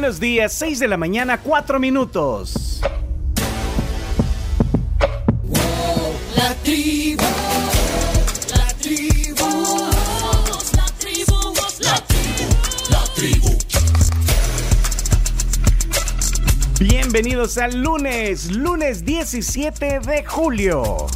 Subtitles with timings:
[0.00, 2.80] buenos días, 6 de la mañana, 4 minutos.
[6.36, 7.24] La tribu,
[8.54, 9.90] la tribu,
[10.76, 11.36] la tribu,
[11.80, 12.46] la tribu,
[12.90, 13.58] la tribu.
[16.78, 21.08] Bienvenidos al lunes, lunes 17 de julio.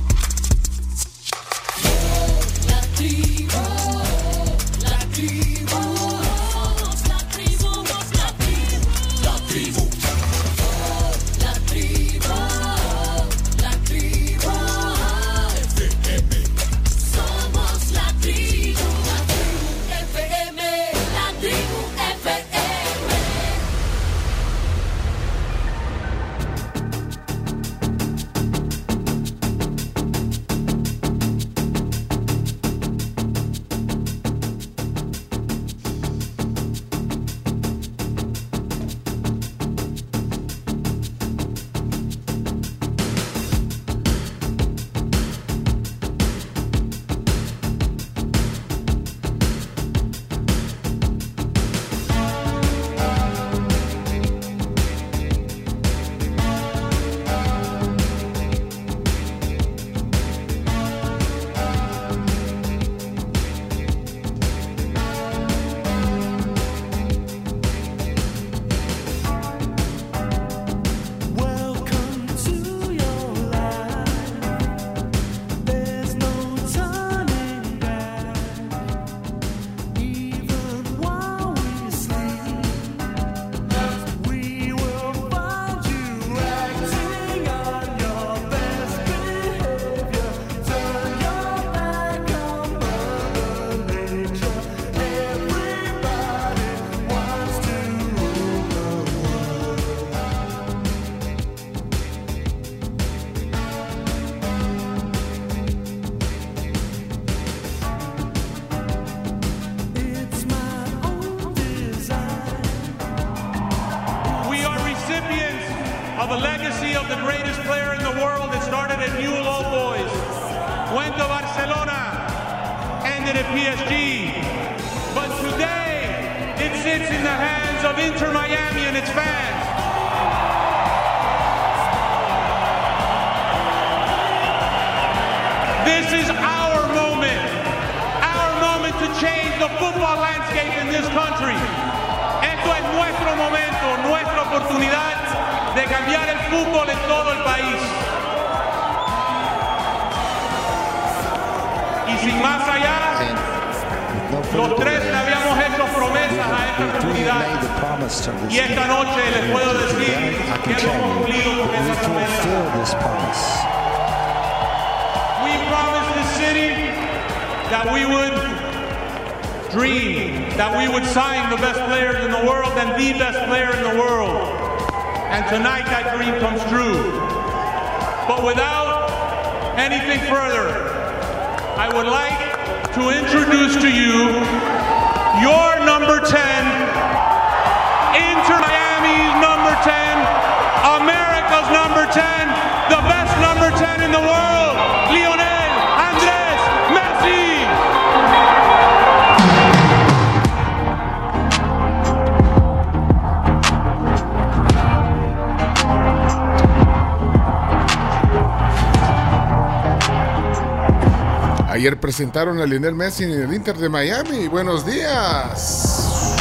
[212.13, 214.47] Presentaron a Lionel Messi en el Inter de Miami.
[214.47, 216.37] Buenos días.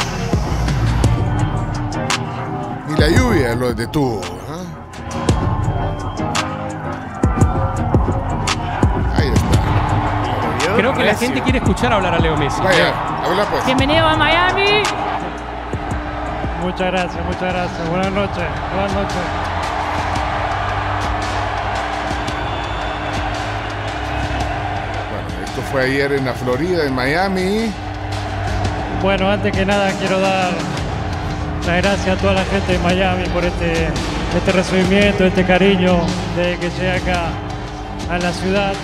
[2.90, 4.20] Y la lluvia lo detuvo.
[4.50, 4.64] ¿ah?
[9.16, 10.74] Ahí está.
[10.76, 12.60] Creo que la gente quiere escuchar hablar a Leo Messi.
[12.60, 12.92] Vaya,
[13.24, 13.64] habla pues.
[13.64, 14.82] Bienvenido a Miami.
[16.60, 17.88] Muchas gracias, muchas gracias.
[17.88, 18.44] Buenas noches,
[18.74, 19.51] buenas noches.
[25.72, 27.72] Fue ayer en la Florida, en Miami.
[29.00, 30.52] Bueno, antes que nada quiero dar
[31.66, 33.88] las gracias a toda la gente de Miami por este,
[34.36, 36.00] este recibimiento, este cariño
[36.36, 37.30] desde que llegué acá
[38.10, 38.74] a la ciudad.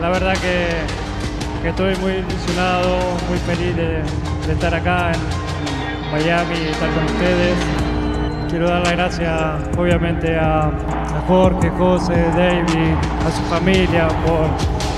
[0.00, 2.98] La verdad que, estoy muy ilusionado,
[3.28, 4.02] muy feliz de,
[4.46, 7.56] de estar acá en Miami y estar con ustedes.
[8.48, 12.94] Quiero dar las gracias obviamente a, a Jorge, José, David,
[13.26, 14.48] a su familia por,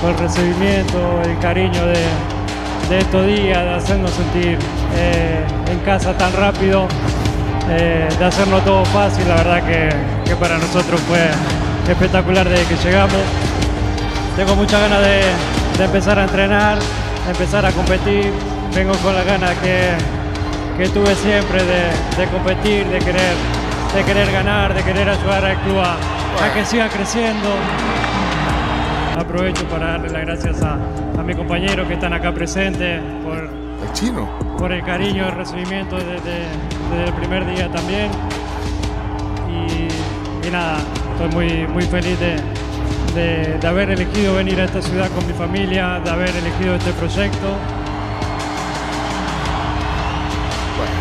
[0.08, 4.58] el recibimiento, el cariño de, estos días, de hacernos sentir
[4.96, 6.86] eh, en casa tan rápido.
[7.68, 9.28] eh, de hacernos todo fácil.
[9.28, 9.90] La verdad que,
[10.24, 11.18] que para nosotros fue
[11.90, 13.20] espectacular desde que llegamos.
[14.36, 15.22] Tengo muchas ganas de,
[15.78, 18.32] de empezar a entrenar, de empezar a competir.
[18.74, 19.90] Vengo con las ganas que,
[20.78, 23.34] que tuve siempre de, de competir, de querer,
[23.94, 25.96] de querer ganar, de querer ayudar al club a
[26.54, 27.48] que siga creciendo.
[29.16, 30.74] Aprovecho para darle las gracias a,
[31.18, 34.28] a mis compañeros que están acá presentes por, El chino.
[34.58, 36.44] por el cariño, el recibimiento desde,
[36.90, 38.10] desde el primer día también.
[39.48, 40.78] Y, y nada,
[41.12, 42.36] estoy muy, muy feliz de,
[43.14, 46.92] de- de haber elegido venir a esta ciudad con mi familia, de haber elegido este
[46.92, 47.48] proyecto.
[50.76, 50.92] Bueno,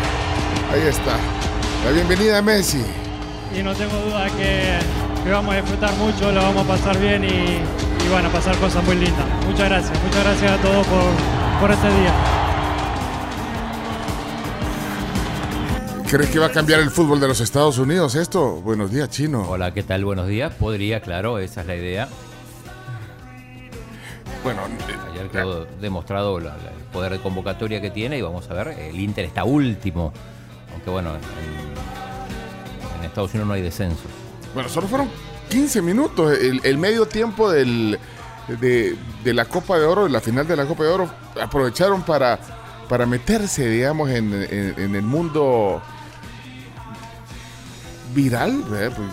[0.74, 1.18] ahí está.
[1.84, 2.84] La bienvenida a Messi.
[3.58, 4.80] Y no tengo duda que,
[5.24, 7.60] que vamos a disfrutar mucho, lo vamos a pasar bien y,
[8.06, 9.26] y van a pasar cosas muy lindas.
[9.48, 12.14] Muchas gracias, muchas gracias a todos por, por este día.
[16.10, 18.62] ¿Crees que va a cambiar el fútbol de los Estados Unidos esto?
[18.62, 19.42] Buenos días, chino.
[19.50, 20.06] Hola, ¿qué tal?
[20.06, 20.54] Buenos días.
[20.54, 22.08] Podría, claro, esa es la idea.
[24.44, 24.62] Bueno,
[25.12, 28.54] Ayer eh, quedó demostrado la- la- el poder de convocatoria que tiene y vamos a
[28.54, 30.14] ver, el Inter está último.
[30.74, 34.04] Aunque bueno, en, en Estados Unidos no hay descenso.
[34.54, 35.10] bueno, solo fueron
[35.50, 36.38] 15 minutos.
[36.38, 37.98] El, el medio tiempo del,
[38.60, 41.10] de, de la Copa de Oro, de la final de la Copa de Oro,
[41.42, 42.40] aprovecharon para,
[42.90, 45.82] para meterse, digamos, en, en- en el mundo
[48.14, 48.64] viral.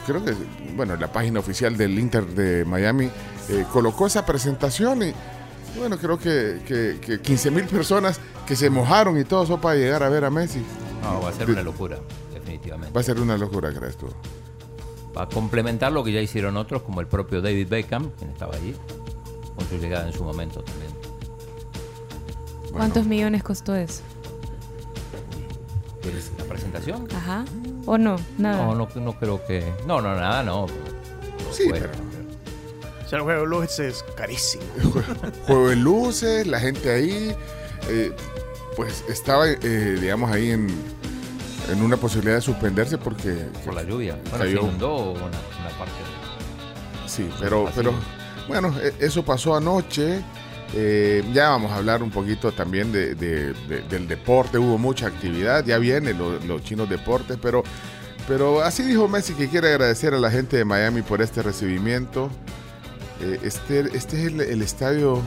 [0.07, 0.35] creo que,
[0.77, 3.11] bueno, la página oficial del Inter de Miami
[3.49, 8.55] eh, colocó esa presentación y, y bueno, creo que, que, que 15 mil personas que
[8.57, 10.63] se mojaron y todo eso para llegar a ver a Messi.
[11.03, 11.99] No, va a ser una locura,
[12.33, 12.93] definitivamente.
[12.95, 14.07] Va a ser una locura, crees tú.
[15.15, 18.75] A complementar lo que ya hicieron otros, como el propio David Beckham, quien estaba allí,
[19.57, 20.91] con su llegada en su momento también.
[22.73, 24.03] ¿Cuántos millones costó eso?
[26.01, 27.07] ¿Quieres la presentación?
[27.15, 27.45] Ajá.
[27.87, 28.17] ¿O no?
[28.39, 28.65] Nada.
[28.67, 29.63] No, no, no creo que.
[29.87, 30.67] No, no, nada, no.
[31.53, 31.91] Sí, pero-
[33.05, 34.65] O sea, el juego de luces es carísimo.
[35.47, 37.37] juego de luces, la gente ahí,
[37.89, 38.11] eh,
[38.75, 40.69] pues estaba, eh, digamos, ahí en,
[41.71, 43.47] en una posibilidad de suspenderse porque...
[43.65, 44.17] por la lluvia.
[44.31, 44.61] Bueno, Cayó.
[44.61, 45.93] se inundó una, una parte.
[47.07, 47.75] Sí, pero, Así.
[47.77, 47.93] pero
[48.49, 50.21] bueno, e- eso pasó anoche.
[50.75, 54.57] Eh, ya vamos a hablar un poquito también de, de- de- del deporte.
[54.59, 57.63] Hubo mucha actividad, ya vienen lo- los chinos deportes, pero,
[58.27, 62.31] pero así dijo Messi que quiere agradecer a la gente de Miami por este recibimiento.
[63.21, 65.21] Eh, este, este es el, el estadio,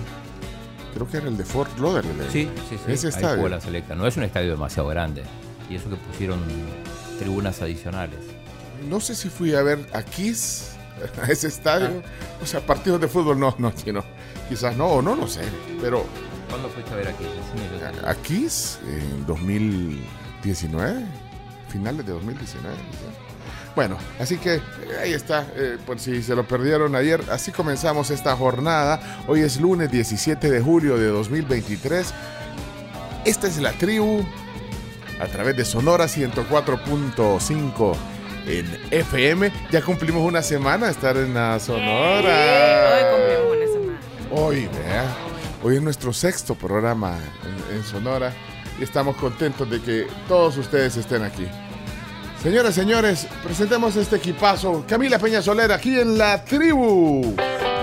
[0.96, 2.30] creo que era el de Fort Lauderdale.
[2.32, 2.92] Sí, sí, sí.
[2.92, 3.48] Ese estadio.
[3.48, 3.94] la selecta.
[3.94, 5.22] No es un estadio demasiado grande.
[5.70, 6.40] Y eso que pusieron
[7.20, 8.20] tribunas adicionales.
[8.90, 10.72] No sé si fui a ver a Kiss,
[11.22, 12.04] a ese estadio.
[12.42, 14.04] O sea, partidos de fútbol no, no, sino,
[14.50, 15.42] quizás no, o no, no sé.
[15.82, 16.06] Pero
[16.50, 17.08] ¿Cuándo fuiste a ver?
[17.08, 18.08] Decime yo.
[18.08, 21.06] a, a Kiss en 2019,
[21.70, 22.76] finales de 2019.
[22.92, 23.26] quizás.
[23.76, 24.62] Bueno, así que eh,
[25.02, 29.26] ahí está, eh, por si se lo perdieron ayer, así comenzamos esta jornada.
[29.28, 32.14] Hoy es lunes 17 de julio de 2023.
[33.26, 34.26] Esta es la tribu
[35.20, 37.96] a través de Sonora 104.5
[38.48, 39.52] en FM.
[39.72, 42.94] Ya cumplimos una semana de estar en la Sonora.
[42.94, 44.00] Hoy cumplimos una semana.
[44.32, 45.16] Hoy, vea.
[45.64, 47.18] Hoy es nuestro sexto programa
[47.72, 48.32] en, en Sonora
[48.80, 51.48] y estamos contentos de que todos ustedes estén aquí.
[52.44, 54.86] Señoras, señores, presentemos este equipazo.
[54.88, 57.36] Camila Peña Soler aquí en la tribu.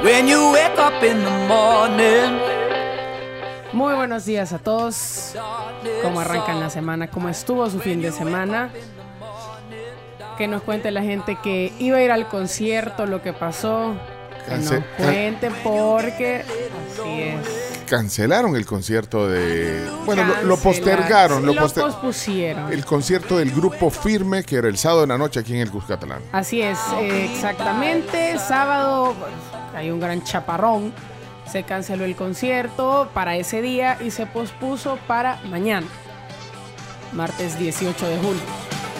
[0.05, 2.52] When you wake up in the morning,
[3.73, 5.35] Muy buenos días a todos.
[6.03, 7.09] ¿Cómo arrancan la semana?
[7.09, 8.71] ¿Cómo estuvo su fin de semana?
[10.37, 13.95] Que nos cuente la gente que iba a ir al concierto, lo que pasó.
[14.47, 17.69] Que nos cuente porque así es.
[17.89, 19.87] Cancelaron el concierto de...
[20.07, 21.45] Bueno, lo, postergaron.
[21.45, 22.73] Lo Lo poster- pospusieron.
[22.73, 25.71] el concierto del grupo Firme, que era el sábado de la noche aquí en el
[25.71, 26.23] Cuscatlán.
[26.33, 28.39] Así es, eh, exactamente.
[28.39, 29.15] Sábado
[29.75, 30.93] hay un gran chaparrón.
[31.51, 35.87] Se canceló el concierto para ese día y se pospuso para mañana,
[37.13, 38.43] martes 18 de julio.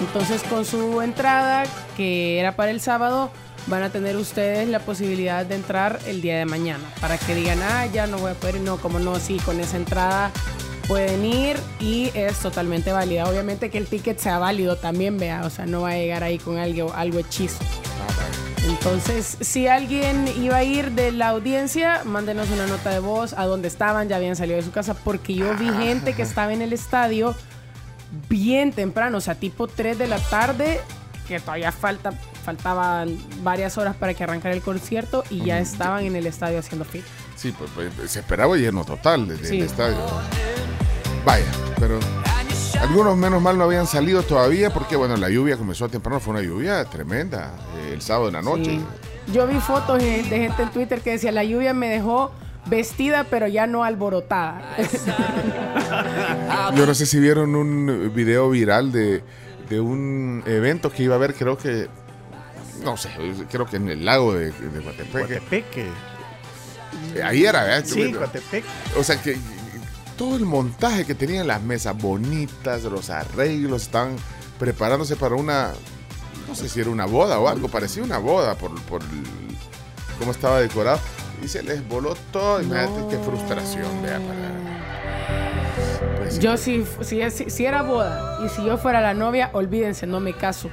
[0.01, 1.65] Entonces con su entrada,
[1.97, 3.31] que era para el sábado,
[3.67, 6.85] van a tener ustedes la posibilidad de entrar el día de mañana.
[7.01, 8.61] Para que digan, ah, ya no voy a poder.
[8.61, 10.33] No, como no, sí, con esa entrada
[10.89, 13.29] pueden ir y es totalmente válida.
[13.29, 16.39] Obviamente que el ticket sea válido también, vea, o sea, no va a llegar ahí
[16.39, 17.59] con algo, algo hechizo.
[18.65, 23.47] Entonces, si alguien iba a ir de la audiencia, mándenos una nota de voz a
[23.47, 26.63] dónde estaban, ya habían salido de su casa, porque yo vi gente que estaba en
[26.63, 27.35] el estadio
[28.29, 30.81] bien temprano, o sea, tipo 3 de la tarde,
[31.27, 32.13] que todavía falta,
[32.45, 36.85] faltaban varias horas para que arrancara el concierto y ya estaban en el estadio haciendo
[36.85, 37.05] fila.
[37.43, 39.59] Sí, pues, pues, se esperaba lleno total desde Sí.
[39.59, 39.97] el estadio.
[41.25, 41.45] Vaya,
[41.79, 41.99] pero
[42.81, 46.43] Algunos menos mal no habían salido todavía porque, bueno, la lluvia comenzó temprano, fue una
[46.43, 48.65] lluvia tremenda eh, el sábado en la noche.
[48.71, 48.85] Sí.
[49.33, 52.33] Yo vi fotos de, de gente en Twitter que decía, la lluvia me dejó
[52.67, 54.63] vestida, pero ya no alborotada.
[56.75, 59.23] Yo no sé si vieron un video viral de,
[59.69, 61.89] de un evento que iba a haber, creo que,
[62.85, 63.11] no sé,
[63.51, 65.19] creo que en el lago de, de Guatepeque.
[65.19, 65.87] Guatepeque.
[67.15, 67.85] Eh, Ahí era, ¿verdad?
[67.87, 68.67] Sí, Guatepeque.
[68.99, 69.37] O sea que
[70.17, 74.17] todo el montaje que tenían las mesas bonitas, los arreglos, estaban
[74.59, 75.73] preparándose para una,
[76.49, 79.57] no sé si era una boda o algo, parecía una boda por, por el-
[80.19, 81.01] cómo estaba decorado.
[81.43, 82.63] Y se les voló todo.
[82.63, 84.53] Imagínate qué frustración, vea, para-
[86.19, 90.07] pues, Yo si, si, si, si era boda y si yo fuera la novia, olvídense,
[90.07, 90.71] no me caso.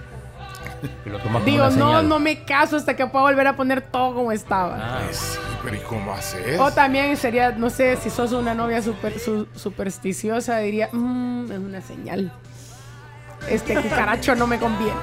[1.03, 2.09] Que lo tomas como Digo, una no, señal.
[2.09, 4.77] no me caso hasta que pueda volver a poner todo como estaba.
[4.79, 6.59] Ah, Sí, pero ¿y cómo haces?
[6.59, 11.57] O también sería, no sé, si sos una novia super, su- supersticiosa, diría, "Mm, es
[11.59, 12.31] una señal.
[13.49, 14.93] Este cucaracho no me conviene.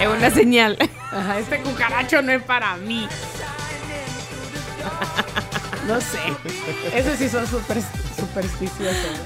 [0.00, 0.76] Es una señal.
[1.12, 3.06] Ajá, este cucaracho no es para mí.
[5.86, 6.18] No sé.
[6.94, 7.78] Eso sí son super,
[8.16, 9.20] supersticiosos.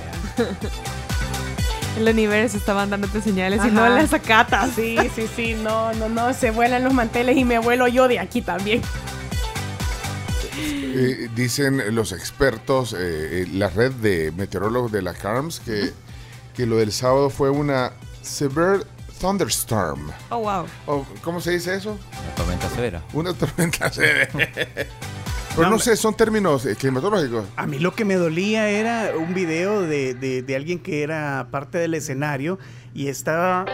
[1.96, 4.70] El universo está mandándote señales y no las acatas.
[4.74, 8.18] Sí, sí, sí, no, no, no, se vuelan los manteles y me vuelo yo de
[8.18, 8.82] aquí también.
[10.58, 15.92] Eh, dicen los expertos, eh, eh, la red de meteorólogos de la CARMS, que,
[16.54, 18.84] que lo del sábado fue una severe
[19.20, 20.10] thunderstorm.
[20.30, 20.66] Oh, wow.
[20.86, 21.98] O, ¿Cómo se dice eso?
[22.28, 23.02] la tormenta severa.
[23.12, 24.28] Una tormenta severa.
[25.56, 27.46] Pero no, No, sé, son términos eh, climatológicos.
[27.56, 31.48] A mí lo que me dolía era un video de, de- de alguien que era
[31.50, 32.58] parte del escenario
[32.94, 33.64] y estaba...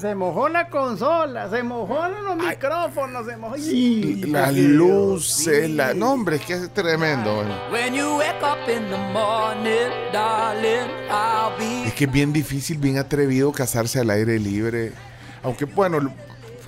[0.00, 3.54] Se mojó la consola, se mojó los micrófonos, se mojó...
[3.54, 5.72] ¡Ay, las luces, Sí.
[5.74, 5.94] la...
[5.94, 7.44] No, hombre, es que es tremendo.
[7.72, 12.78] When you wake up in the morning, darling, I'll be Es que es bien difícil,
[12.78, 14.92] bien atrevido casarse al aire libre.
[15.44, 16.12] Aunque, bueno,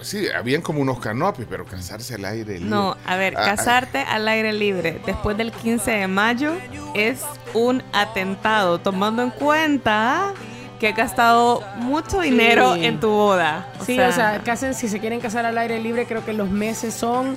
[0.00, 2.71] pues sí, habían como unos canopis, pero casarse al aire libre.
[2.71, 6.54] No, a ver, Ah, ah, casarte al aire libre después del 15 de mayo
[6.95, 7.21] es
[7.52, 10.33] un atentado, tomando en cuenta
[10.78, 12.87] que has gastado mucho dinero Sí.
[12.87, 13.69] en tu boda.
[13.85, 16.95] Sí, o sea, casen, si se quieren casar al aire libre, creo que los meses
[16.95, 17.37] son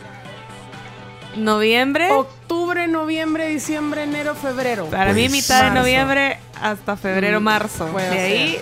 [1.35, 2.11] noviembre.
[2.11, 4.85] octubre, noviembre, diciembre, enero, febrero.
[4.85, 7.85] Para mí, Pues, mitad de noviembre hasta febrero, Mm, marzo.
[7.91, 8.61] De ahí.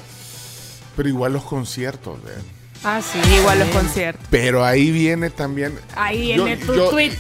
[0.96, 2.31] Pero igual los conciertos, ¿ve?
[2.83, 3.19] Ah, sí.
[3.35, 4.25] igual los conciertos.
[4.29, 5.77] Pero ahí viene también.
[5.95, 7.13] Ahí Yo- viene tu yo- tweet.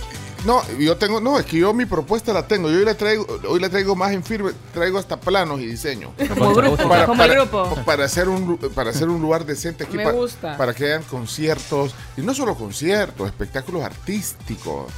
[0.43, 2.67] No, yo tengo, no, es que yo mi propuesta la tengo.
[2.71, 6.13] Yo hoy la traigo, hoy la traigo más en firme, traigo hasta planos y diseño.
[6.35, 7.75] Como grupo, como para, grupo.
[7.85, 10.57] para hacer un para hacer un lugar decente aquí Me para, gusta.
[10.57, 14.91] para que hayan conciertos y no solo conciertos, espectáculos artísticos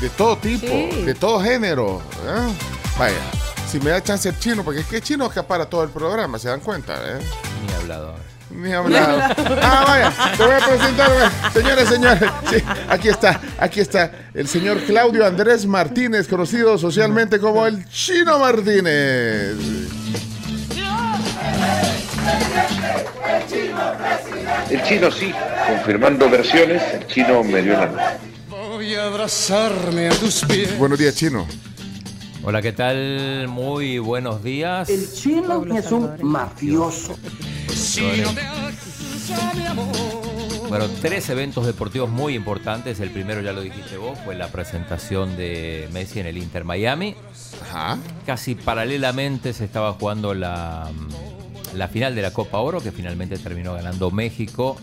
[0.00, 1.02] de todo tipo, Sí.
[1.02, 2.02] de todo género.
[2.26, 2.52] ¿eh?
[2.98, 3.14] Vaya,
[3.70, 6.40] si me da chance el chino, porque es que el chino acapara todo el programa,
[6.40, 7.20] se dan cuenta, ¿eh?
[7.68, 8.22] Ni hablado ahora.
[8.50, 9.36] Ni hablar.
[9.62, 12.30] Ah, vaya, te voy a presentar, señores, señores.
[12.50, 12.56] Sí,
[12.88, 19.56] aquí está, aquí está el señor Claudio Andrés Martínez, conocido socialmente como el Chino Martínez.
[24.70, 25.32] El chino sí,
[25.66, 28.18] confirmando versiones, el chino me dio la.
[28.48, 30.78] Voy a abrazarme a tus pies.
[30.78, 31.46] Buenos días, Chino.
[32.42, 33.48] Hola, ¿qué tal?
[33.48, 34.88] Muy buenos días.
[34.88, 37.14] El chino es un mafioso.
[39.54, 39.86] Mi amor.
[40.70, 42.98] Bueno, tres eventos deportivos muy importantes.
[43.00, 47.14] El primero, ya lo dijiste vos, fue la presentación de Messi en el Inter Miami.
[47.62, 47.98] Ajá.
[48.24, 50.90] Casi paralelamente se estaba jugando la,
[51.74, 54.78] la final de la Copa Oro, que finalmente terminó ganando México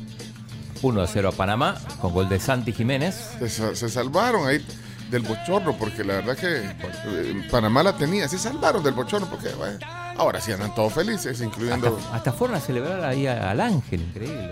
[0.84, 3.16] 1 a 0 a Panamá, con gol de Santi Jiménez.
[3.40, 4.64] Se, se salvaron ahí
[5.10, 8.28] del bochorno, porque la verdad que eh, Panamá la tenía.
[8.28, 9.80] Se salvaron del bochorno, porque vaya,
[10.18, 11.98] ahora sí andan todos felices, incluyendo.
[11.98, 14.52] Hasta, hasta fueron a celebrar ahí al ángel, increíble.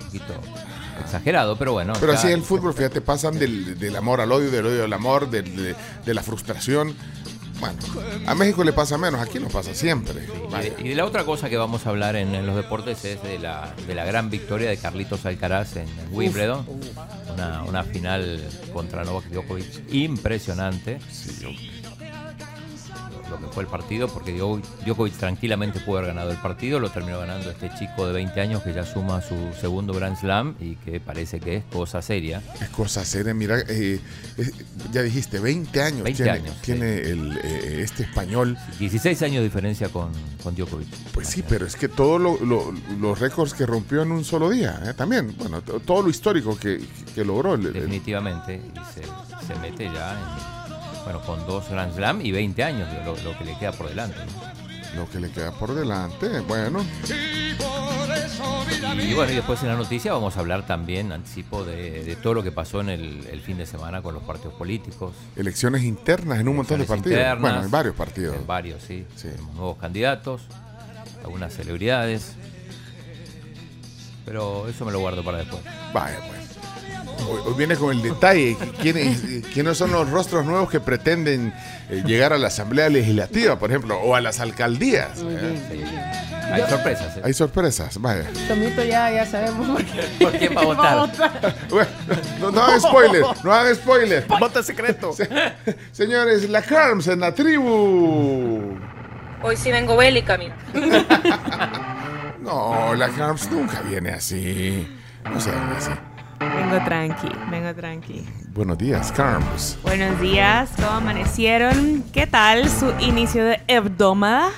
[0.00, 0.34] Un poquito
[1.00, 1.92] exagerado, pero bueno.
[1.98, 5.30] Pero así el fútbol, fíjate, pasan del, del amor al odio, del odio al amor,
[5.30, 5.74] del- de,
[6.04, 6.94] de la frustración.
[7.60, 7.78] Bueno,
[8.26, 10.24] a México le pasa menos, aquí nos pasa siempre.
[10.24, 10.70] Y Vaya.
[10.70, 13.22] de, y de la otra cosa que vamos a hablar en, en los deportes es
[13.22, 16.66] de la, de la gran victoria de Carlitos Alcaraz en, Wimbledon.
[17.34, 20.98] Una, una final contra Novak Djokovic impresionante.
[21.42, 21.50] Lo,
[23.30, 26.80] lo que fue el partido, porque Djo- Djokovic tranquilamente pudo haber ganado el partido.
[26.80, 30.56] Lo terminó ganando este chico de 20 años que ya suma su segundo Grand Slam
[30.60, 32.42] y que parece que es cosa seria.
[32.60, 34.00] Es cosa seria, mira, eh,
[34.38, 34.50] eh,
[34.92, 38.56] ya dijiste, 20 años 20 tiene, años, tiene el, eh, este español.
[38.78, 40.10] 16 años de diferencia con,
[40.42, 40.88] con Djokovic.
[41.12, 44.50] Pues sí, pero es que todos lo- lo- los récords que rompió en un solo
[44.50, 46.80] día, también, bueno, to- todo lo histórico que,
[47.14, 47.54] que logró.
[47.54, 48.56] el- Definitivamente.
[48.74, 49.02] Y se,
[49.46, 50.59] se mete ya en,
[51.04, 54.16] bueno, con dos Grand Slam y 20 años, lo, lo que le queda por delante.
[54.18, 54.60] ¿no?
[54.96, 56.40] lo que le queda por delante.
[56.40, 56.84] Bueno,
[59.08, 62.34] Y bueno, y después en la noticia vamos a hablar también, anticipo, de, de todo
[62.34, 65.14] lo que pasó en el, el fin de semana con los partidos políticos.
[65.36, 67.40] elecciones internas en un montón de partidos.
[67.40, 68.36] bueno, en varios partidos.
[68.36, 69.06] En varios, sí.
[69.16, 69.28] Sí.
[69.28, 70.42] Tenemos nuevos candidatos,
[71.24, 72.34] algunas celebridades.
[74.24, 75.62] Pero eso me lo guardo para después.
[75.92, 76.49] Vaya, pues.
[77.28, 78.56] Hoy, hoy viene con el detalle.
[78.80, 79.22] ¿Quiénes,
[79.52, 81.52] quiénes son los rostros nuevos que pretenden
[81.88, 85.18] eh, llegar a la Asamblea Legislativa, por ejemplo, o a las alcaldías?
[85.22, 85.84] eh?
[86.52, 87.16] Hay sorpresas.
[87.16, 87.20] ¿eh?
[87.24, 88.24] Hay sorpresas, vaya.
[88.48, 90.02] Tomito ya, ya sabemos por qué.
[90.24, 91.10] ¿Por quién va a votar?
[91.68, 91.90] Bueno,
[92.40, 94.26] no, no hagan spoiler, no hagan spoiler.
[94.26, 95.14] Voto secreto.
[95.92, 98.74] Señores, la Carms en la tribu.
[99.42, 100.56] Hoy sí vengo bélica, mira.
[102.40, 104.88] No, la Carms nunca viene así.
[105.30, 105.90] No se hagan así.
[106.40, 108.26] Vengo tranqui, vengo tranqui.
[108.54, 109.76] Buenos días, Carms.
[109.82, 112.02] Buenos días, ¿cómo amanecieron?
[112.14, 114.48] ¿Qué tal su inicio de hebdomada?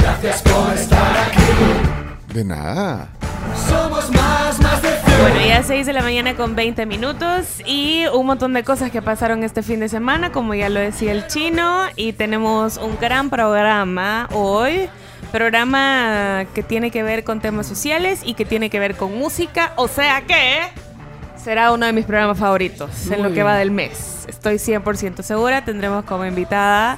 [0.00, 2.32] Gracias por estar aquí.
[2.32, 3.08] De nada.
[3.68, 4.88] Somos más, más de
[5.20, 9.02] Bueno, ya 6 de la mañana con 20 minutos y un montón de cosas que
[9.02, 13.28] pasaron este fin de semana, como ya lo decía el chino, y tenemos un gran
[13.28, 14.88] programa hoy.
[15.36, 19.74] Programa que tiene que ver con temas sociales y que tiene que ver con música,
[19.76, 20.60] o sea que
[21.36, 24.24] será uno de mis programas favoritos en lo que va del mes.
[24.28, 25.62] Estoy 100% segura.
[25.62, 26.96] Tendremos como invitada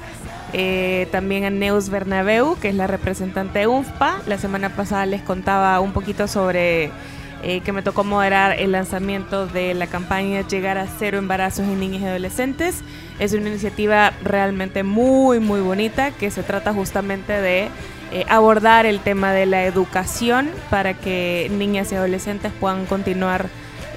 [0.53, 4.21] eh, también a Neus Bernabeu, que es la representante de UNFPA.
[4.25, 6.91] La semana pasada les contaba un poquito sobre
[7.43, 11.77] eh, que me tocó moderar el lanzamiento de la campaña Llegar a cero embarazos en
[11.77, 12.83] niños y adolescentes.
[13.19, 17.67] Es una iniciativa realmente muy, muy bonita que se trata justamente de
[18.11, 23.49] eh, abordar el tema de la educación para que niñas y adolescentes puedan continuar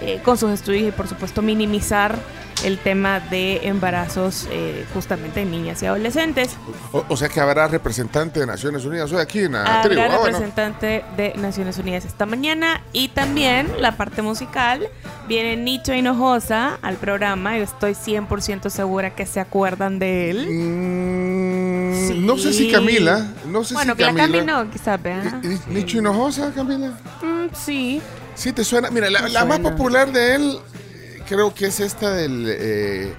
[0.03, 2.19] eh, con sus estudios y por supuesto minimizar
[2.65, 6.57] el tema de embarazos eh, justamente en niñas y adolescentes.
[6.93, 10.01] O, o sea que habrá representante de Naciones Unidas hoy aquí en la tribu.
[10.01, 10.39] Habrá Ah, bueno.
[10.39, 14.87] representante de Naciones Unidas esta mañana y también la parte musical.
[15.27, 17.57] Viene Nicho Hinojosa al programa.
[17.59, 20.47] Yo estoy 100% segura que se acuerdan de él.
[20.51, 23.27] Mm, No sé si Camila.
[23.47, 24.39] No sé bueno, si que la Camila.
[24.39, 25.41] Cami no, quizás, ¿verdad?
[25.43, 26.89] ¿Y- Nicho Hinojosa, Camila?
[27.23, 28.01] Mm, sí.
[28.35, 28.91] Sí, te suena.
[28.91, 30.59] Mira, la, más popular de él
[30.95, 32.47] eh, creo que es esta del.
[32.49, 33.15] eh,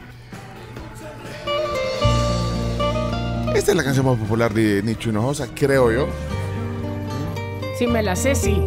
[3.56, 6.08] esta es la canción más popular de Nicho Hinojosa, creo yo.
[7.78, 8.60] Si me la sé, sí.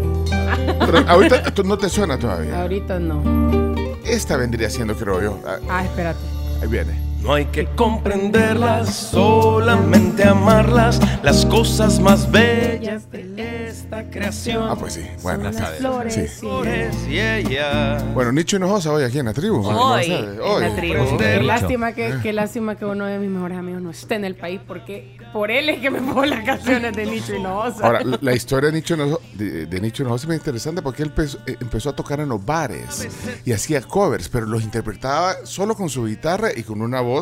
[0.81, 2.61] Pero ahorita no te suena todavía.
[2.63, 3.75] Ahorita no.
[4.05, 5.41] Esta vendría siendo, creo yo.
[5.45, 6.21] Ah, Ah, espérate.
[6.63, 7.06] Ahí viene.
[7.27, 14.69] No hay que comprenderlas, solamente amarlas, las cosas más bellas de esta creación.
[14.71, 15.03] Ah, pues sí.
[15.25, 15.63] Bueno, las sí.
[15.79, 16.27] flores Sí.
[16.39, 17.99] Flores y ella.
[18.15, 19.57] Bueno, Nicho Hinojosa hoy aquí en la tribu.
[19.67, 19.99] Hoy, ¿no?
[19.99, 20.61] en Hoy.
[20.63, 21.17] la tribu.
[21.19, 24.25] Qué eh, lástima que, qué lástima que uno de mis mejores amigos no esté en
[24.25, 27.85] el país porque por él es que me pongo las canciones de Nicho Hinojosa.
[27.85, 31.03] Ahora, la- la historia de Nicho Hinojosa, de, de Nicho Hinojosa es muy interesante porque
[31.03, 33.09] él empezó, eh, empezó a tocar en los bares
[33.45, 37.16] y hacía covers, pero los interpretaba solo con su guitarra y con una voz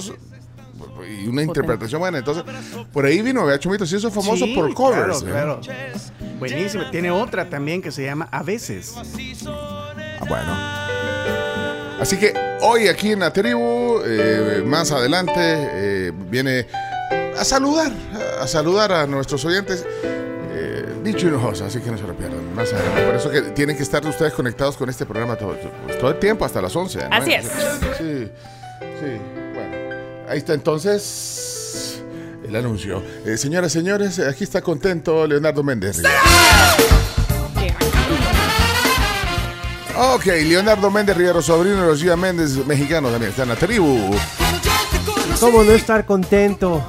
[1.08, 2.18] y una interpretación buena.
[2.18, 2.44] Entonces,
[2.92, 5.22] por ahí vino, vea, Chumito, se hizo famoso Sí, por covers.
[5.22, 5.60] Claro, ¿eh?
[5.60, 5.98] claro.
[6.38, 6.84] Buenísimo.
[6.90, 8.94] Tiene otra también que se llama A veces.
[9.46, 10.56] Ah, bueno.
[12.00, 16.66] Así que hoy aquí en la tribu, eh, más adelante, eh, viene
[17.38, 17.92] a saludar,
[18.40, 19.84] a saludar a nuestros oyentes.
[20.02, 22.54] eh, Dicho Hinojosa, así que no se lo pierdan.
[22.54, 23.04] Más adelante.
[23.06, 25.54] Por eso que tienen que estar ustedes conectados con este programa todo,
[26.00, 27.08] todo el tiempo, hasta las 11.
[27.08, 27.16] ¿no?
[27.16, 27.44] Así es.
[27.98, 28.28] Sí,
[29.00, 29.43] sí.
[30.34, 32.02] Ahí está entonces
[32.44, 33.00] el anuncio.
[33.24, 36.02] Eh, señoras, señores, aquí está contento Leonardo Méndez.
[39.96, 44.10] Ok, Leonardo Méndez Rivero, sobrino de los Gia Méndez, mexicano también, está en la tribu.
[45.38, 46.82] ¿Cómo no estar contento?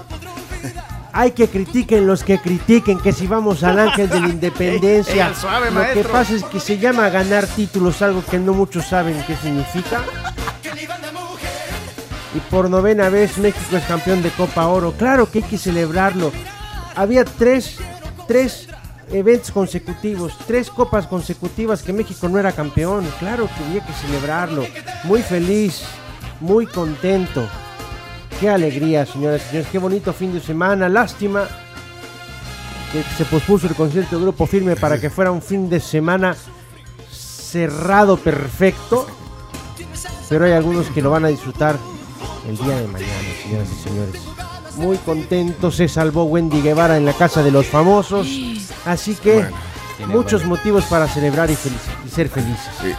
[1.14, 5.28] Hay que critiquen los que critiquen que si vamos al ángel de la independencia.
[5.28, 8.56] Ey, ey, suave, Lo que pasa es que se llama ganar títulos, algo que no
[8.56, 10.02] muchos saben qué significa.
[12.36, 14.92] Y por novena vez México es campeón de Copa Oro.
[14.92, 16.34] Claro que hay que celebrarlo.
[16.94, 17.78] Había tres,
[18.28, 18.68] tres
[19.10, 23.08] eventos consecutivos, tres copas consecutivas que México no era campeón.
[23.20, 24.66] Claro que había que celebrarlo.
[25.06, 25.84] Muy feliz,
[26.42, 27.48] muy contento.
[28.38, 29.70] Qué alegría, señoras y señores.
[29.72, 30.90] Qué bonito fin de semana.
[30.90, 31.48] Lástima
[32.92, 36.36] que se pospuso el concierto de Grupo Firme para que fuera un fin de semana
[37.10, 39.08] cerrado perfecto.
[40.28, 41.78] Pero hay algunos que lo van a disfrutar
[42.48, 44.22] el día de mañana, señoras y señores.
[44.78, 48.28] Muy contento, se salvó Wendy Guevara en la casa de los famosos.
[48.86, 49.58] Así que Bueno,
[50.08, 52.60] muchos motivos para celebrar y, felici- y ser felices.
[52.82, 52.92] Sí,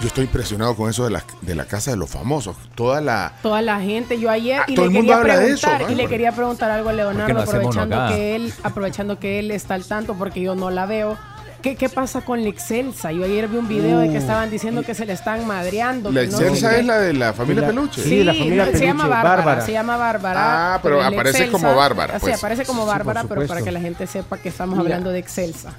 [0.00, 2.56] Yo estoy impresionado con eso de la, de la casa de los famosos.
[2.76, 3.32] Toda la.
[3.42, 5.90] Toda la gente, yo ayer y todo le el mundo quería habla de preguntar eso,
[5.90, 9.84] y le quería preguntar algo a Leonardo aprovechando que él aprovechando que él está al
[9.84, 11.18] tanto porque yo no la veo.
[11.62, 13.10] ¿Qué, qué pasa con la Excelsa?
[13.10, 14.18] Yo ayer vi un video de que Uh.
[14.20, 16.10] estaban diciendo que se le están madreando.
[16.12, 18.00] La no Excelsa es la de la familia La- Peluche.
[18.02, 19.60] Sí, la familia se llama Peluche, Bárbara, Bárbara.
[19.66, 20.74] se llama Bárbara.
[20.74, 22.36] Ah, pero aparece Excelsa- como Bárbara, Sí, pues.
[22.38, 24.82] aparece como Sí, Bárbara, pero para que la gente sepa que estamos Mira.
[24.96, 25.72] hablando de Excelsa.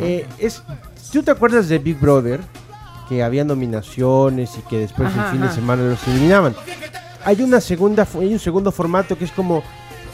[0.00, 0.62] Eh, es,
[1.12, 2.40] ¿Tú te acuerdas de Big Brother?
[3.08, 6.54] Que había nominaciones y que después Ajá, el fin de semana los eliminaban.
[7.24, 9.62] Hay una segunda, hay un segundo formato que es como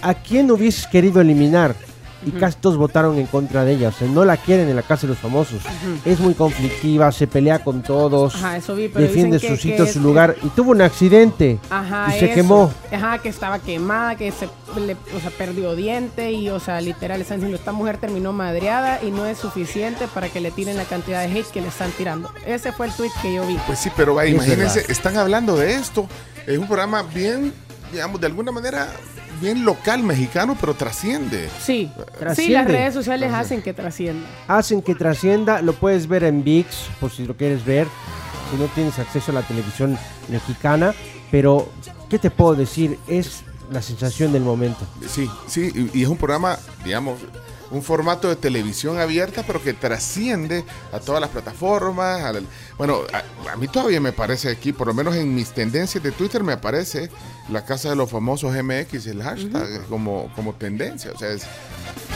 [0.02, 1.74] ¿a quién hubieses querido eliminar?
[2.26, 3.88] Y casi todos votaron en contra de ella.
[3.88, 5.62] O sea, no la quieren en la casa de los famosos.
[6.04, 9.62] Es muy conflictiva, se pelea con todos, Ajá, eso vi, pero defiende dicen su que-
[9.70, 10.36] sitio, que su lugar.
[10.42, 11.58] Y tuvo un accidente.
[11.70, 12.34] Ajá, y se eso.
[12.34, 12.72] quemó.
[12.92, 14.48] Ajá, que estaba quemada, que se
[14.80, 19.00] le, o sea, perdió diente y, o sea, literal, están diciendo, esta mujer terminó madreada
[19.02, 21.90] y no es suficiente para que le tiren la cantidad de hate que le están
[21.92, 22.30] tirando.
[22.46, 23.56] Ese fue el tweet que yo vi.
[23.66, 26.06] Pues sí, pero vaya, Es imagínense, están hablando de esto.
[26.46, 27.52] Es un programa bien,
[27.92, 28.88] digamos, de alguna manera,
[29.44, 31.48] bien local mexicano, pero trasciende.
[31.60, 32.54] Sí, sí, Trasciende.
[32.54, 34.26] las redes sociales hacen que trascienda.
[34.48, 35.62] hacen que trascienda.
[35.62, 36.66] Lo puedes ver en VIX,
[37.00, 37.86] por si lo quieres ver,
[38.50, 39.96] si no tienes acceso a la televisión
[40.28, 40.94] mexicana.
[41.30, 41.68] Pero,
[42.08, 42.98] ¿qué te puedo decir?
[43.08, 44.86] Es la sensación del momento.
[45.08, 47.18] Sí, sí, y, y es un programa, digamos,
[47.74, 52.22] un formato de televisión abierta, pero que trasciende a todas las plataformas.
[52.78, 56.12] bueno, a, a mí todavía me parece aquí, por lo menos en mis tendencias de
[56.12, 57.10] Twitter, me aparece
[57.50, 61.10] la casa de los famosos MX, el hashtag, como, como tendencia.
[61.12, 61.42] O sea, es,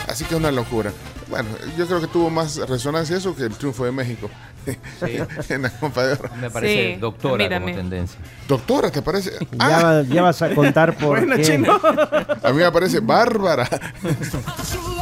[0.07, 0.91] así que es una locura.
[1.29, 4.29] Bueno, yo creo que tuvo más resonancia eso que el triunfo de México
[5.49, 5.71] en la.
[6.39, 8.19] Me parece Sí, doctora como tendencia.
[8.47, 9.31] Doctora, ¿te parece?
[9.51, 11.43] Ya, Ah, ya vas a contar por Bueno, qué.
[11.43, 11.79] chino.
[11.83, 13.69] a mí me parece bárbara.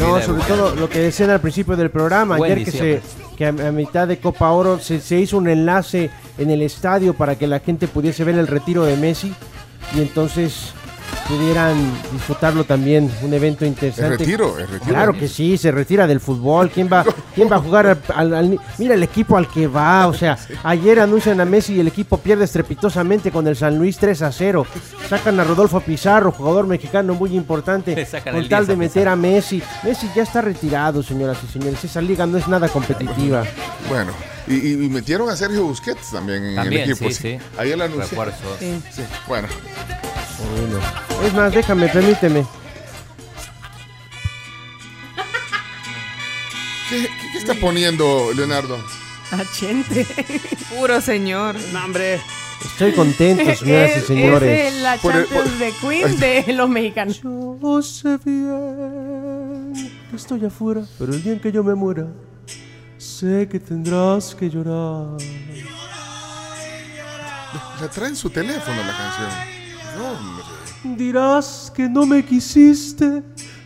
[0.00, 3.02] No, sobre todo lo que decían al principio del programa, ayer que, se,
[3.36, 7.14] que a, a mitad de Copa Oro se, se hizo un enlace en el estadio
[7.14, 9.32] para que la gente pudiese ver el retiro de Messi
[9.94, 10.72] y entonces
[11.28, 11.76] pudieran
[12.12, 14.16] disfrutarlo también, un evento Es interesante.
[14.18, 14.90] retiro, es retiro.
[14.92, 16.70] Claro que sí, se retira del fútbol.
[16.70, 20.06] ¿Quién va, quién va a jugar al, al- al- Mira el equipo al que va.
[20.08, 23.96] O sea, ayer anuncian a Messi y el equipo pierde estrepitosamente con el San Luis
[23.98, 24.66] 3 a 0.
[25.08, 29.16] Sacan a Rodolfo Pizarro, jugador mexicano muy importante, con el tal 10 de meter a
[29.16, 29.62] Messi.
[29.82, 31.82] Messi ya está retirado, señoras y señores.
[31.84, 33.44] Esa liga no es nada competitiva.
[33.88, 34.12] Bueno,
[34.46, 37.08] y, y metieron a Sergio Busquets también en También, el equipo.
[37.10, 37.38] sí, sí.
[37.58, 38.24] Ahí lo anunció.
[38.58, 38.80] Sí.
[38.90, 39.48] Sí, bueno.
[41.24, 42.44] Es más, déjame, permíteme.
[46.88, 48.78] ¿Qué, qué- qué está poniendo Leonardo?
[49.30, 50.06] Achente.
[50.76, 51.56] Puro señor.
[51.72, 52.20] No, hombre.
[52.64, 54.74] Estoy contento, señoras y Es- señores.
[54.74, 57.20] Es la Por el- Champions por- de Queen de los mexicanos.
[57.22, 59.72] Yo sé bien
[60.10, 62.06] que estoy afuera, pero el día en que yo me muera,
[62.98, 65.16] sé que tendrás que llorar.
[67.80, 69.63] La trae en su teléfono la canción.
[69.96, 70.96] Hombre.
[70.96, 73.22] Dirás que no me quisiste,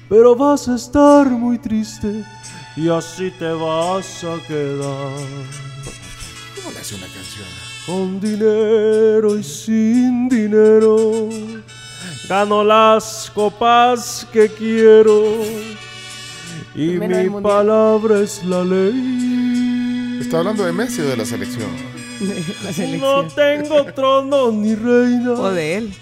[0.09, 2.25] pero vas a estar muy triste
[2.77, 5.19] y así te vas a quedar.
[6.55, 7.47] ¿Cómo le hace una canción?
[7.87, 11.29] Con dinero y sin dinero,
[12.29, 15.43] gano las copas que quiero
[16.75, 20.19] y mi palabra es la ley.
[20.21, 21.71] ¿Está hablando de Messi o de la selección?
[22.65, 23.01] La selección.
[23.01, 25.33] No tengo trono ni reina.
[25.33, 25.95] O de él.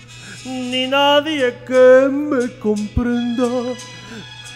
[0.46, 3.46] Ni nadie que me comprenda,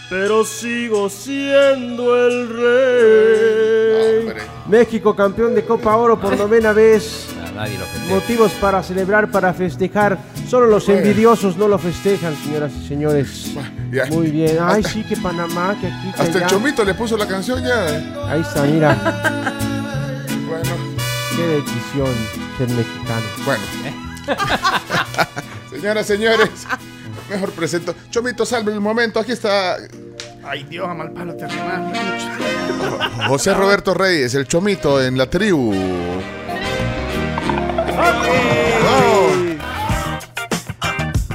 [0.09, 4.19] pero sigo siendo el rey.
[4.27, 4.41] Hombre.
[4.67, 7.27] México campeón de Copa Oro por novena vez.
[7.47, 8.13] A nadie lo festeja.
[8.15, 10.17] Motivos para celebrar, para festejar.
[10.49, 11.01] Solo los Bueno.
[11.01, 13.51] envidiosos no lo festejan, señoras y señores.
[13.91, 14.05] Ya.
[14.07, 14.57] Muy bien.
[14.61, 17.61] Ay, Hasta- sí, que Panamá, que aquí, que Hasta el chomito le puso la canción
[17.63, 17.89] ya.
[17.89, 18.13] ¿eh?
[18.27, 18.95] Ahí está, mira.
[20.47, 20.75] Bueno,
[21.35, 22.13] Qué decisión
[22.57, 23.25] ser mexicano.
[23.45, 23.63] bueno.
[25.71, 26.49] Señoras, señores,
[27.29, 27.95] mejor presento.
[28.09, 29.21] Chomito, salve el momento.
[29.21, 29.77] Aquí está
[30.43, 31.45] Ay, Dios, a mal palo te.
[33.27, 35.73] José Roberto Reyes, el Chomito en la tribu.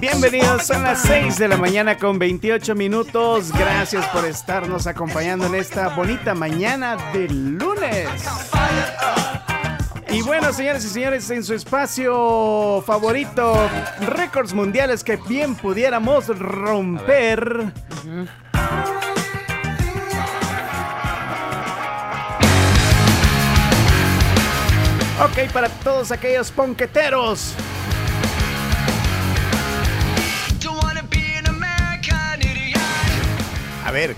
[0.00, 3.52] Bienvenidos, son las 6 de la mañana con 28 minutos.
[3.52, 8.08] Gracias por estarnos acompañando en esta bonita mañana de lunes.
[10.16, 13.68] Y bueno, señores y señores, en su espacio favorito,
[14.00, 17.70] récords mundiales que bien pudiéramos romper.
[25.22, 27.54] Ok, para todos aquellos ponqueteros.
[33.84, 34.16] A ver,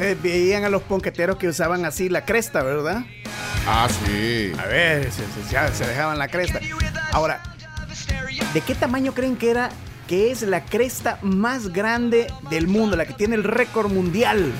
[0.00, 3.02] ustedes veían a los ponqueteros que usaban así la cresta, ¿verdad?
[3.68, 4.50] Ah, sí.
[4.58, 6.58] A ver, se, se- ya se dejaban la cresta.
[7.12, 7.42] Ahora,
[8.54, 9.68] ¿de qué tamaño creen que era
[10.08, 14.50] que es la cresta más grande del mundo, la que tiene el récord mundial?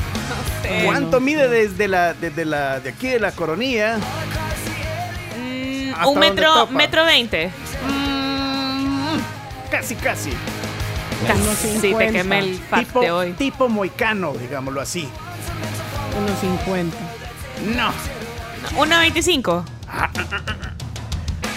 [0.86, 3.98] ¿Cuánto mide desde la, desde la, de aquí de la coronilla?
[5.94, 7.50] Hasta Un metro, metro veinte.
[9.70, 10.30] Casi, casi.
[11.26, 13.32] Casi, sí, te quemé el tipo, de hoy.
[13.32, 15.08] tipo moicano, digámoslo así.
[16.18, 16.96] Unos 50.
[17.76, 17.92] No.
[18.76, 19.64] 1.25.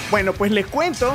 [0.10, 1.13] Bueno, pues les cuento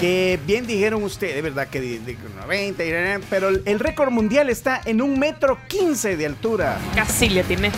[0.00, 1.68] que bien dijeron ustedes, ¿verdad?
[1.68, 6.16] Que de, de 90, y- pero el, el récord mundial está en un metro 15
[6.16, 6.78] de altura.
[6.94, 7.70] Casi le tiene.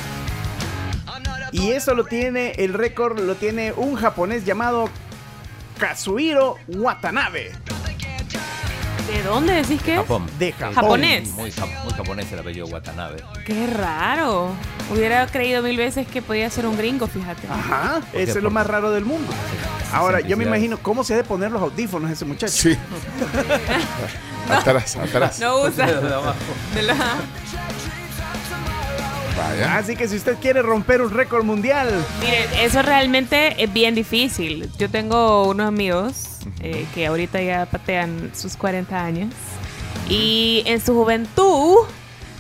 [1.52, 4.88] Y eso lo tiene, el récord lo tiene un japonés llamado
[5.78, 7.52] Kazuhiro Watanabe.
[9.08, 10.00] ¿De dónde decís que es?
[10.00, 10.26] Japón.
[10.38, 10.74] De Japón.
[10.74, 11.28] Japonés.
[11.30, 13.22] Muy, jap- muy japonés el apellido Watanabe.
[13.46, 14.50] Qué raro.
[14.92, 17.46] Hubiera creído mil veces que podía ser un gringo, fíjate.
[17.48, 18.22] Ajá, qué?
[18.22, 19.32] ese es lo Por- más raro del mundo.
[19.92, 20.46] Ahora, yo me Simplicidad.
[20.56, 22.52] imagino cómo se ha de poner los audífonos ese muchacho.
[22.52, 22.76] Sí.
[24.50, 25.38] Atrás, atrás.
[25.40, 25.86] No usa.
[26.74, 26.94] De la-
[29.38, 29.76] Vaya.
[29.76, 34.68] Así que si usted quiere romper un récord mundial, Mire, eso realmente es bien difícil.
[34.78, 39.32] Yo tengo unos amigos eh, que ahorita ya patean sus 40 años.
[40.08, 41.76] Y en su juventud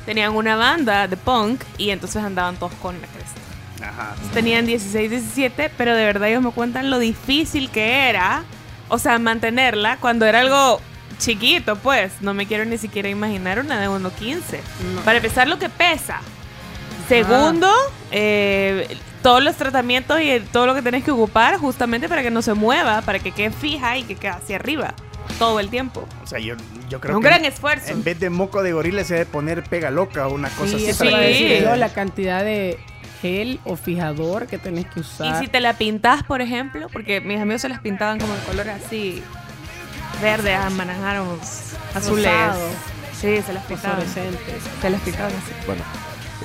[0.06, 3.88] tenían una banda de punk y entonces andaban todos con la cresta.
[3.88, 4.14] Ajá.
[4.34, 8.42] Tenían 16, 17, pero de verdad ellos me cuentan lo difícil que era,
[8.88, 10.80] o sea, mantenerla cuando era algo
[11.18, 12.12] chiquito, pues.
[12.20, 14.40] No me quiero ni siquiera imaginar una de 1.15.
[15.04, 16.20] Para empezar, lo que pesa.
[17.08, 17.70] Segundo,
[18.10, 22.42] eh, todos los tratamientos y todo lo que tenés que ocupar justamente para que no
[22.42, 24.94] se mueva, para que quede fija y que quede hacia arriba
[25.38, 26.06] todo el tiempo.
[26.22, 26.54] O sea, yo,
[26.88, 27.92] yo creo un que gran esfuerzo.
[27.92, 30.88] en vez de moco de gorila se debe poner pega loca o una cosa Sí,
[30.90, 31.08] así.
[31.08, 32.78] que- decir yo, la cantidad de
[33.22, 35.40] gel o fijador que tenés que Y usar.
[35.40, 38.68] si te la pintas, por ejemplo, porque mis amigos se las pintaban como de color
[38.70, 39.22] así,
[40.22, 41.38] verde, anaranjados,
[41.94, 42.24] azules.
[42.26, 42.68] Rosado.
[43.20, 44.04] Sí, se las pintaban.
[44.80, 45.52] Se las pintaban así.
[45.66, 45.82] Bueno,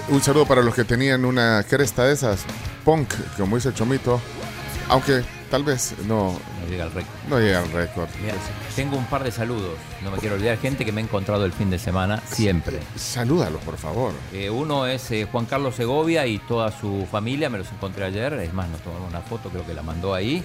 [0.10, 2.45] un saludo para los que tenían una cresta de esas,
[2.84, 4.19] punk, como dice el Chomito,
[4.89, 7.13] aunque tal vez no, No llega al récord.
[7.29, 8.10] no llega al récord.
[8.21, 8.34] Mira,
[8.75, 9.77] tengo un par de saludos.
[10.03, 10.58] No me quiero olvidar.
[10.58, 12.79] Gente que me he encontrado el fin de semana, siempre.
[12.95, 14.13] Salúdalos, por favor.
[14.34, 17.49] Eh, uno es eh, Juan Carlos Segovia y toda su familia.
[17.49, 18.34] Me los encontré ayer.
[18.34, 20.43] Es más, nos tomamos una foto, creo que la mandó ahí.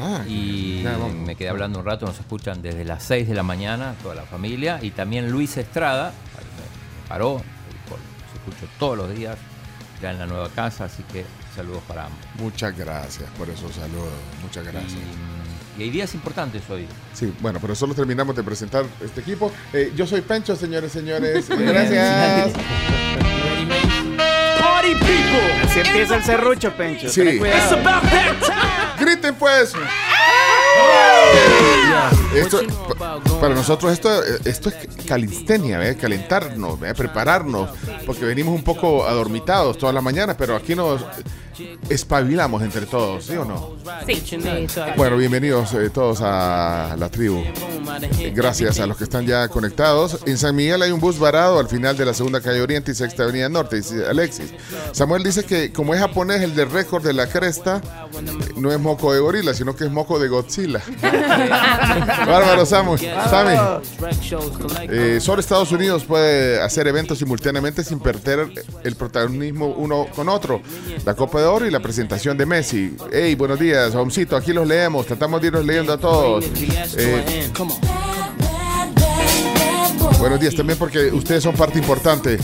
[0.00, 2.06] Ah, Y ya, me quedé hablando un rato.
[2.06, 4.78] Nos escuchan desde las 6 de la mañana, toda la familia.
[4.80, 6.12] Y también Luis Estrada.
[7.02, 7.42] me paró.
[8.36, 9.36] Escucho todos los días.
[10.02, 10.84] Ya en la nueva casa.
[10.84, 12.18] Así que saludos para ambos.
[12.34, 14.12] Muchas gracias por esos saludos.
[14.42, 14.92] Muchas gracias.
[15.78, 16.86] Y, y hay días importantes hoy.
[17.14, 19.50] Sí, bueno, pero solo terminamos de presentar este equipo.
[19.72, 21.48] Eh, yo soy Pencho, señores, señores.
[21.58, 22.52] Gracias.
[24.60, 25.52] Party people.
[25.64, 27.08] Así empieza el serrucho, Pencho.
[27.08, 27.22] Sí.
[27.22, 27.78] Ten cuidado.
[28.98, 29.72] Griten pues.
[32.34, 32.60] Esto,
[33.40, 37.70] para nosotros esto, esto es calistenia, calentarnos, prepararnos,
[38.04, 41.02] porque venimos un poco adormitados todas las mañanas, pero aquí nos
[41.88, 43.76] espabilamos entre todos, ¿sí o no?
[44.06, 44.38] Sí.
[44.96, 47.42] Bueno, bienvenidos eh, todos a la tribu.
[48.34, 50.18] Gracias a los que están ya conectados.
[50.26, 52.94] En San Miguel hay un bus varado al final de la segunda calle Oriente y
[52.94, 54.52] sexta avenida Norte, dice Alexis.
[54.92, 57.80] Samuel dice que como es japonés el del récord de la cresta,
[58.12, 60.82] eh, no es moco de gorila, sino que es moco de Godzilla.
[62.26, 63.56] Bárbaro Samu, Sammy.
[64.88, 68.50] Eh, solo Estados Unidos puede hacer eventos simultáneamente sin perder
[68.84, 70.60] el protagonismo uno con otro.
[71.04, 72.96] La Copa de Oro y la presentación de Messi.
[73.12, 76.44] Hey, buenos días, Homcito, aquí los leemos, tratamos de irlos leyendo a todos.
[76.96, 77.50] Eh,
[80.18, 82.38] buenos días también porque ustedes son parte importante.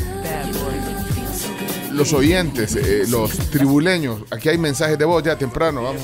[1.93, 6.03] Los oyentes, eh, los tribuleños, aquí hay mensajes de voz ya temprano, vamos.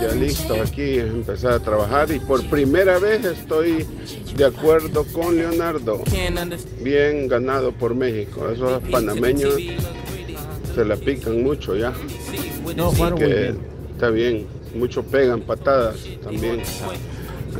[0.00, 3.86] Ya listo aquí, empezar a trabajar y por primera vez estoy
[4.36, 6.02] de acuerdo con Leonardo.
[6.80, 8.48] Bien ganado por México.
[8.48, 9.54] Esos panameños
[10.74, 11.92] se la pican mucho ya.
[12.76, 13.54] No, jugaron que.
[13.94, 16.62] Está bien, mucho pegan patadas también.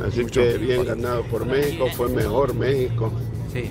[0.05, 3.11] Así que bien ganado por México, fue mejor México.
[3.53, 3.69] Sí.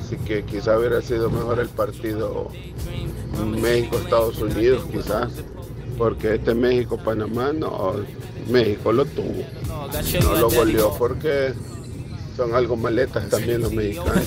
[0.00, 2.50] Así que quizá hubiera sido mejor el partido
[3.60, 5.30] México-Estados Unidos, quizás.
[5.98, 7.94] Porque este México-Panamá no,
[8.50, 9.42] México lo tuvo.
[10.22, 11.54] No lo goleó porque
[12.36, 14.22] son algo maletas también los mexicanos.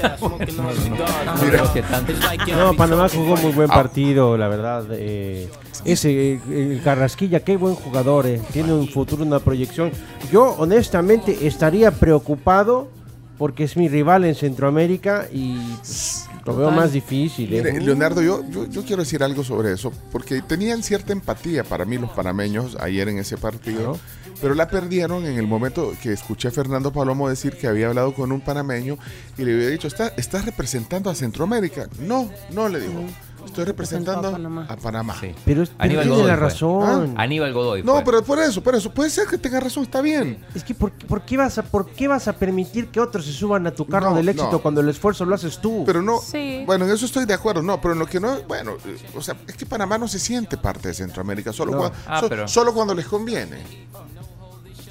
[2.58, 3.56] No, Panamá jugó muy Ah.
[3.56, 4.86] buen partido, la verdad.
[4.92, 5.48] eh,
[5.86, 8.26] ese, eh, el Carrasquilla, qué buen jugador.
[8.28, 9.92] eh, tiene un futuro, una proyección.
[10.32, 12.90] Yo, honestamente, estaría preocupado
[13.38, 17.54] porque es mi rival en Centroamérica y pues, Lo veo más difícil.
[17.54, 17.64] ¿eh?
[17.64, 21.86] Mire, Leonardo, yo, yo, yo quiero decir algo sobre eso, porque tenían cierta empatía para
[21.86, 24.00] mí los panameños ayer en ese partido,
[24.42, 28.14] pero la perdieron en el momento que escuché a Fernando Palomo decir que había hablado
[28.14, 28.98] con un panameño
[29.38, 31.88] y le había dicho, ¿Está, ¿estás representando a Centroamérica?
[32.00, 33.02] No, no, le dijo.
[33.46, 35.16] Estoy representando a Panamá.
[35.46, 36.46] Pero, es- pero Aníbal tiene Godoy la fue.
[36.48, 37.14] razón.
[37.18, 37.84] Aníbal Godoy.
[37.84, 38.04] No, fue.
[38.06, 38.92] pero por eso, por eso.
[38.94, 40.44] Puede ser que tenga razón, está bien.
[40.54, 43.34] Es que ¿por, por qué vas a, ¿por qué vas a permitir que otros se
[43.34, 44.60] suban a tu carro No, del éxito no.
[44.60, 45.84] cuando el esfuerzo lo haces tú?
[45.86, 46.64] Pero no, Sí.
[46.66, 48.74] bueno, en eso estoy de acuerdo, no, pero en lo que no, bueno,
[49.16, 51.78] o sea, es que Panamá no se siente parte de Centroamérica, solo, No.
[51.80, 53.58] cuando, Ah, so- pero- solo cuando les conviene.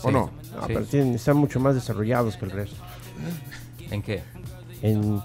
[0.02, 0.12] ¿O Sí.
[0.12, 0.12] no?
[0.12, 0.30] No,
[0.66, 0.66] Sí.
[0.68, 2.76] pero tienen- están mucho más desarrollados que el resto.
[3.90, 4.22] ¿En qué?
[4.82, 5.20] En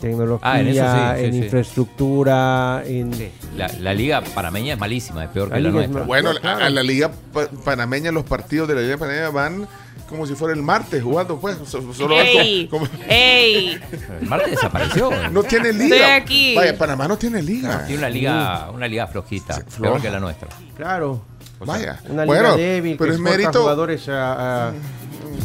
[0.00, 1.38] tecnología, Ah, en eso sí, sí, en sí.
[1.44, 3.14] infraestructura, en...
[3.14, 3.30] Sí.
[3.56, 6.02] La, la liga panameña es malísima, es peor La que la nuestra.
[6.02, 6.64] Bueno, No, claro.
[6.64, 9.68] a, la liga pa- panameña, los partidos de la liga panameña van
[10.08, 11.58] como si fuera el martes jugando, pues.
[11.66, 12.66] so- Solo ¡Ey!
[12.68, 13.78] como- como- ¡Ey!
[14.20, 15.10] El martes desapareció.
[15.30, 15.96] no tiene liga.
[15.96, 16.54] Estoy aquí.
[16.56, 17.84] Vaya, Panamá no tiene liga.
[17.86, 20.48] Tiene una liga, una liga flojita, peor que la nuestra.
[20.76, 21.22] Claro,
[21.60, 22.00] O sea, Vaya.
[22.08, 23.60] una bueno, liga débil pero que es mérito.
[23.60, 24.72] jugadores a, a-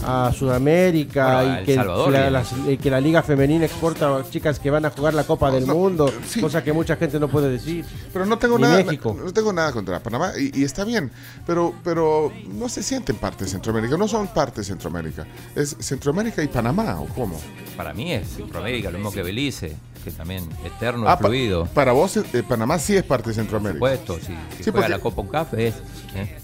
[0.06, 2.32] a Sudamérica Bueno, a y que, Salvador la, viene.
[2.32, 5.52] las- y que la liga femenina exporta a chicas que van a jugar la Copa
[5.52, 6.42] del no, Mundo, sí.
[6.42, 7.86] cosa que mucha gente no puede decir.
[8.12, 9.16] Pero no tengo Ni nada, México.
[9.24, 11.12] no tengo nada contra Panamá y, y está bien,
[11.46, 16.44] pero pero no se sienten parte de Centroamérica, no son parte de Centroamérica, es Centroamérica
[16.44, 17.40] y Panamá o cómo.
[17.78, 21.66] Para mí es Centroamérica, lo mismo que Belice, que también eterno Ah, pa- fluido.
[21.74, 23.78] para vos eh, Panamá sí es parte de Por Centroamérica.
[23.78, 24.26] supuesto, si,
[24.58, 25.76] si Sí, juega porque- la Copa UNCAF es.
[26.16, 26.38] ¿eh?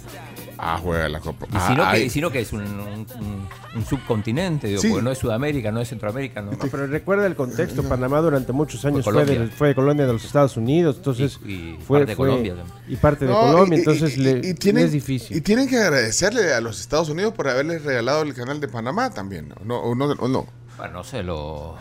[0.61, 1.45] Ah, juega la Copa.
[1.51, 2.01] Y Ah, si no, que, ay.
[2.03, 4.89] y si no que es un, un- un- un subcontinente, digo, Sí.
[4.89, 6.51] porque no es Sudamérica, no es Centroamérica, no.
[6.51, 9.39] No, pero recuerda el contexto, Panamá durante muchos años fue, Colombia.
[9.39, 12.27] del- fue de colonia de los Estados Unidos, entonces Y- y fue, parte de fue-
[12.27, 12.77] Colombia también.
[12.89, 15.37] y parte de No, Colombia, y- entonces y- le, y tienen, es difícil.
[15.37, 19.11] Y tienen que agradecerle a los Estados Unidos por haberles regalado el canal de Panamá
[19.11, 19.55] también, ¿no?
[19.63, 20.45] No, o no, o no.
[20.77, 21.75] Bueno, no se lo,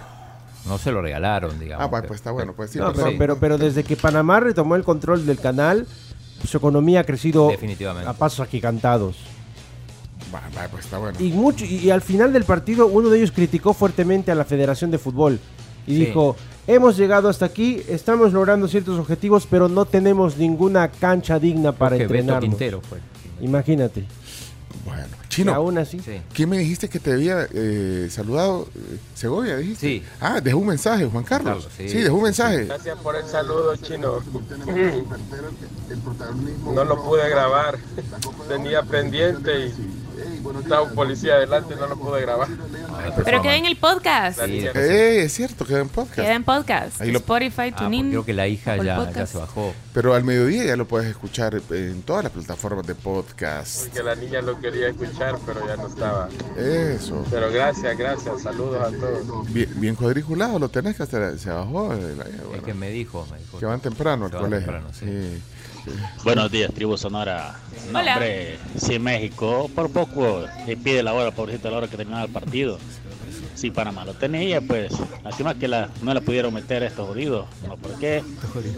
[0.67, 1.85] no se lo regalaron, digamos.
[1.85, 2.79] Ah, pues, pero- pues está bueno, pues sí.
[2.79, 5.87] No, pero- pero, pero, pero desde que Panamá retomó el control del canal,
[6.45, 8.09] su economía ha crecido Definitivamente.
[8.09, 9.17] a pasos agigantados.
[10.35, 11.17] Va, va, pues está bueno.
[11.21, 14.45] Y, mucho, y, y al final del partido uno de ellos criticó fuertemente a la
[14.45, 15.39] Federación de Fútbol
[15.87, 16.05] y Sí.
[16.07, 21.73] dijo, hemos llegado hasta aquí, estamos logrando ciertos objetivos, pero no tenemos ninguna cancha digna
[21.73, 22.49] para Creo que Beto entrenarnos.
[22.51, 22.99] Quintero fue.
[23.41, 24.05] Imagínate.
[24.89, 25.55] Bueno, Y chino.
[25.55, 26.01] aún así.
[26.01, 26.21] Sí.
[26.35, 28.69] ¿Quién me dijiste que te había eh, saludado?
[28.75, 29.81] Eh, Segovia, dijiste.
[29.87, 30.03] Sí.
[30.21, 31.65] Ah, dejó un mensaje, Juan Carlos.
[31.65, 31.89] Carlos, sí.
[31.89, 31.99] sí.
[32.03, 32.65] dejó un mensaje.
[32.65, 34.21] Gracias por el saludo, chino.
[36.75, 37.79] No lo pude grabar.
[38.49, 39.75] Tenía pendiente y
[40.61, 42.49] estaba un policía adelante no lo pude grabar.
[43.25, 44.41] Pero queda en el podcast.
[44.45, 46.17] Sí, Eh, es cierto, queda en podcast.
[46.21, 47.01] Queda en podcast.
[47.01, 48.09] Ahí lo- Spotify, Ah, porque TuneIn.
[48.11, 49.33] creo que la hija ya, ya Podcast.
[49.33, 49.75] se bajó.
[49.93, 53.93] Pero al mediodía ya lo puedes escuchar en todas las plataformas de podcast.
[53.93, 56.29] Que la niña lo quería escuchar, pero ya no estaba.
[56.57, 57.25] Eso.
[57.31, 58.43] Pero gracias, gracias.
[58.43, 59.53] Saludos a todos.
[59.53, 61.89] Bien, bien cuadriculado, lo tenés que hasta se bajó.
[61.95, 63.59] la- Es bueno, que me dijo, me dijo.
[63.59, 64.59] que van temprano al colegio.
[64.73, 65.07] temprano, sí.
[65.07, 65.43] Sí.
[66.25, 67.55] Buenos días, tribu Sonora.
[67.93, 68.15] No, Hola.
[68.15, 72.31] hombre, si México por poco le pide la hora, pobrecito, la hora que terminaba el
[72.31, 72.79] partido.
[73.55, 74.93] Si Panamá lo tenía, pues,
[75.25, 77.47] lástima que la, no la pudieron meter a estos jodidos.
[77.67, 78.23] No, ¿por qué?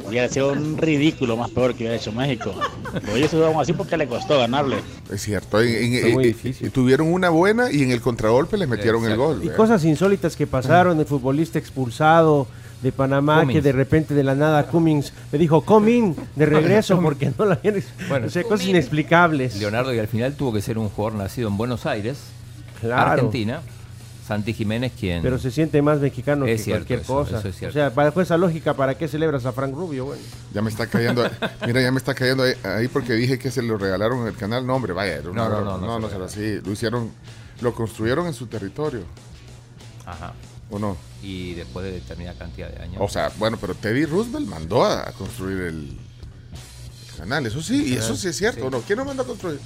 [0.09, 2.55] Hubiera sido un ridículo más peor que hubiera hecho México.
[2.93, 4.77] Pero ellos jugaron así porque le costó ganarle.
[5.13, 5.61] Es cierto.
[5.61, 6.67] en- en- Fue muy eh, difícil.
[6.69, 9.35] eh, tuvieron una buena y en el contragolpe les metieron el Exacto.
[9.35, 9.45] gol.
[9.45, 9.53] Y ¿eh?
[9.55, 12.47] cosas insólitas que pasaron, el futbolista expulsado
[12.83, 13.53] de Panamá, Cummings.
[13.59, 17.45] que de repente de la nada Cummings le dijo, come in", de regreso porque no
[17.45, 17.83] la habían...
[18.09, 18.27] Bueno.
[18.27, 19.57] o sea, cosas inexplicables.
[19.57, 22.19] Leonardo, y al final tuvo que ser un jugador nacido en Buenos Aires,
[22.81, 23.11] Claro.
[23.13, 23.61] Argentina.
[24.27, 25.23] Santi Jiménez, quien.
[25.23, 27.39] Pero se siente más mexicano Es que cierto, cualquier eso- cosa.
[27.41, 27.73] eso es cierto.
[27.73, 30.05] O sea, bajo esa lógica, ¿para qué celebras a Frank Rubio?
[30.05, 30.23] Bueno,
[30.55, 31.29] Ya me está cayendo,
[31.67, 34.37] mira, ya me está cayendo ahí, ahí porque dije que se lo regalaron en el
[34.37, 34.65] canal.
[34.65, 36.61] No, hombre, vaya, era No, no, no, no no, no será así.
[36.65, 37.11] Lo hicieron,
[37.61, 39.01] lo construyeron en su territorio,
[40.07, 40.33] Ajá.
[40.71, 40.97] ¿O no?
[41.23, 42.97] Y después de determinada cantidad de años.
[43.01, 45.75] O sea, bueno, pero Teddy Roosevelt mandó a, construir el,
[47.13, 48.67] el canal, eso sí, y eso sí es cierto, Sí.
[48.67, 48.81] ¿o ¿no?
[48.81, 49.61] ¿Quién lo mandó a construir?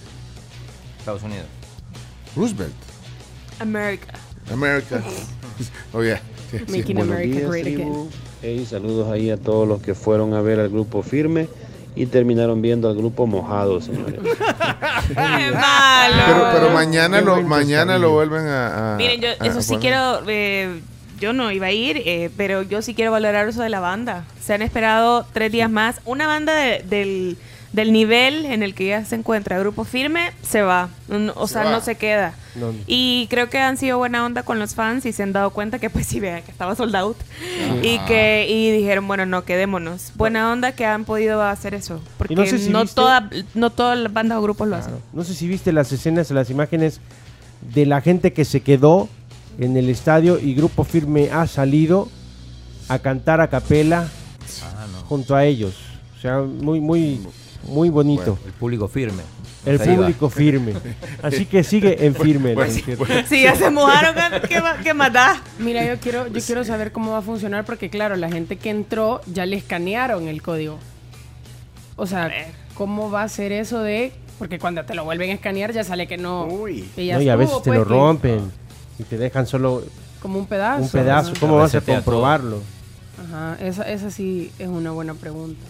[0.99, 1.47] Estados Unidos.
[2.35, 2.75] Roosevelt,
[3.61, 4.15] America.
[4.53, 5.03] America.
[5.93, 6.79] Oye, sí, sí.
[6.79, 8.09] Making Buenos America días, great again.
[8.43, 11.49] Hey, saludos ahí a todos los que fueron a ver al grupo firme
[11.97, 14.19] y terminaron viendo al grupo mojado, señores.
[15.09, 16.23] ¡Qué malo!
[16.27, 18.95] Pero, pero mañana lo, mañana lo vuelven a.
[18.95, 19.81] a- Miren, yo a- eso a sí poner.
[19.81, 20.23] quiero.
[20.29, 20.81] eh,
[21.25, 24.25] yo no iba a ir, eh, pero yo sí quiero valorar eso de la banda.
[24.43, 26.01] Se han esperado tres días más.
[26.05, 27.37] Una banda de- del,
[27.73, 30.89] del nivel en el que ya se encuentra Grupo Firme se va.
[31.35, 31.73] O Se sea, va.
[31.73, 32.35] no se queda.
[32.55, 32.73] no.
[32.87, 35.79] Y creo que han sido buena onda con los fans y se han dado cuenta
[35.81, 37.17] que pues sí, vea que estaba sold out.
[37.83, 40.13] Y que y dijeron, bueno, no, quedémonos.
[40.15, 42.01] Buena onda que han podido hacer eso.
[42.17, 44.95] Porque no no, sé si viste- toda, no todas las bandas o grupos lo hacen.
[45.13, 47.01] No sé si viste las escenas, las imágenes
[47.75, 49.09] de la gente que se quedó
[49.59, 52.09] en el estadio y Grupo Firme ha salido
[52.89, 54.09] a cantar a capela
[54.63, 54.99] Ah, no.
[55.07, 55.75] junto a ellos.
[56.19, 57.21] O sea, muy, muy,
[57.69, 58.39] muy bonito.
[58.47, 59.23] El público firme.
[59.65, 59.95] El Ahí va.
[59.97, 60.75] público firme.
[61.23, 62.55] Así que sigue en firme.
[62.55, 63.07] Bueno, don Cheto.
[63.29, 64.15] Si ya se mojaron,
[64.49, 65.41] ¿qué, qué más da?
[65.59, 68.69] Mira, yo quiero, yo quiero saber cómo va a funcionar porque, claro, la gente que
[68.69, 70.79] entró ya le escanearon el código.
[71.97, 72.31] O sea,
[72.75, 74.13] ¿cómo va a ser eso de...?
[74.39, 76.49] Porque cuando te lo vuelven a escanear ya sale que no...
[76.97, 78.53] que ya No, y a veces te pues, lo que- rompen
[78.99, 79.83] y te dejan solo
[80.21, 80.83] Como un pedazo.
[80.83, 81.31] un pedazo.
[81.31, 81.41] Ajá.
[81.41, 82.61] ¿Cómo vas a comprobarlo?
[83.29, 85.61] Ajá, esa, esa sí es una buena pregunta.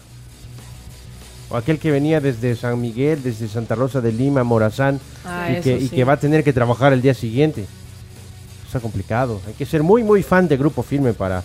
[1.50, 5.60] O aquel que venía desde San Miguel, desde Santa Rosa de Lima, Morazán, Ah, y,
[5.60, 7.66] que, y va a tener que trabajar el día siguiente.
[8.66, 9.40] Está complicado.
[9.46, 11.42] Hay que ser muy, muy fan de Grupo Firme para,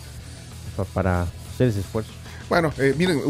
[0.77, 1.21] pa- para
[1.53, 2.11] hacer ese esfuerzo.
[2.49, 3.21] Bueno, eh, miren,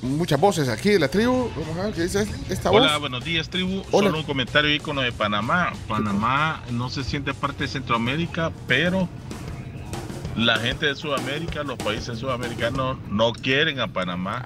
[0.00, 1.50] muchas voces aquí de la tribu.
[1.54, 2.80] Vamos a ver qué dice esta voz.
[2.80, 3.82] Hola, buenos días, tribu.
[3.92, 4.08] Hola.
[4.08, 5.74] Solo un comentario ahí con lo de Panamá.
[5.86, 9.08] Panamá no se siente parte de Centroamérica, pero
[10.36, 14.42] la gente de Sudamérica, los países sudamericanos, no quieren a Panamá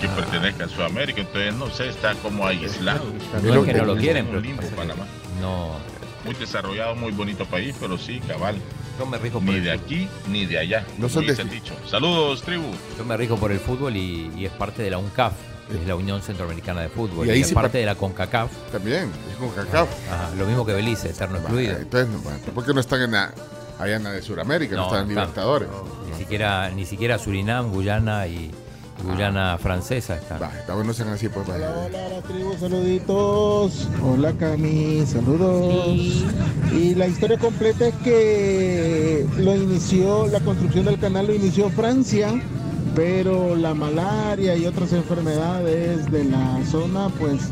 [0.00, 1.20] que pertenezca a Sudamérica.
[1.20, 3.04] Entonces, no sé, está como aislado.
[3.42, 4.42] No es que no lo quieren, pero
[4.74, 5.06] Panamá.
[5.42, 5.76] No.
[6.24, 8.56] Muy desarrollado, muy bonito país, pero sí, cabal.
[8.98, 9.84] Yo me rijo por Ni el de fútbol.
[9.86, 10.84] aquí ni de allá.
[10.98, 11.74] No son de- dicho.
[11.88, 12.66] Saludos, tribu.
[12.96, 15.32] Yo me rijo por el fútbol y, y es parte de la UNCAF,
[15.70, 17.26] que es la Unión Centroamericana de Fútbol.
[17.26, 18.50] Y Y, ahí es sí parte par- de la CONCACAF.
[18.72, 19.86] También, es con cacao.
[20.10, 21.76] Ajá, lo mismo que Belice, eterno excluido.
[21.76, 23.32] Entonces, no, bueno, ¿por qué no están en la,
[23.78, 24.74] allá en la de Sudamérica?
[24.76, 25.68] No, están en Libertadores.
[26.10, 28.50] Ni siquiera, ni siquiera Surinam, Guyana y,
[29.04, 30.42] Guyana francesa están.
[30.42, 31.46] Está bueno, no sean así, pues.
[31.46, 31.70] vaya.
[31.70, 33.88] Hola, la tribu, saluditos.
[34.04, 36.24] Hola, Cami, saludos.
[36.72, 42.40] Y la historia completa es que lo inició, la construcción del canal lo inició Francia,
[42.94, 47.50] pero la malaria y otras enfermedades de la zona, pues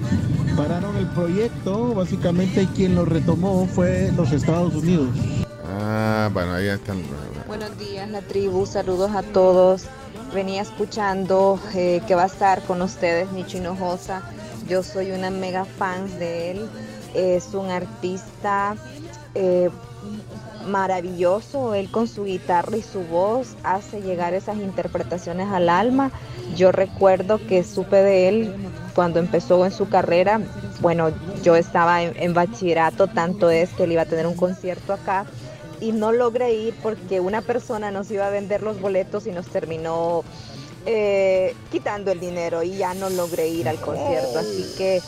[0.57, 1.95] pararon el proyecto.
[1.95, 5.11] Básicamente, quien lo retomó fue los Estados Unidos.
[5.79, 7.03] Ah, bueno, ahí están.
[7.47, 8.67] Buenos días, la tribu.
[8.67, 9.85] Saludos a todos.
[10.35, 14.23] Venía escuchando eh, que va a estar con ustedes Nicho Hinojosa.
[14.69, 16.69] Yo soy una mega fan de él.
[17.15, 18.77] Es un artista
[19.35, 19.71] eh,
[20.67, 21.75] maravilloso.
[21.75, 26.11] Él con su guitarra y su voz hace llegar esas interpretaciones al alma.
[26.57, 28.55] Yo recuerdo que supe de él
[28.95, 30.41] cuando empezó en su carrera.
[30.81, 31.11] Bueno,
[31.43, 35.25] yo estaba en, en bachillerato, tanto es que él iba a tener un concierto acá
[35.81, 39.47] y no logré ir porque una persona nos iba a vender los boletos y nos
[39.47, 40.25] terminó
[40.87, 44.39] eh, quitando el dinero y ya no logré ir al concierto.
[44.39, 45.01] Así que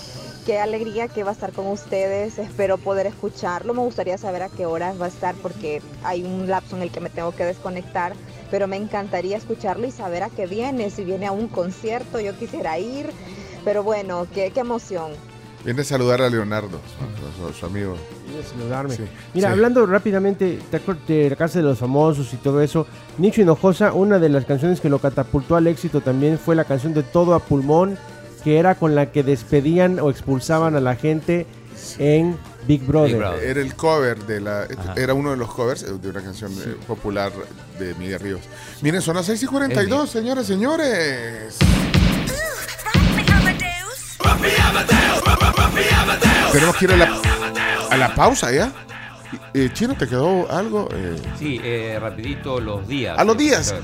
[0.47, 2.39] qué alegría que va a estar con ustedes.
[2.39, 3.75] Espero poder escucharlo.
[3.75, 6.91] Me gustaría saber a qué horas va a estar porque hay un lapso en el
[6.91, 8.15] que me tengo que desconectar.
[8.51, 10.91] Pero me encantaría escucharlo y saber a qué viene.
[10.91, 13.11] Si viene a un concierto, yo quisiera ir.
[13.65, 15.13] Pero bueno, qué, qué emoción.
[15.65, 16.81] Viene a saludar a Leonardo,
[17.37, 17.97] su, su- su amigo.
[18.51, 18.95] Saludarme.
[18.95, 19.03] Sí,
[19.35, 19.53] Mira, sí.
[19.53, 22.87] hablando rápidamente ¿te acuerdas de la casa de los famosos y todo eso,
[23.19, 26.95] Nicho Hinojosa, una de las canciones que lo catapultó al éxito también fue la canción
[26.95, 27.99] de Todo a Pulmón,
[28.45, 31.47] que era con la que despedían o expulsaban a la gente
[31.99, 33.23] en Big Brother.
[33.43, 34.67] Era el cover de la.
[34.97, 37.33] Era uno de los covers eh, de una canción eh, popular
[37.79, 38.41] de Miguel Ríos.
[38.83, 41.57] Miren, son las 6 y 42, señores, señores.
[46.53, 47.09] Tenemos que ir a la,
[47.91, 48.73] a la pausa ya.
[49.53, 50.89] Eh, Chino, ¿te quedó algo?
[50.93, 53.19] Eh, Sí, eh, rapidito los días.
[53.19, 53.75] a los días.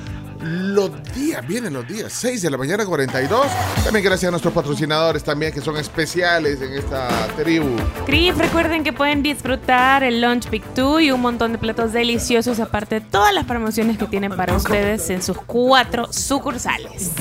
[0.40, 2.12] Los días, vienen los días.
[2.12, 3.46] 6 de la mañana 42.
[3.84, 7.76] También gracias a nuestros patrocinadores también que son especiales en esta tribu.
[8.06, 12.60] Crif, recuerden que pueden disfrutar el Lunch Pick 2 y un montón de platos deliciosos,
[12.60, 17.12] aparte de todas las promociones que tienen para ustedes en sus cuatro sucursales.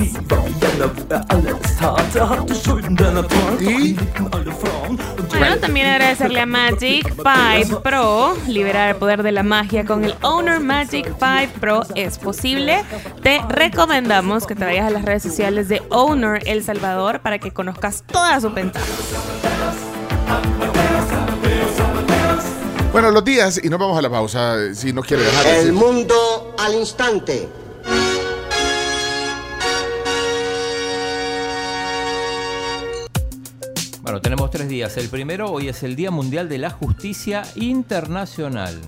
[5.29, 8.35] Bueno, también agradecerle a Magic 5 Pro.
[8.47, 12.83] Liberar el poder de la magia con el Owner Magic 5 Pro es posible.
[13.21, 17.51] Te recomendamos que te vayas a las redes sociales de Owner El Salvador para que
[17.51, 18.89] conozcas todas sus ventajas.
[22.91, 25.57] Bueno, los días, y nos vamos a la pausa, si no quiere dejar de El
[25.57, 25.73] decir.
[25.73, 27.47] mundo al instante.
[34.01, 34.95] Bueno, tenemos tres días.
[34.97, 38.79] El primero, hoy es el Día Mundial de la Justicia Internacional.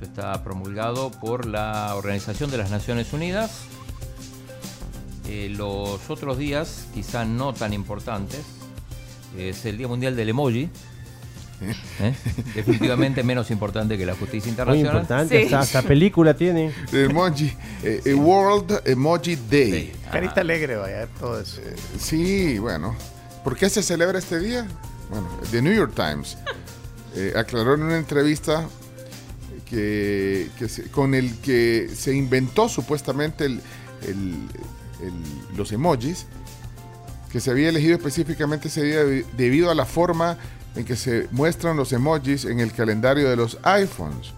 [0.00, 3.62] Esto está promulgado por la Organización de las Naciones Unidas.
[5.28, 8.40] Eh, los otros días, quizá no tan importantes,
[9.36, 10.70] es el Día Mundial del Emoji.
[12.00, 12.14] ¿Eh?
[12.54, 14.92] Definitivamente menos importante que la justicia Muy internacional.
[14.94, 16.72] importante, hasta, hasta película tiene.
[16.92, 19.92] Emoji, eh, World Emoji Day.
[20.12, 21.60] Carita alegre, vaya, todo eso.
[21.60, 22.94] Eh, Sí, bueno.
[23.42, 24.64] ¿Por qué se celebra este día?
[25.10, 26.38] Bueno, The New York Times
[27.16, 28.68] eh, aclaró en una entrevista
[29.68, 33.60] que, que se- con el que se inventó supuestamente el-
[34.06, 34.48] el-
[35.02, 36.26] el- los emojis,
[37.32, 40.38] que se había elegido específicamente ese día debi- debido a la forma
[40.76, 44.32] en que se muestran los emojis en el calendario de los iPhones.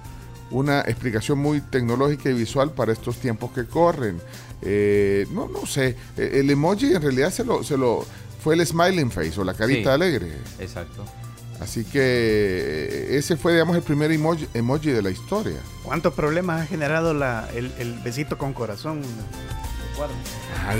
[0.50, 4.20] Una explicación muy tecnológica y visual para estos tiempos que corren.
[4.62, 8.04] Eh, no, no sé, eh, el emoji en realidad se lo, se lo
[8.42, 9.94] fue el smiling face o la carita Sí.
[9.94, 10.32] alegre.
[10.58, 11.04] Exacto.
[11.60, 15.58] Así que eh, ese fue, digamos, el primer emoji, emoji de la historia.
[15.82, 19.02] ¿Cuántos problemas ha generado la, el, el besito con corazón?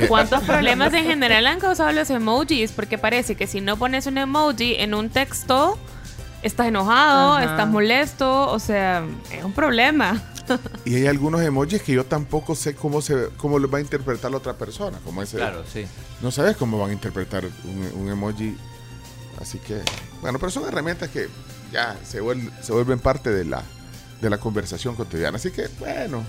[0.09, 2.73] ¿Cuántos problemas en general han causado los emojis?
[2.73, 5.79] Porque parece que si no pones un emoji en un texto,
[6.43, 7.45] estás enojado, Ajá.
[7.45, 10.23] estás molesto, o sea, es un problema.
[10.85, 14.33] Y hay algunos emojis que yo tampoco sé cómo se cómo los va a interpretar
[14.33, 14.99] la otra persona.
[15.05, 15.87] Como ese, Claro, sí.
[16.23, 18.57] No sabes cómo van a interpretar un, un emoji.
[19.41, 19.81] Así que,
[20.21, 21.29] bueno, pero son herramientas que
[21.73, 23.63] ya se vuelven, se vuelven parte de la,
[24.21, 25.37] de la conversación cotidiana.
[25.37, 26.25] Así que, bueno,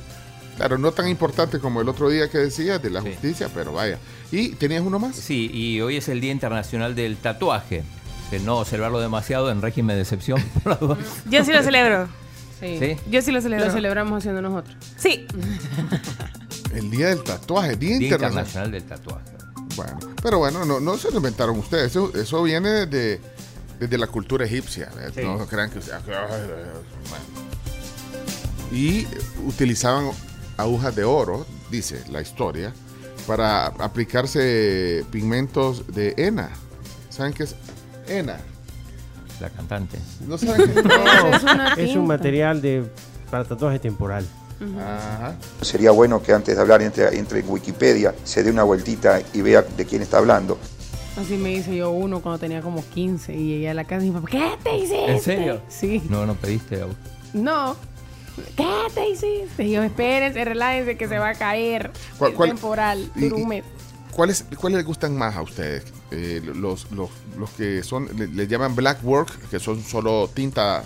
[0.55, 3.97] claro, no tan importante como el otro día que decías de la justicia, pero vaya.
[4.31, 5.15] ¿Y tenías uno más?
[5.15, 7.83] Sí, y hoy es el Día Internacional del Tatuaje.
[8.31, 10.41] De no observarlo demasiado en régimen de excepción.
[11.29, 12.07] Yo sí lo celebro.
[12.61, 12.77] Sí.
[12.79, 12.97] ¿Sí?
[13.09, 13.65] Yo sí lo celebro.
[13.65, 14.77] Lo celebramos haciendo nosotros.
[14.95, 15.27] Sí.
[16.73, 18.67] El día del tatuaje, Día, Día Internacional.
[18.67, 19.40] Internacional del Tatuaje.
[19.75, 21.91] Bueno, pero bueno, no, no se lo inventaron ustedes.
[21.91, 23.19] Eso, eso viene de,
[23.79, 24.89] desde la cultura egipcia.
[25.13, 25.21] Sí.
[25.23, 25.79] No crean que.
[25.79, 27.25] bueno.
[28.71, 29.07] Y
[29.45, 30.11] utilizaban
[30.57, 32.73] agujas de oro, dice la historia,
[33.27, 36.49] para aplicarse pigmentos de henna.
[37.09, 37.55] ¿Saben qué es
[38.07, 38.37] henna?
[39.39, 39.97] La cantante.
[40.27, 42.83] No saben qué No, Es una es un material de,
[43.29, 44.25] para tatuaje temporal.
[44.77, 45.35] Ajá.
[45.61, 49.41] Sería bueno que antes de hablar entre, entre en Wikipedia, se dé una vueltita y
[49.41, 50.57] vea de quién está hablando.
[51.17, 54.09] Así me hice yo uno cuando tenía como 15 y llegué a la casa y
[54.09, 55.11] mi papá, ¿qué te hiciste?
[55.11, 55.61] ¿En serio?
[55.67, 56.01] Sí.
[56.09, 56.79] No, no pediste.
[57.33, 57.75] No.
[58.55, 59.63] ¿Qué te hiciste?
[59.65, 61.91] Y yo, espérense, relájense que se va a caer.
[62.17, 63.63] ¿Cuál- cuál- temporal, y- dura un y- mes.
[64.11, 65.83] ¿Cuáles, ¿Cuáles les gustan más a ustedes?
[66.11, 70.83] Eh, los, los, los que son, le, le llaman black work, que son solo tinta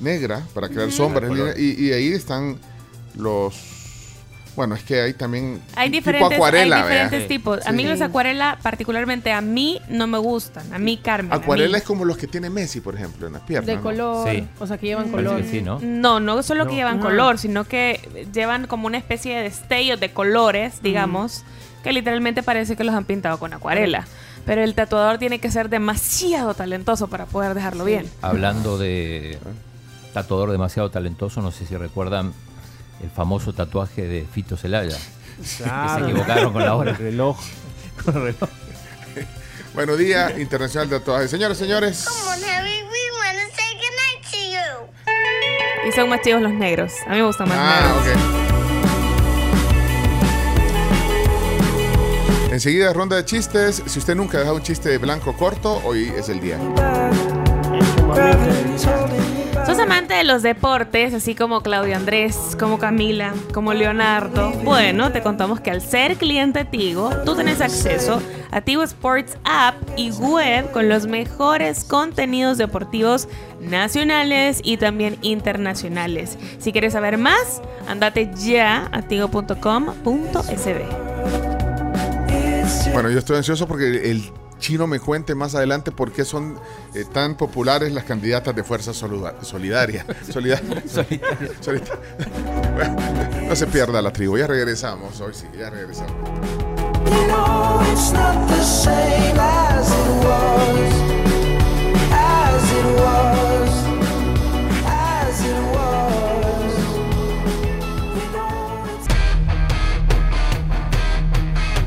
[0.00, 1.30] negra para crear sombras.
[1.58, 2.58] Y ahí están
[3.16, 3.54] los...
[4.56, 7.66] Bueno, es que hay también Hay tipo diferentes, acuarela, hay diferentes tipos.
[7.66, 7.88] A mí Sí.
[7.88, 10.72] los acuarela, particularmente a mí, no me gustan.
[10.72, 11.30] A mí, Carmen.
[11.36, 11.42] mí.
[11.42, 13.66] Acuarela es como los que tiene Messi, por ejemplo, en las piernas.
[13.66, 13.82] De ¿no?
[13.82, 14.28] color.
[14.60, 15.38] O sea, que llevan color.
[15.42, 15.80] que sí, ¿no?
[15.82, 17.06] No, no solo que llevan Ajá.
[17.08, 21.42] color, sino que llevan como una especie de destellos de colores, digamos,
[21.82, 24.06] que literalmente parece que los han pintado con acuarela.
[24.46, 28.08] Pero el tatuador tiene que ser demasiado talentoso para poder dejarlo bien.
[28.22, 29.36] Hablando de
[30.12, 32.32] tatuador demasiado talentoso, no sé si recuerdan
[33.02, 34.96] el famoso tatuaje de Fito Celaya.
[35.40, 36.06] Que se Claro.
[36.08, 36.90] equivocaron con la hora.
[36.92, 37.38] El reloj.
[38.04, 38.48] Con el reloj.
[39.74, 41.26] Bueno, Día Internacional de Tatuaje.
[41.28, 42.06] Señores, señores.
[45.86, 46.92] Y son más chivos los negros.
[47.06, 48.16] A mí me gustan más Ah, negros.
[52.46, 52.52] ok.
[52.52, 53.82] Enseguida ronda de chistes.
[53.86, 56.58] Si usted nunca ha dejado un chiste de blanco corto, hoy es el día.
[59.66, 64.50] ¿Sos amante de los deportes, así como Claudio Andrés, como Camila, como Leonardo?
[64.62, 69.74] Bueno, te contamos que al ser cliente Tigo, tú tienes acceso a Tigo Sports App
[69.96, 73.26] y web con los mejores contenidos deportivos
[73.58, 76.36] nacionales y también internacionales.
[76.58, 79.54] Si quieres saber más, andate ya a tigo.com.sb.
[82.92, 86.58] Bueno, yo estoy ansioso porque el chino me cuente más adelante por qué son
[86.94, 90.06] eh, tan populares las candidatas de Fuerza Solidaria.
[90.32, 90.60] Solida-
[91.60, 91.98] Solita-
[92.74, 92.96] Bueno,
[93.48, 94.38] no se pierda la tribu.
[94.38, 95.20] Ya regresamos.
[95.20, 96.14] Hoy sí, ya regresamos.
[97.06, 101.03] You know it's not the same as it was,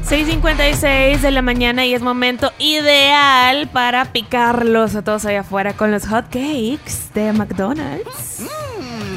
[0.10, 5.92] 6.56 de la mañana y es momento ideal para picarlos a todos allá afuera con
[5.92, 8.40] los hot cakes de McDonald's.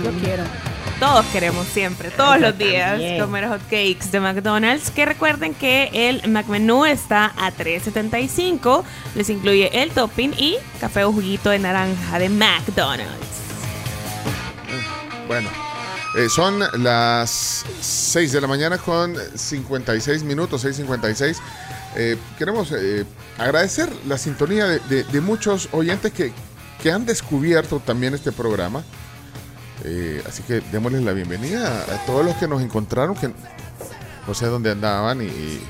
[0.05, 0.43] Yo quiero.
[0.99, 3.20] Todos queremos siempre, todos los días, También.
[3.20, 4.91] comer hot cakes de McDonald's.
[4.91, 8.82] Que recuerden que el McMenú está a $3.75.
[9.14, 13.28] Les incluye el topping y café o juguito de naranja de McDonald's.
[15.28, 15.49] Bueno,
[16.17, 21.37] eh, son las 6 de la mañana con 56 minutos, 6.56.
[21.97, 23.05] Eh, queremos eh,
[23.39, 26.33] agradecer la sintonía de, muchos oyentes que,
[26.83, 28.83] que han descubierto también este programa.
[29.85, 33.33] Eh, así que démosles la bienvenida a todos los que nos encontraron, que
[34.27, 35.61] no sé dónde andaban y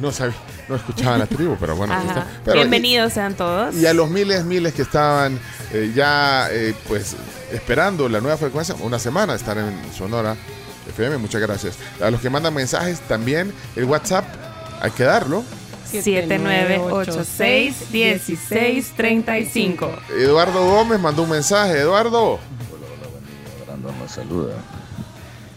[0.00, 0.36] no, sabían,
[0.68, 2.26] no escuchaban la tribu, pero bueno, está.
[2.44, 3.74] Pero- Bienvenidos sean todos.
[3.74, 5.38] y a los miles, miles que estaban
[5.72, 7.16] eh, ya, eh, pues,
[7.52, 10.36] esperando la nueva frecuencia, una semana estar en Sonora
[10.88, 11.18] FM.
[11.18, 11.76] Muchas gracias.
[12.00, 14.24] A los que mandan mensajes también, el WhatsApp,
[14.80, 15.44] hay que darlo.
[18.72, 19.90] 7986-1635.
[20.18, 21.78] Eduardo Gómez mandó un mensaje.
[21.80, 22.38] Eduardo.
[23.66, 24.54] Brandon nos saluda.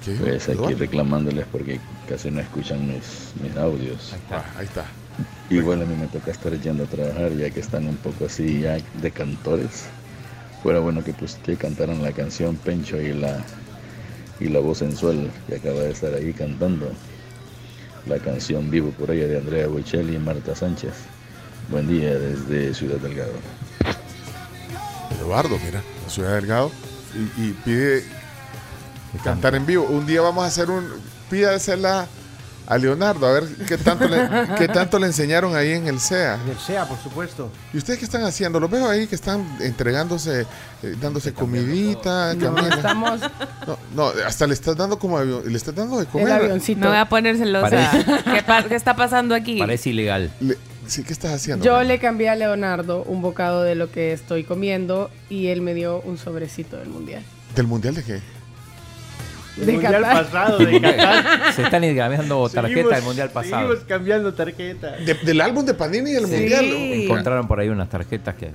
[0.06, 0.12] ¿Qué?
[0.14, 0.78] Pues aquí Eduardo.
[0.78, 4.16] reclamándoles porque casi no escuchan mis, mis audios.
[4.32, 4.86] Ah, ahí está.
[5.50, 8.62] Igual a mí me toca estar yendo a trabajar ya que están un poco así
[8.62, 9.86] ya de cantores.
[10.62, 13.44] Fuera bueno que pues que cantaran la canción Pencho y la
[14.40, 16.92] y la voz sensual que acaba de estar ahí cantando.
[18.08, 20.94] La canción Vivo por ella de Andrea Bocelli y Marta Sánchez.
[21.70, 23.34] Buen día desde Ciudad Delgado.
[25.20, 26.72] Eduardo, mira, la ciudad de Delgado.
[27.38, 28.04] Y, y pide
[29.24, 29.86] cantar en vivo.
[29.86, 30.86] Un día vamos a hacer un.
[31.30, 32.08] Pídasela
[32.70, 34.18] a Leonardo, a ver qué tanto, le,
[34.58, 36.38] qué tanto le enseñaron ahí en el CEA.
[36.44, 37.50] En el SEA, por supuesto.
[37.74, 38.60] ¿Y ustedes qué están haciendo?
[38.60, 40.42] Los veo ahí que están entregándose,
[40.84, 42.34] eh, dándose comidita.
[42.34, 43.22] No, estamos
[43.66, 46.28] No, no, hasta le estás dando como avión, le estás dando de comer.
[46.28, 46.82] el avioncito.
[46.82, 47.70] Me voy a poner celosa.
[47.70, 49.60] Parece- ¿Qué, pa- qué está pasando aquí?
[49.60, 50.30] Parece ilegal.
[50.42, 50.58] Le-
[50.88, 51.64] sí, ¿qué estás haciendo?
[51.64, 55.74] Yo le cambié a Leonardo un bocado de lo que estoy comiendo y él me
[55.74, 57.24] dio un sobrecito del mundial.
[57.56, 58.22] ¿Del mundial de qué?
[59.60, 60.26] El De mundial Qatar.
[60.26, 61.54] pasado de Qatar.
[61.56, 63.62] Se están cambiando tarjeta del mundial pasado.
[63.68, 64.92] Seguimos cambiando tarjeta.
[64.98, 66.32] De- del álbum de Panini y del Sí.
[66.36, 66.66] mundial.
[66.66, 68.52] Encontraron por ahí unas tarjetas que.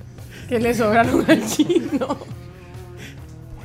[0.49, 2.17] Que le sobraron al chino.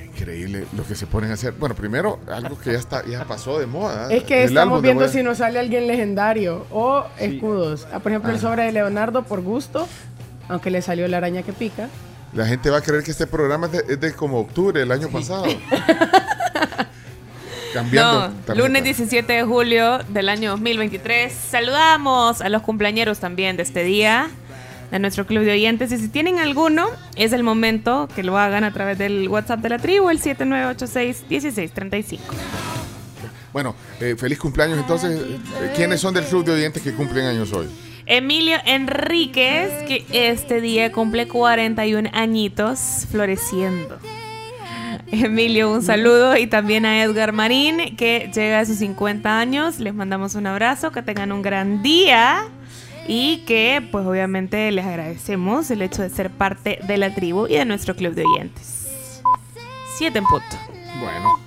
[0.05, 1.53] Increíble lo que se ponen a hacer.
[1.53, 4.13] Bueno, primero, algo que ya está, ya pasó de moda.
[4.13, 5.13] Es que El estamos de viendo moda.
[5.13, 7.87] si nos sale alguien legendario o escudos.
[7.93, 8.41] Ah, por ejemplo, el Ah.
[8.41, 9.87] sobre de Leonardo por gusto,
[10.49, 11.89] aunque le salió la araña que pica.
[12.35, 14.91] La gente va a creer que este programa es de, es de como octubre del
[14.93, 15.45] año pasado.
[17.73, 18.33] Cambiando.
[18.49, 21.33] No, lunes 17 de julio del año 2023.
[21.33, 24.31] Saludamos a los cumpleañeros también de este día,
[24.91, 25.93] de nuestro club de oyentes.
[25.93, 29.69] Y si tienen alguno, es el momento que lo hagan a través del WhatsApp de
[29.69, 32.19] la tribu, el 7986-1635.
[33.53, 34.79] Bueno, eh, feliz cumpleaños.
[34.79, 37.67] Entonces, eh, ¿quiénes son del club de oyentes que cumplen años hoy?
[38.07, 43.99] Emilio Enríquez, que este día cumple 41 añitos, floreciendo.
[45.13, 46.37] Emilio, un saludo.
[46.37, 49.79] Y también a Edgar Marín, que llega a sus 50 años.
[49.79, 52.45] Les mandamos un abrazo, que tengan un gran día.
[53.07, 57.55] Y que, pues obviamente, les agradecemos el hecho de ser parte de la tribu y
[57.55, 59.23] de nuestro club de oyentes.
[59.97, 60.57] Siete en punto.
[61.01, 61.39] Bueno.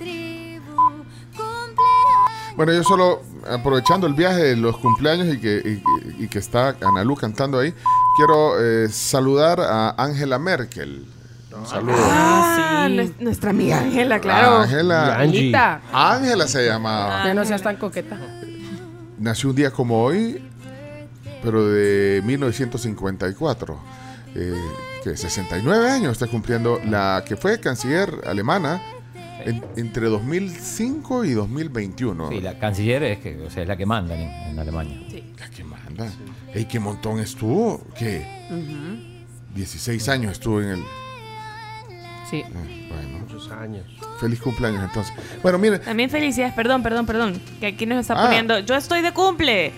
[2.56, 5.82] Bueno, yo solo aprovechando el viaje de los cumpleaños y que,
[6.20, 7.74] y, que está Analú cantando ahí,
[8.18, 11.06] quiero eh, saludar a Angela Merkel.
[11.62, 11.96] Un saludo.
[11.98, 14.58] Ah, nues- nuestra amiga Ángela, claro.
[14.62, 15.20] Ángela.
[15.94, 17.24] Ángela se llamaba.
[17.26, 18.18] Ya no seas tan coqueta.
[19.20, 20.42] Nació un día como hoy,
[21.44, 23.80] pero de 1954.
[24.34, 24.56] Eh,
[25.04, 28.82] que 69 años está cumpliendo la que fue canciller alemana
[29.46, 32.30] en- entre 2005 y 2021.
[32.30, 35.00] Sí, la canciller es, que, o sea, es la que manda en, en Alemania.
[35.40, 36.08] La que manda.
[36.54, 37.84] Ey, qué montón estuvo.
[37.98, 38.26] ¿Qué?
[39.54, 40.84] 16 años estuvo en el.
[42.32, 42.44] Sí.
[42.52, 43.86] Bueno, Muchos años.
[44.20, 45.14] feliz cumpleaños entonces.
[45.44, 48.26] Bueno, miren, También felicidades, perdón, perdón, perdón, que aquí nos está Ah.
[48.26, 48.58] poniendo.
[48.60, 49.72] Yo estoy de cumple.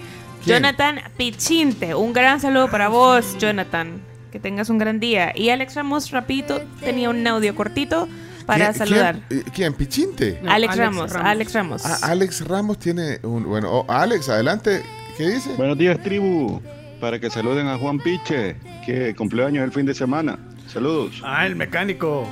[0.44, 0.58] ¿Quién?
[0.58, 4.02] Jonathan Pichinte, un gran saludo para vos, Jonathan.
[4.32, 5.32] Que tengas un gran día.
[5.36, 8.08] Y Alex Ramos, rapidito, tenía un audio cortito
[8.46, 9.20] para ¿quién- saludar.
[9.30, 9.74] ¿quién, eh, quién?
[9.74, 10.40] ¿Pichinte?
[10.42, 11.28] No, Alex, Alex Ramos, Ramos.
[11.30, 11.86] Alex Ramos.
[11.86, 13.44] Ah, Alex Ramos tiene un.
[13.46, 14.84] Bueno, oh, Alex, adelante.
[15.18, 15.52] ¿Qué dice?
[15.56, 16.60] Buenos días, tribu.
[17.00, 20.38] Para que saluden a Juan Piche, que cumpleaños el fin de semana.
[20.68, 21.22] Saludos.
[21.24, 22.28] Ah, el mecánico.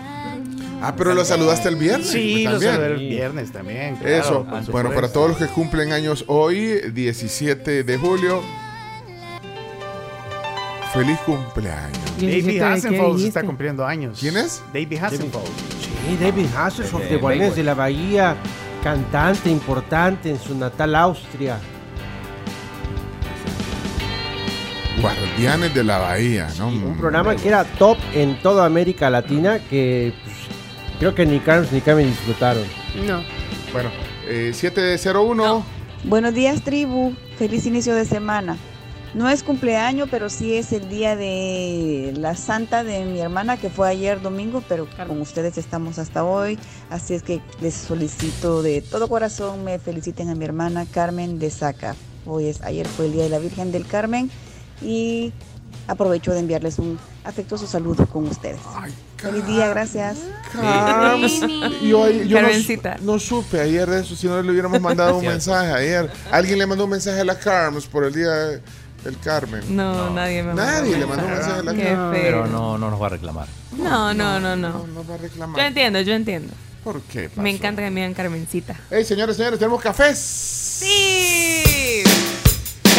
[0.81, 2.07] Ah, pero lo saludaste el viernes.
[2.09, 3.95] Sí, lo saludé el viernes también.
[3.97, 4.43] claro, Eso.
[4.43, 4.93] Bueno, supuesto.
[4.95, 8.41] para todos los que cumplen años hoy, 17 de julio.
[10.93, 11.97] Feliz cumpleaños.
[12.17, 14.17] David 17, ¿qué Hasselhoff está cumpliendo años.
[14.19, 14.61] ¿Quién es?
[14.73, 15.49] David Hasselhoff.
[15.79, 18.35] Sí, David Hasselhoff de Guardianes de la Bahía,
[18.83, 21.57] cantante importante en su natal Austria.
[25.01, 26.67] Guardianes de la Bahía, ¿no?
[26.67, 30.35] Un programa que era top en toda América Latina que pues,
[30.99, 32.63] creo que ni Carlos ni Carmen disfrutaron.
[33.07, 33.23] No.
[33.73, 33.89] Bueno,
[34.27, 35.65] eh, 701.
[36.03, 37.13] Buenos días, tribu.
[37.37, 38.57] Feliz inicio de semana.
[39.15, 43.69] No es cumpleaños, pero sí es el día de la santa de mi hermana, que
[43.69, 46.59] fue ayer domingo, pero con ustedes estamos hasta hoy.
[46.89, 51.49] Así es que les solicito de todo corazón me feliciten a mi hermana Carmen de
[51.49, 51.95] Saca.
[52.25, 54.29] Hoy es, ayer fue el día de la Virgen del Carmen
[54.81, 55.31] y
[55.87, 58.59] aprovecho de enviarles un afectuoso saludo con ustedes.
[59.17, 60.17] Feliz día, gracias.
[60.51, 61.41] Carms.
[61.81, 62.97] Yo, yo no, Carmencita.
[63.01, 66.09] no supe ayer de eso, si no le hubiéramos mandado un mensaje ayer.
[66.31, 68.53] Alguien le mandó un mensaje a la Carms por el día.
[69.05, 69.63] el Carmen.
[69.75, 72.21] No, nadie me Nadie le mandó mandó un mensaje a la Carmen.
[72.21, 73.47] Pero no, no nos va a reclamar.
[73.77, 74.87] No, no, no, no.
[74.87, 75.57] No va a reclamar.
[75.59, 76.53] Yo entiendo, yo entiendo.
[76.83, 77.29] ¿Por qué?
[77.35, 78.75] Me encanta que me digan Carmencita.
[78.89, 80.17] Hey, señores, señores, tenemos cafés.
[80.17, 82.03] ¡Sí!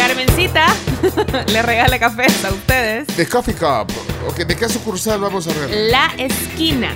[0.07, 0.67] Carmencita
[1.47, 3.07] le regala cafés a ustedes.
[3.15, 3.89] De Coffee Cup.
[4.27, 5.69] Ok, ¿De qué sucursal vamos a ver?
[5.91, 6.89] La esquina.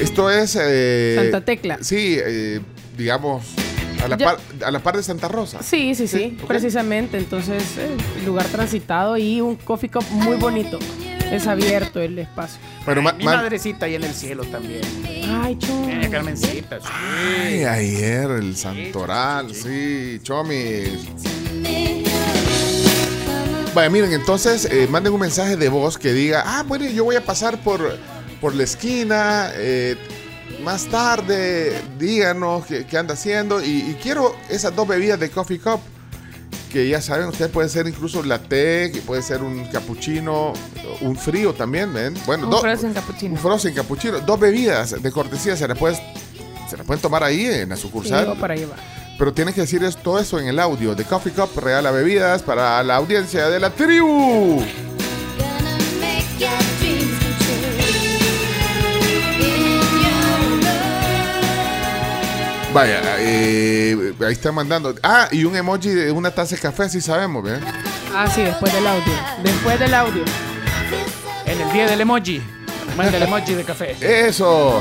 [0.00, 0.56] Esto es.
[0.58, 1.78] eh, Santa Tecla.
[1.82, 2.60] Sí, eh,
[2.96, 3.44] digamos,
[4.02, 5.62] a la, par, a la par de Santa Rosa.
[5.62, 7.18] Sí, sí, sí, precisamente.
[7.18, 7.90] Entonces, eh,
[8.24, 10.78] lugar transitado y un coffee cup muy bonito.
[11.32, 12.58] Es abierto el espacio.
[12.86, 14.80] Ma- Mi ma- madrecita ahí en el cielo también.
[15.42, 15.88] Ay, chum.
[15.88, 16.86] Eh, Carmencita, sí.
[16.90, 21.06] Ay, ayer el Santoral, sí, chomis.
[23.74, 27.16] Vaya, miren, entonces eh, manden un mensaje de voz que diga, ah, bueno, yo voy
[27.16, 27.96] a pasar por,
[28.40, 29.96] por la esquina, eh,
[30.64, 35.60] más tarde, díganos qué, qué anda haciendo y, y quiero esas dos bebidas de Coffee
[35.60, 35.80] Cup,
[36.68, 40.52] que ya saben, ustedes puede ser incluso latte, que puede ser un cappuccino,
[41.00, 42.14] un frío también, ¿ven?
[42.26, 43.34] Bueno, Un do- frozen cappuccino.
[43.34, 45.98] un frozen cappuccino, dos bebidas de cortesía, se las, puedes,
[46.68, 48.24] se las pueden tomar ahí en la sucursal.
[48.26, 48.78] Sí, o para llevar.
[49.18, 50.94] Pero tienes que decir todo eso en el audio.
[50.94, 54.62] The Coffee Cup regala bebidas para la audiencia de la tribu.
[62.78, 64.94] Vaya, eh, ahí están mandando.
[65.02, 67.58] Ah, y un emoji de una taza de café, así sabemos, ¿ve?
[68.14, 69.12] Ah, sí, después del audio.
[69.42, 70.22] Después del audio.
[71.44, 72.40] En el día del emoji.
[72.96, 73.96] Manda el emoji de café.
[74.00, 74.80] Eso.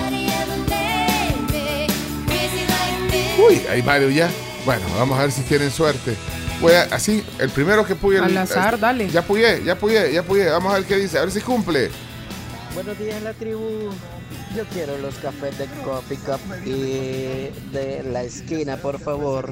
[3.49, 4.29] Uy, hay varios ya.
[4.63, 6.15] Bueno, vamos a ver si tienen suerte.
[6.61, 8.17] Voy a- así, el primero que puye.
[8.19, 9.09] el- Al azar, dale.
[9.09, 10.49] Ya puyé, ya puyé, ya puyé.
[10.51, 11.89] Vamos a ver qué dice, a ver si cumple.
[12.73, 13.89] Buenos días, la tribu.
[14.55, 19.51] Yo quiero los cafés de Coffee Cup y de la esquina, por favor.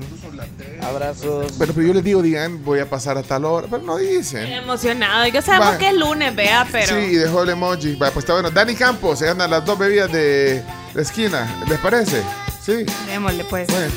[0.81, 1.57] Abrazos.
[1.57, 4.45] Bueno, pero yo les digo, digan, voy a pasar a tal hora, pero no dicen.
[4.51, 5.25] Emocionado.
[5.27, 5.77] Y que sabemos Va.
[5.77, 6.87] que es lunes, vea, pero.
[6.95, 7.95] Sí, y dejó el emoji.
[7.95, 8.51] Va, pues está bueno.
[8.51, 10.63] Dani Campos, se ganan las dos bebidas de
[10.93, 11.63] la esquina.
[11.67, 12.21] ¿Les parece?
[12.63, 12.85] Sí.
[13.07, 13.67] Démosle, pues.
[13.67, 13.91] Bueno.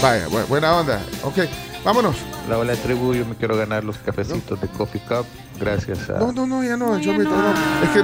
[0.00, 1.00] Vaya, bu- buena onda.
[1.22, 1.38] Ok,
[1.84, 2.16] vámonos.
[2.48, 5.26] La hola tribu, yo me quiero ganar los cafecitos de Coffee Cup
[5.58, 6.18] gracias a...
[6.18, 7.30] No, no, no, ya no, Chomito.
[7.30, 7.50] no.
[7.82, 8.02] Es que.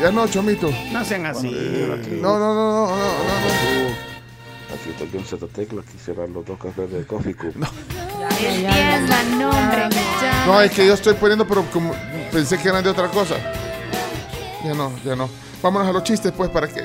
[0.00, 0.70] Ya no, Chomito.
[0.92, 1.50] No sean así.
[2.20, 2.96] No, no, no, no, no, no.
[2.96, 4.08] no.
[4.74, 7.54] Aquí estoy con Santa Tecla, quisiera los dos cafés de Coffee Cup.
[9.38, 9.88] Nombre.
[10.46, 11.92] No, es que yo estoy poniendo, pero como
[12.30, 13.34] pensé que eran de otra cosa.
[14.64, 15.28] Ya no, ya no.
[15.62, 16.82] Vámonos a los chistes, pues, para que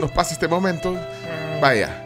[0.00, 0.96] nos pase este momento.
[1.60, 2.05] Vaya.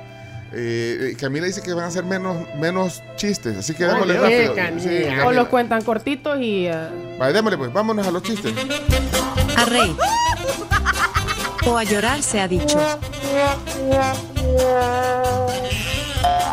[0.53, 4.55] Eh, Camila dice que van a ser menos, menos chistes, así que démosle Oye, rápido.
[4.57, 4.83] Camila.
[4.83, 6.67] Sí, o los cuentan cortitos y.
[6.67, 6.89] eh,
[7.33, 8.53] démosle, pues, vámonos a los chistes.
[9.57, 9.95] A reír.
[11.67, 12.79] O a llorar se ha dicho.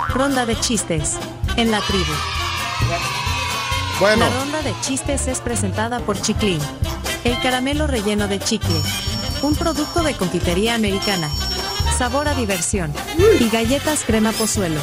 [0.09, 1.17] Ronda de chistes.
[1.55, 2.11] En la tribu.
[3.99, 4.25] Bueno.
[4.25, 6.59] La ronda de chistes es presentada por Chiclin.
[7.23, 8.79] El caramelo relleno de chicle.
[9.41, 11.29] Un producto de confitería americana.
[11.97, 12.93] Sabor a diversión.
[13.39, 14.79] Y galletas crema pozuelo.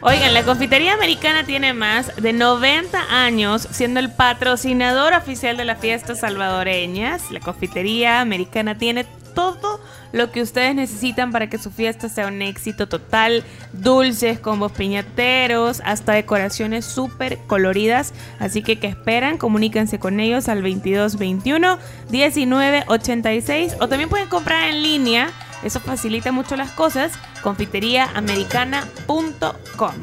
[0.00, 5.80] Oigan, la confitería americana tiene más de 90 años siendo el patrocinador oficial de las
[5.80, 7.30] fiestas salvadoreñas.
[7.30, 9.04] La confitería americana tiene
[9.34, 9.67] todo
[10.12, 13.44] lo que ustedes necesitan para que su fiesta sea un éxito total.
[13.72, 18.12] Dulces, combos piñateros, hasta decoraciones súper coloridas.
[18.38, 19.38] Así que, ¿qué esperan?
[19.38, 21.78] Comuníquense con ellos al 2221
[22.10, 25.30] 1986 o también pueden comprar en línea.
[25.62, 27.12] Eso facilita mucho las cosas.
[27.42, 29.94] Confiteriaamericana.com.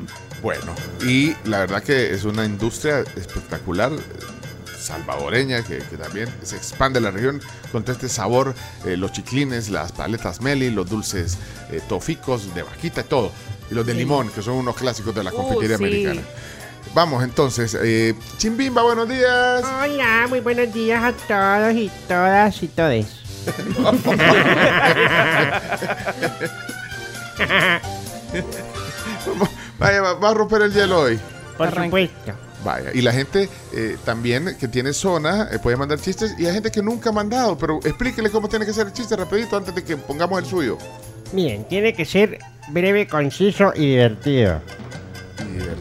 [0.41, 3.91] Bueno, y la verdad que es una industria espectacular,
[4.86, 8.54] salvadoreña, que, que también se expande la región con todo este sabor,
[8.86, 11.38] eh, los chiclines, las paletas meli, los dulces
[11.72, 13.32] eh, toficos de vaquita y todo.
[13.70, 14.00] Y los de Sí.
[14.00, 15.84] limón, que son unos clásicos de la Uh, confitería sí.
[15.84, 16.22] americana.
[16.94, 19.64] Vamos entonces, eh, Chimbimba, buenos días.
[19.84, 23.08] Hola, muy buenos días a todos y todas y todes.
[29.80, 31.20] Vaya, va, va a romper el hielo hoy.
[31.58, 32.34] Por supuesto.
[32.66, 36.53] Vaya, y la gente eh, también que tiene zona eh, puede mandar chistes y hay
[36.53, 39.76] gente que nunca ha mandado, pero explíquele cómo tiene que ser el chiste rapidito antes
[39.76, 40.78] de que pongamos el suyo.
[41.32, 42.39] Miren, tiene que ser
[42.70, 44.61] breve, conciso y divertido.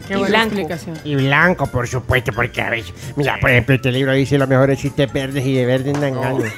[0.07, 0.95] Qué buena explicación.
[1.03, 2.93] Y blanco, por supuesto, porque a veces.
[3.15, 6.53] Mira, por ejemplo, este libro dice los mejores chistes verdes y de verde andan ganas.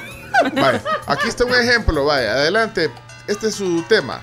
[0.55, 2.89] Vaya, aquí está un ejemplo, vaya, adelante.
[3.28, 4.19] Este es su tema.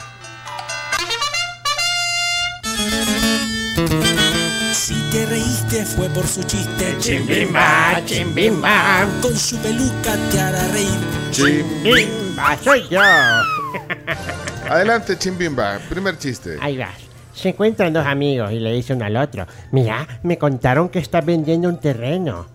[5.83, 6.95] Fue por su chiste.
[6.99, 9.07] Chimbimba, chimbimba.
[9.21, 10.89] Con su peluca te hará reír.
[11.33, 13.01] Chimbimba, soy yo.
[14.71, 16.59] Adelante, Chimbimba, primer chiste.
[16.61, 16.91] Ahí va.
[17.35, 21.25] Se encuentran dos amigos y le dice uno al otro, mira, me contaron que estás
[21.27, 22.47] vendiendo un terreno.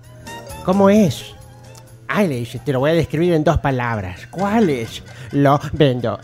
[0.64, 1.26] ¿Cómo es?
[2.08, 4.28] Ay, le dice, te lo voy a describir en dos palabras.
[4.32, 5.04] ¿Cuáles?
[5.32, 6.20] Lo vendo.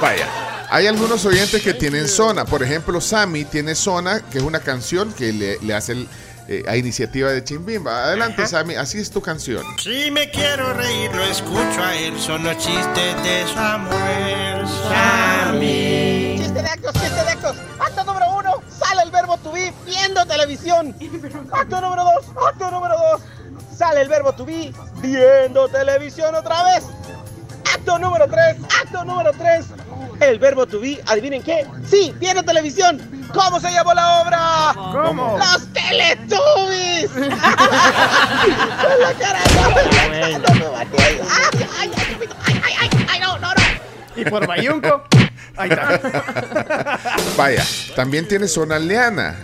[0.00, 0.49] Vaya.
[0.72, 2.44] Hay algunos oyentes que tienen zona.
[2.44, 6.08] Por ejemplo, Sammy tiene zona, que es una canción que le, le hace el,
[6.46, 8.04] eh, a iniciativa de Chimbimba.
[8.04, 9.64] Adelante, Sammy, así es tu canción.
[9.82, 12.16] Si me quiero reír, lo escucho a él.
[12.20, 14.64] Son los chistes de Samuel.
[14.88, 16.36] Sammy.
[16.38, 17.56] Chiste de actos, chiste de actos.
[17.80, 20.94] Acto número uno, sale el verbo to be viendo televisión.
[21.50, 23.22] Acto número dos, acto número dos,
[23.76, 26.84] sale el verbo to be viendo televisión otra vez.
[27.74, 29.66] Acto número tres, acto número tres,
[30.20, 33.00] el verbo to be, adivinen qué, sí, viendo televisión.
[33.32, 34.72] ¿Cómo se llamó la obra?
[34.74, 35.38] ¿Cómo?
[35.38, 37.10] Los Teletubbies.
[37.12, 37.30] Con
[39.00, 39.70] la cara, no,
[40.38, 41.02] no me maté.
[41.02, 41.20] Ay,
[41.78, 43.62] ay, ay, ay, ay, ay, ay, no, no, no.
[44.16, 45.04] Y por Bayunco.
[45.56, 46.98] Ahí está.
[47.36, 47.64] Vaya,
[47.94, 49.36] también tiene zona Leana.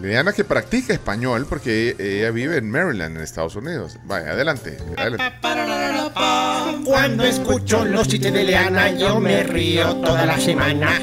[0.00, 3.98] Leana que practica español porque ella vive en Maryland, en Estados Unidos.
[4.04, 4.78] Vaya, adelante.
[4.96, 5.24] adelante.
[6.84, 11.00] Cuando escucho los chistes de Leana, yo me río toda la semana.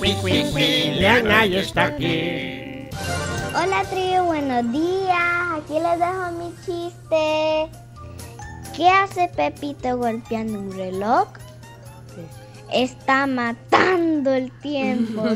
[0.00, 2.88] Leana ya está aquí.
[3.54, 5.18] Hola tribu, buenos días.
[5.56, 7.68] Aquí les dejo mi chiste.
[8.76, 11.28] ¿Qué hace Pepito golpeando un reloj?
[12.72, 15.22] Está matando el tiempo.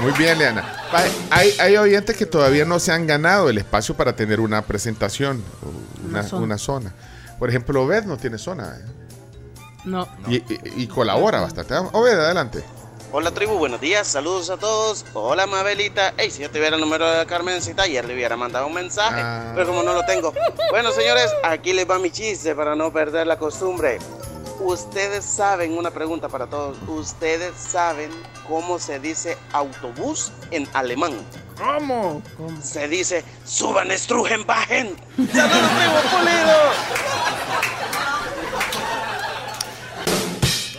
[0.00, 0.64] Muy bien, Leana.
[1.30, 5.42] Hay, hay oyentes que todavía no se han ganado el espacio para tener una presentación,
[6.06, 6.42] una, Una zona.
[6.44, 6.94] una zona.
[7.38, 8.84] Por ejemplo, Obed no tiene zona ¿eh?
[9.84, 10.08] No.
[10.28, 11.74] y, y- y colabora bastante.
[11.92, 12.64] Obed, adelante.
[13.16, 15.04] Hola tribu, buenos días, saludos a todos.
[15.14, 16.14] Hola Mabelita.
[16.16, 19.52] Ey, si yo tuviera el número de Carmencita, ayer le hubiera mandado un mensaje, Ah.
[19.54, 20.32] pero como no lo tengo.
[20.70, 23.98] Bueno, señores, aquí les va mi chiste para no perder la costumbre.
[24.60, 28.10] Ustedes saben, una pregunta para todos, ustedes saben
[28.48, 31.12] cómo se dice autobús en alemán.
[31.58, 32.22] ¿Cómo?
[32.62, 34.96] Se dice, suban, estrujen, bajen.
[35.16, 36.54] ¡Saludos, tribu, pulido!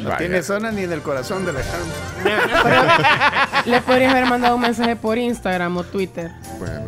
[0.01, 0.17] No Vaya.
[0.19, 1.61] tiene zona ni en el corazón de la
[3.65, 6.32] Le podrías haber mandado un mensaje por Instagram o Twitter.
[6.59, 6.86] Bueno.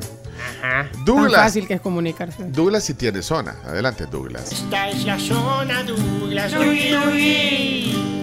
[0.61, 1.41] Tan Douglas.
[1.41, 2.43] fácil que es comunicarse.
[2.49, 3.55] Douglas sí tiene zona.
[3.65, 4.51] Adelante, Douglas.
[4.51, 6.53] Esta es la zona Douglas.
[6.53, 8.13] Uy, uy.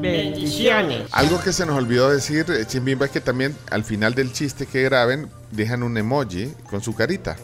[0.00, 1.08] Bendiciones.
[1.12, 4.66] Algo que se nos olvidó decir, eh, Chimbimba, es que también al final del chiste
[4.66, 7.36] que graben, dejan un emoji con su carita.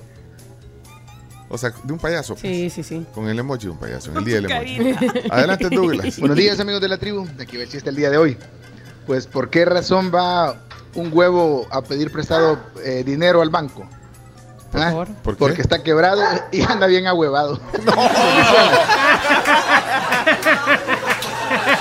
[1.49, 2.35] O sea, de un payaso.
[2.35, 2.43] pues.
[2.43, 3.07] Sí, sí, sí.
[3.15, 4.95] Con el emoji de un payaso, en el día del emoji.
[4.95, 5.21] carita.
[5.35, 6.19] Adelante, Douglas.
[6.21, 8.37] Buenos días amigos de la tribu, aquí va el chiste el día de hoy.
[9.07, 10.55] Pues ¿por qué razón va
[10.95, 13.87] un huevo a pedir prestado eh, dinero al banco?
[14.73, 14.93] ¿Ah?
[14.93, 15.39] ¿Por qué?
[15.39, 16.23] Porque está quebrado
[16.53, 17.59] y anda bien ahuevado.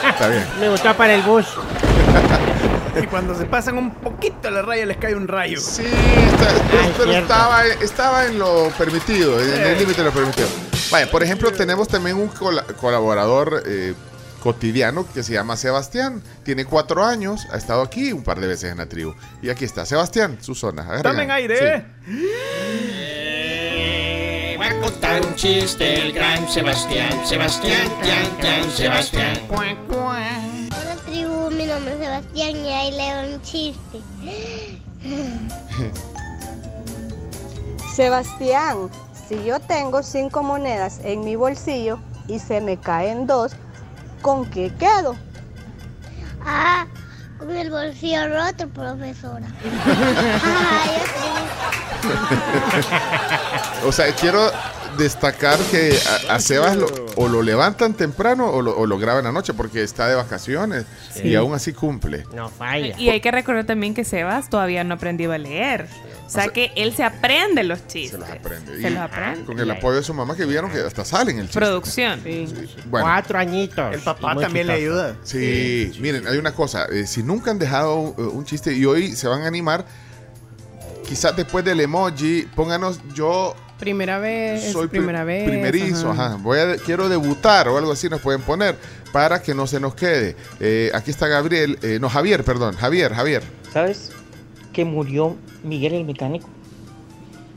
[0.10, 0.46] Está bien.
[0.60, 1.46] Me gustó para el bus.
[3.02, 5.60] Y cuando se pasan un poquito la raya les cae un rayo.
[5.60, 10.48] Sí, Pero, pero estaba, estaba en lo permitido, en el límite de lo permitido.
[10.92, 13.94] Vaya, por ejemplo, tenemos también un cola- colaborador eh,
[14.40, 16.22] cotidiano que se llama Sebastián.
[16.44, 19.14] Tiene cuatro años, ha estado aquí un par de veces en la tribu.
[19.42, 20.84] Y aquí está, Sebastián, su zona.
[20.84, 21.58] Agarra Tomen aire.
[21.58, 22.26] Sí.
[22.92, 27.26] Eh, Va a contar un chiste el gran Sebastián.
[27.26, 29.40] Sebastián, Tian, Tian, Sebastián.
[29.50, 34.00] Hola tribu, mi nombre es Sebastián y ahí leo un chiste.
[37.96, 38.90] Sebastián,
[39.28, 43.54] si yo tengo cinco monedas en mi bolsillo y se me caen dos,
[44.22, 45.16] ¿con qué quedo?
[46.46, 46.86] Ah,
[47.38, 49.48] con el bolsillo roto, profesora.
[53.86, 54.50] O sea, quiero
[55.00, 55.98] destacar que
[56.30, 59.82] a, a Sebas lo- o lo levantan temprano o lo, o lo graban anoche porque
[59.82, 61.30] está de vacaciones Sí.
[61.30, 62.24] y aún así cumple.
[62.36, 62.96] No falla.
[63.00, 65.88] Y hay que recordar también que Sebas todavía no ha aprendido a leer.
[66.28, 68.12] O sea, que él se aprende los chistes.
[68.12, 68.80] Se los aprende.
[68.80, 69.46] Se Y los aprende.
[69.46, 71.60] Con el apoyo de su mamá que vieron que hasta salen el chiste.
[71.60, 72.22] Producción.
[72.24, 73.06] Bueno.
[73.08, 73.96] Cuatro añitos.
[73.96, 75.16] El papá también le ayuda.
[75.24, 76.86] Sí, miren, hay una cosa.
[76.92, 79.86] eh, si nunca han dejado un, eh, un chiste y hoy se van a animar,
[81.08, 85.48] quizás después del emoji, pónganos yo Primera vez, soy pri- primera vez.
[85.50, 86.38] primerizo, ajá.
[86.42, 88.76] Voy a, quiero debutar o algo así nos pueden poner
[89.14, 90.36] para que no se nos quede.
[90.60, 93.44] Eh, aquí está Gabriel, eh, no Javier, perdón, Javier, Javier.
[93.72, 94.12] ¿Sabes
[94.74, 96.50] que murió Miguel el mecánico?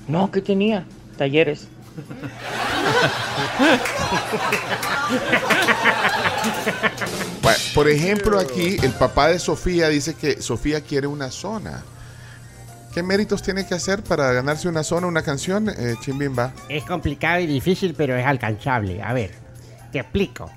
[0.09, 0.85] No, que tenía
[1.17, 1.67] talleres.
[7.43, 11.83] Bueno, por ejemplo, aquí el papá de Sofía dice que Sofía quiere una zona.
[12.93, 16.53] ¿Qué méritos tiene que hacer para ganarse una zona, una canción, eh, Chimbimba?
[16.69, 19.03] Es complicado y difícil, pero es alcanzable.
[19.03, 19.31] A ver,
[19.91, 20.51] Te explico.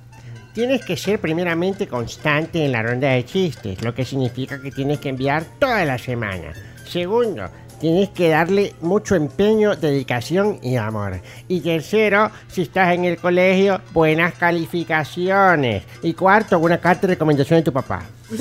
[0.54, 5.00] Tienes que ser primeramente constante en la ronda de chistes, lo que significa que tienes
[5.00, 6.54] que enviar toda la semana.
[6.88, 7.50] Segundo,
[7.82, 11.20] tienes que darle mucho empeño, dedicación y amor.
[11.50, 15.84] Y tercero, si estás en el colegio, buenas calificaciones.
[16.02, 18.04] Y cuarto, una carta de recomendación de tu papá.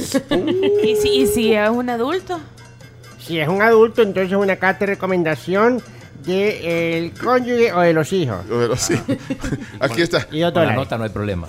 [0.85, 2.41] ¿Y si, y si es un adulto?
[3.25, 5.81] Si es un adulto, entonces una carta de recomendación
[6.25, 8.39] del cónyuge o de los hijos.
[8.51, 9.05] O de los hijos.
[9.81, 10.27] Aquí está.
[10.31, 11.49] Y Con las notas no hay problema.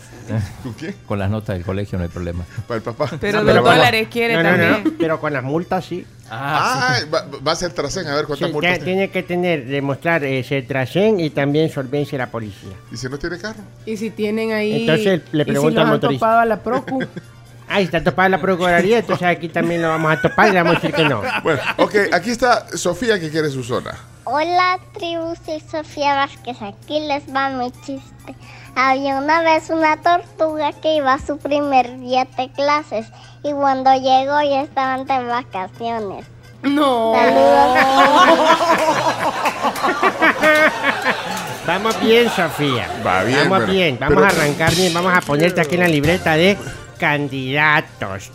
[0.63, 0.93] ¿Con qué?
[1.05, 2.43] Con las notas del colegio no hay problema.
[2.67, 3.09] Para el papá.
[3.21, 4.95] Pero Ah, con- dólares quiere no, no, no, también.
[4.99, 6.05] pero con las multas sí.
[6.29, 8.85] Ah, va, va a ser Tracén, a ver cuántas Sí, multas tiene.
[8.85, 12.71] tiene que tener, demostrar ser trasén y también solvencia de la policía.
[12.91, 13.59] ¿Y si no tiene carro?
[13.85, 14.81] Y si tienen ahí.
[14.81, 16.09] Entonces le y si los al motorista.
[16.25, 16.99] topado a la Procu.
[17.67, 20.77] Ahí está topada la procuraduría, entonces aquí también lo vamos a topar y le vamos
[20.77, 21.21] a decir que no.
[21.43, 23.95] Bueno, ok, aquí está Sofía que quiere su zona.
[24.25, 26.57] Hola, tribu, soy Sofía Vázquez.
[26.61, 28.35] Aquí les va mi chiste.
[28.75, 33.07] Había una vez una tortuga que iba a su primer día de clases
[33.43, 36.25] y cuando llegó ya estaban de vacaciones.
[36.63, 37.13] No.
[41.67, 42.87] Vamos bien, Sofía.
[43.05, 45.81] Va bien, Vamos pero- bien, vamos pero- a arrancar bien, vamos a ponerte aquí en
[45.81, 46.57] la libreta de
[46.97, 48.31] candidatos.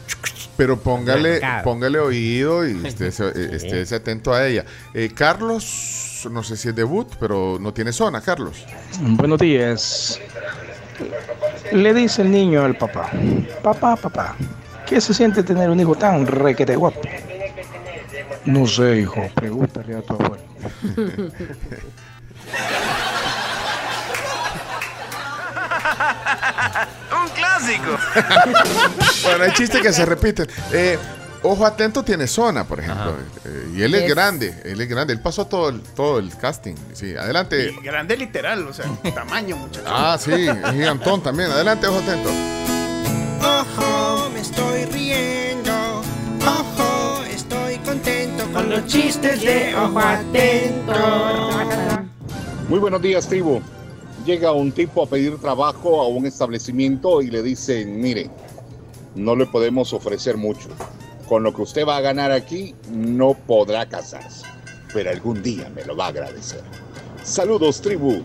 [0.56, 4.64] Pero póngale, póngale oído y estése, eh, atento a ella.
[4.92, 8.64] Eh, Carlos, no sé si es debut, pero no tiene zona, Carlos.
[9.00, 10.20] Buenos días.
[11.72, 13.10] Le dice el niño al papá,
[13.62, 14.36] papá, papá,
[14.86, 17.00] ¿qué se siente tener un hijo tan requete guapo?
[18.44, 20.42] No sé, hijo, pregúntale a tu abuelo.
[27.40, 27.98] Clásico.
[29.24, 30.48] bueno, hay chistes que se repiten.
[30.72, 30.98] Eh,
[31.42, 33.16] Ojo atento tiene zona, por ejemplo.
[33.46, 35.14] Eh, y él es grande, él es grande.
[35.14, 36.74] Él pasó todo el, todo el casting.
[36.92, 37.72] Sí, adelante.
[37.72, 38.84] Y grande literal, o sea,
[39.14, 39.86] tamaño, muchacho.
[39.88, 41.50] Ah, sí, es gigantón también.
[41.50, 42.28] Adelante, ojo atento.
[43.40, 46.02] Ojo, me estoy riendo.
[46.46, 50.92] Ojo, estoy contento con los chistes de ojo atento.
[52.68, 53.62] Muy buenos días, tribu.
[54.24, 58.30] Llega un tipo a pedir trabajo a un establecimiento y le dicen, mire,
[59.14, 60.68] no le podemos ofrecer mucho.
[61.28, 64.44] Con lo que usted va a ganar aquí, no podrá casarse.
[64.92, 66.60] Pero algún día me lo va a agradecer.
[67.22, 68.22] Saludos, tribu.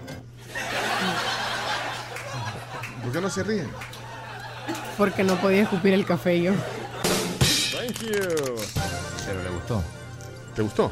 [3.04, 3.68] ¿Por qué no se ríen?
[4.98, 6.54] Porque no podía escupir el café yo.
[7.72, 8.56] Thank you.
[9.26, 9.84] Pero le gustó.
[10.56, 10.92] ¿Te gustó?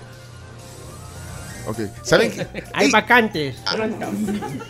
[1.65, 1.79] Ok.
[2.03, 2.47] ¿Saben qué?
[2.73, 3.55] Hay Ey, vacantes.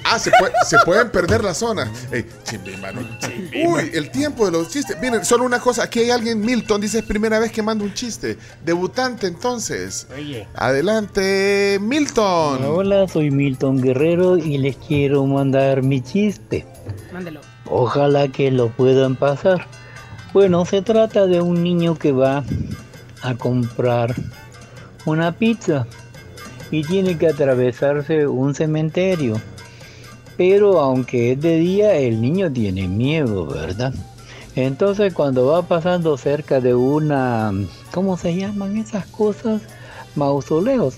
[0.04, 1.92] Ah, se, puede- se pueden perder la zona.
[2.12, 2.26] Ey.
[3.66, 4.98] Uy, el tiempo de los chistes.
[5.02, 5.84] Miren, solo una cosa.
[5.84, 8.38] Aquí hay alguien, Milton, dice es primera vez que manda un chiste.
[8.64, 10.08] Debutante, entonces.
[10.16, 10.48] Oye.
[10.56, 12.64] Adelante, Milton.
[12.66, 16.66] Hola, soy Milton Guerrero y les quiero mandar mi chiste.
[17.12, 17.42] Mándelo.
[17.66, 19.68] Ojalá que lo puedan pasar.
[20.34, 22.44] Bueno, se trata de un niño que va
[23.22, 24.16] a comprar
[25.06, 25.86] una pizza
[26.74, 29.40] y tiene que atravesarse un cementerio.
[30.38, 33.94] Pero aunque es de día, el niño tiene miedo, ¿verdad?
[34.56, 37.52] Entonces cuando va pasando cerca de una,
[37.92, 39.62] ¿cómo se llaman esas cosas?
[40.16, 40.96] Mausoleos.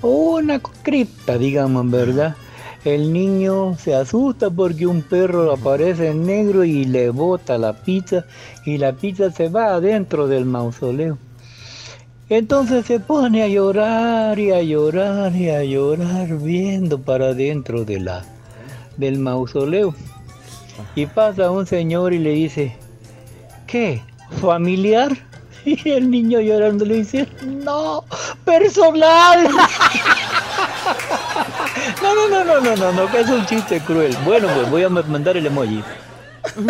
[0.00, 2.34] O una cripta, digamos, ¿verdad?
[2.86, 8.24] El niño se asusta porque un perro aparece en negro y le bota la pizza
[8.64, 11.18] y la pizza se va adentro del mausoleo.
[12.30, 18.00] Entonces se pone a llorar y a llorar y a llorar viendo para adentro de
[18.00, 18.22] la,
[18.96, 19.94] del mausoleo.
[20.94, 22.76] Y pasa un señor y le dice,
[23.66, 24.02] ¿qué?
[24.40, 25.12] ¿Familiar?
[25.66, 28.04] Y el niño llorando le dice, no,
[28.44, 29.48] personal.
[32.02, 34.14] No, no, no, no, no, no, no, que es un chiste cruel.
[34.24, 35.82] Bueno, pues voy a ma- mandar el emoji.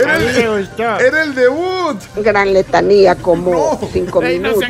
[0.00, 0.68] Era el,
[1.06, 1.96] era el debut.
[2.16, 4.64] Gran letanía, como cinco minutos.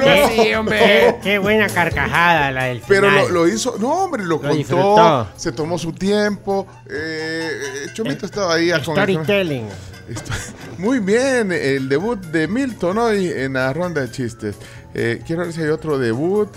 [0.69, 3.25] Qué, qué buena carcajada la del Pero final.
[3.29, 5.29] lo, lo hizo, no hombre, lo, contó, disfrutó.
[5.37, 6.67] se tomó su tiempo.
[6.89, 7.51] Eh,
[7.85, 9.67] eh, Chomito estaba ahí con el- Storytelling.
[10.09, 10.33] Esto-
[10.79, 14.57] Muy bien, el debut de Milton hoy en la ronda de chistes.
[14.95, 16.49] Eh, quiero ver si hay otro debut.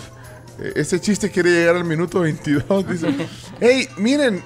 [0.59, 2.87] Eh, ese chiste quiere llegar al minuto 22.
[2.89, 3.07] Dice.
[3.59, 4.41] hey, miren,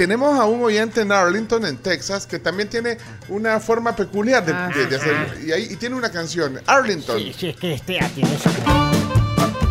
[0.00, 2.96] tenemos a un oyente en Arlington, en Texas, que también tiene
[3.28, 5.38] una forma peculiar de, de- de hacer.
[5.46, 6.58] Y, ahí, y tiene una canción.
[6.66, 7.18] Arlington.
[7.18, 8.48] Sí, sí, es que este tiene eso.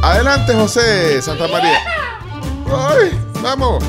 [0.04, 1.80] Adelante, José Santa María.
[2.68, 3.20] ¡Ay!
[3.42, 3.84] ¡Vamos!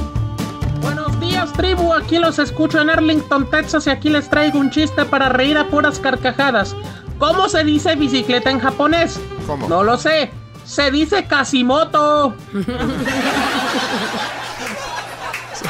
[0.81, 1.93] Buenos días, tribu.
[1.93, 5.69] Aquí los escucho en Arlington, Texas, y aquí les traigo un chiste para reír a
[5.69, 6.75] puras carcajadas.
[7.19, 9.21] ¿Cómo se dice bicicleta en japonés?
[9.47, 9.69] ¿Cómo?
[9.69, 10.31] No lo sé.
[10.65, 12.35] Se dice Kasimoto.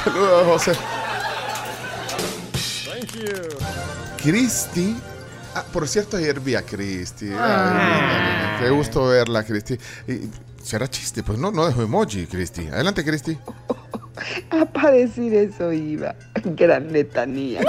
[0.04, 0.72] Saludos, José.
[4.22, 4.96] Cristi.
[5.54, 7.26] Ah, por cierto, ayer vi a Cristi.
[7.26, 8.58] Ay, Ah.
[8.60, 9.78] Qué gusto verla, Cristi.
[10.06, 10.28] Y,
[10.62, 11.22] ¿Será chiste?
[11.22, 12.66] Pues no, no dejo emoji, Cristi.
[12.68, 13.36] Adelante, Cristi.
[14.50, 16.14] Ah, para decir eso iba.
[16.44, 17.62] Gran letanía.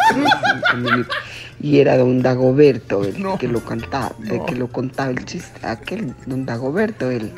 [1.61, 5.65] y era don Dagoberto el que lo cantaba, el que lo contaba el chiste.
[5.65, 7.31] Aquel don Dagoberto, el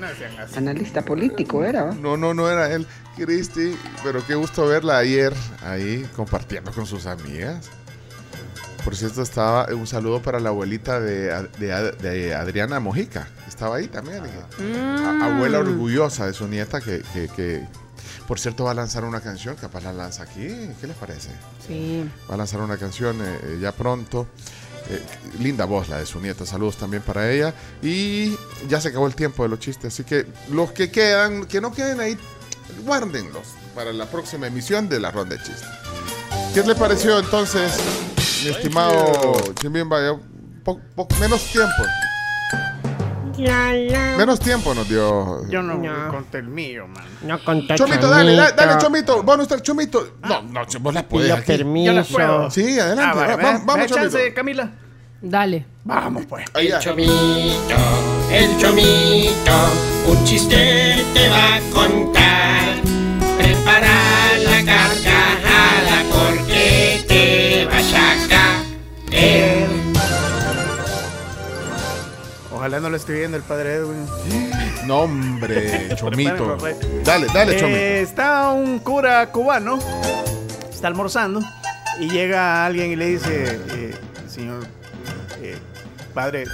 [0.56, 1.94] analista político era, ¿va?
[1.94, 3.76] No, no, no era él, Cristi.
[4.04, 5.34] Pero qué gusto verla ayer
[5.64, 7.70] ahí compartiendo con sus amigas.
[8.84, 13.28] Por cierto, estaba un saludo para la abuelita de, de- de Adriana Mojica.
[13.48, 14.22] Estaba ahí también.
[14.24, 14.74] dije.
[14.78, 17.66] A- abuela orgullosa de su nieta que, que- que,
[18.28, 19.56] por cierto, va a lanzar una canción.
[19.56, 20.48] Capaz la lanza aquí.
[20.82, 21.30] ¿Qué les parece?
[21.66, 22.10] Sí.
[22.30, 24.28] Va a lanzar una canción eh, eh, ya pronto.
[24.90, 25.02] Eh,
[25.40, 26.46] linda voz la de su nieta.
[26.46, 27.54] Saludos también para ella.
[27.82, 28.36] Y
[28.68, 29.94] ya se acabó el tiempo de los chistes.
[29.94, 32.18] Así que los que quedan, que no queden ahí,
[32.86, 35.68] guárdenlos para la próxima emisión de la ronda de chistes.
[36.54, 37.74] ¿Qué le pareció entonces,
[38.44, 40.00] mi estimado Chimbimba?
[40.02, 40.20] Ya
[40.64, 41.84] po- po- menos tiempo.
[44.18, 45.48] Menos tiempo nos dio.
[45.50, 47.04] Yo no, conté el mío, man.
[47.24, 49.24] No conté Chomito, dale, dale, dale, Chomito.
[49.24, 50.18] Bonus track, Chomito.
[50.22, 51.32] No, no, vos la puedes.
[51.32, 51.44] Aquí.
[51.48, 51.86] permiso.
[51.88, 52.52] Yo las puedo.
[52.52, 53.02] Sí, adelante.
[53.12, 53.96] Ah, vale, va- me- vamos, me Chomito.
[54.18, 54.72] chance, Camila.
[55.22, 55.66] Dale.
[55.84, 56.46] Vamos, pues.
[56.54, 56.80] Ahí ya.
[56.80, 57.14] Chomito,
[58.34, 59.58] el chomito,
[60.08, 62.82] un chiste te va a contar.
[63.38, 68.28] Prepara la carcajada porque te vas a
[69.10, 69.68] caer.
[72.54, 74.06] Ojalá no lo esté viendo el padre Edwin.
[74.86, 76.58] No, hombre, Chomito.
[77.04, 77.78] Dale, dale, Eh, Chomito.
[77.80, 79.80] está un cura cubano,
[80.72, 81.42] está almorzando
[82.00, 83.96] y llega alguien y le dice, eh,
[84.28, 84.66] señor,
[85.42, 85.58] eh,
[86.14, 86.46] padre,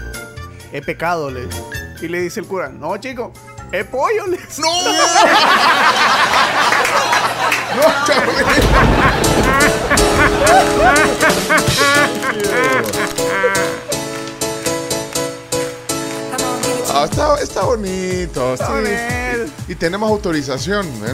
[0.72, 1.61] he pecado, le dice.
[2.01, 3.32] Y le dice el cura, no, chico,
[3.72, 4.61] es pollo, le dice.
[4.61, 4.70] ¡No!
[16.91, 18.57] Ah, está, está bonito.
[18.57, 18.63] sí.
[19.67, 20.86] Y, y tenemos autorización.
[21.05, 21.13] ¿eh?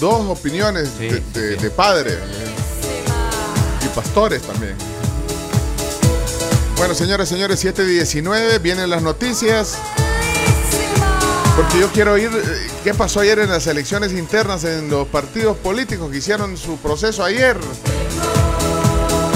[0.00, 2.14] Dos opiniones de, de- de padres.
[2.14, 3.84] ¿eh?
[3.84, 4.76] Y pastores también.
[6.76, 9.78] Bueno, señores, señores, 719, vienen las noticias.
[11.56, 15.56] Porque yo quiero oír eh, qué pasó ayer en las elecciones internas en los partidos
[15.56, 17.56] políticos que hicieron su proceso ayer.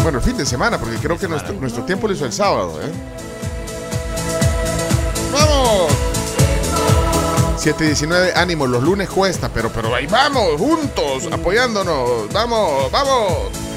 [0.02, 2.78] Bueno, el fin de semana, porque creo que nuestro, tiempo lo hizo el sábado.
[2.82, 2.90] ¿eh?
[5.32, 5.92] ¡Vamos!
[7.56, 12.30] 719, ánimo, los lunes cuesta, pero, pero ahí vamos, juntos, apoyándonos.
[12.32, 13.69] Vamos, vamos.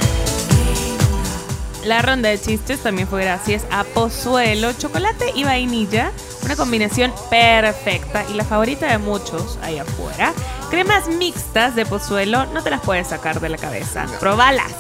[1.86, 6.12] La ronda de chistes también fue gracias a Pozuelo, chocolate y vainilla.
[6.44, 10.32] Una combinación perfecta y la favorita de muchos ahí afuera.
[10.70, 14.06] Cremas mixtas de Pozuelo, no te las puedes sacar de la cabeza.
[14.20, 14.72] Probalas.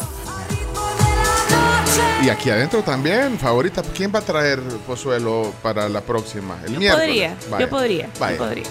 [2.23, 6.57] Y aquí adentro también, favorita, ¿quién va a traer Pozuelo para la próxima?
[6.65, 7.05] El miércoles.
[7.05, 8.63] podría, yo podría, yo podría.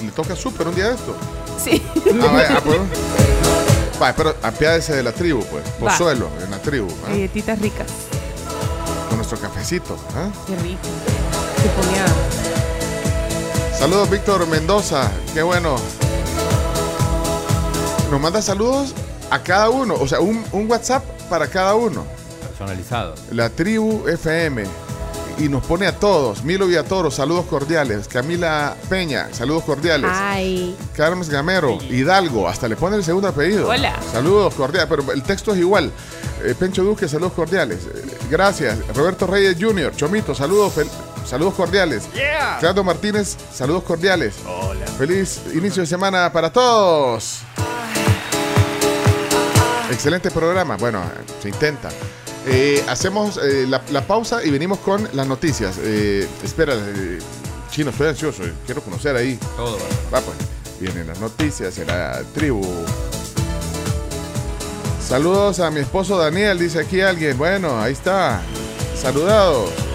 [0.00, 1.16] ¿Y- ¿Le toca súper un día de esto?
[1.62, 1.82] Sí.
[2.22, 2.78] Ah, vaya, ah, pues.
[4.16, 5.64] Pero apiádese de la tribu, pues.
[5.82, 5.90] Va.
[5.90, 6.88] Pozuelo, en la tribu.
[7.06, 7.86] Galletitas ricas.
[9.08, 9.96] Con nuestro cafecito.
[10.14, 10.28] ¿ah?
[10.46, 10.80] Qué rico.
[13.78, 15.10] Saludos, Víctor Mendoza.
[15.34, 15.76] Qué bueno.
[18.10, 18.94] Nos manda saludos
[19.30, 19.94] a cada uno.
[19.94, 22.04] O sea, un, un WhatsApp para cada uno.
[22.48, 23.14] Personalizado.
[23.30, 24.64] La tribu FM.
[25.38, 26.42] Y nos pone a todos.
[26.42, 28.08] Milo Villatoro, saludos cordiales.
[28.08, 30.10] Camila Peña, saludos cordiales.
[30.12, 30.76] Ay.
[30.96, 33.68] Carlos Gamero, Hidalgo, hasta le pone el segundo apellido.
[33.68, 33.94] Hola.
[34.12, 35.92] Saludos cordiales, pero el texto es igual.
[36.42, 37.78] Eh, Pencho Duque, saludos cordiales.
[37.94, 38.78] Eh, gracias.
[38.96, 40.90] Roberto Reyes Jr., Chomito, saludos, fel-
[41.24, 42.12] saludos cordiales.
[42.14, 42.56] Yeah.
[42.58, 44.34] Claudio Martínez, saludos cordiales.
[44.44, 44.86] Hola.
[44.98, 47.40] Feliz inicio de semana para todos.
[49.90, 50.76] Excelente programa.
[50.76, 51.00] Bueno,
[51.40, 51.90] se intenta.
[52.50, 55.76] Eh, hacemos eh, la, la pausa y venimos con las noticias.
[55.82, 56.74] Eh, espera,
[57.70, 58.42] Chino, estoy ansioso.
[58.64, 59.38] Quiero conocer ahí.
[59.56, 59.76] Todo.
[60.12, 60.36] Va, pues.
[60.80, 62.64] Vienen las noticias en la tribu.
[65.06, 67.36] Saludos a mi esposo Daniel, dice aquí alguien.
[67.36, 68.40] Bueno, ahí está.
[68.94, 69.87] Saludados.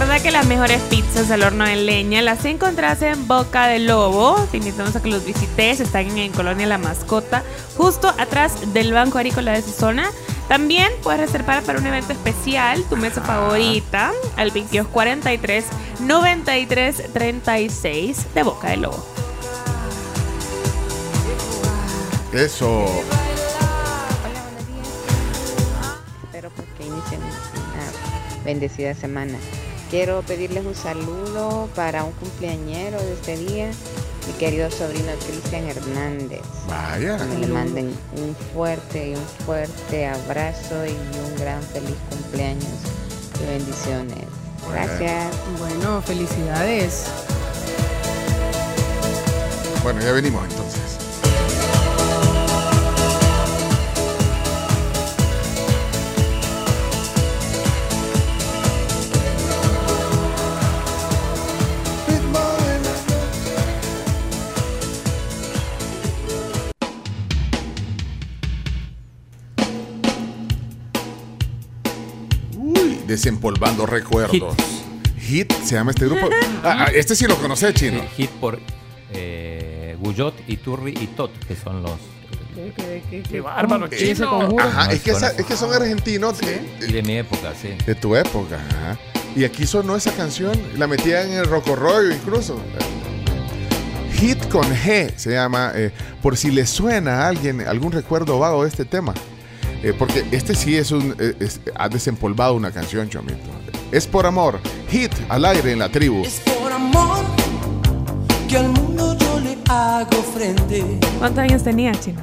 [0.00, 4.34] Recordad que las mejores pizzas al horno de leña las encontrás en Boca del Lobo.
[4.50, 5.78] Te invitamos a que los visites.
[5.78, 7.42] Están en Colonia La Mascota,
[7.76, 10.10] justo atrás del Banco Agrícola de esa zona.
[10.48, 15.66] También puedes reservar para un evento especial tu mesa favorita al 2243
[16.00, 19.04] 93 36 de Boca del Lobo.
[22.32, 22.86] Eso.
[26.24, 29.36] Espero pues que inicien una bendecida semana.
[29.90, 33.70] Quiero pedirles un saludo para un cumpleañero de este día,
[34.26, 36.42] mi querido sobrino Cristian Hernández.
[36.68, 37.18] Vaya.
[37.18, 42.64] Que le manden un fuerte y un fuerte abrazo y un gran feliz cumpleaños
[43.42, 44.24] y bendiciones.
[44.72, 45.34] Gracias.
[45.58, 47.06] Bueno, felicidades.
[49.82, 50.99] Bueno, ya venimos entonces.
[73.24, 74.54] Desempolvando recuerdos.
[75.18, 75.52] Hit.
[75.64, 76.28] se llama este grupo.
[76.62, 78.02] Ah, ah, este sí lo conoce, chino.
[78.16, 78.58] Hit por
[79.14, 81.92] eh, Guyot, Iturri y Tot, que son los.
[82.54, 84.56] Qué, qué, qué, qué bárbaro, ¿cómo que ese chino.
[84.58, 87.68] Ajá, es que, esa- es que son argentinos de, Y de mi época, sí.
[87.86, 88.56] de tu época.
[88.56, 88.98] ajá.
[89.36, 92.60] Y aquí sonó esa canción, la metían en el rocorroyo incluso.
[94.18, 98.64] Hit con G se llama, eh, por si le suena a alguien algún recuerdo vago
[98.64, 99.14] de este tema.
[99.82, 101.14] Eh, porque este sí es un.
[101.18, 103.38] eh, es- ha desempolvado una canción, Chomito.
[103.92, 104.60] Es por amor.
[104.90, 106.22] Hit al aire en la tribu.
[106.60, 107.18] Por amor
[108.48, 110.84] que al mundo yo le hago frente.
[111.18, 112.20] ¿Cuántos años tenía, Chino?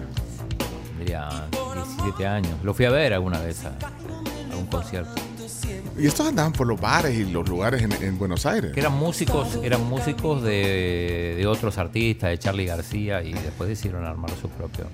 [0.97, 1.29] Tendría
[1.73, 2.53] 17 años.
[2.63, 3.69] Lo fui a ver alguna vez a,
[4.53, 5.11] a un concierto.
[5.99, 8.71] Y estos andaban por los bares y los lugares en, en Buenos Aires.
[8.71, 14.05] Que eran músicos, eran músicos de, de otros artistas, de Charlie García, y después decidieron
[14.05, 14.85] armar su propio.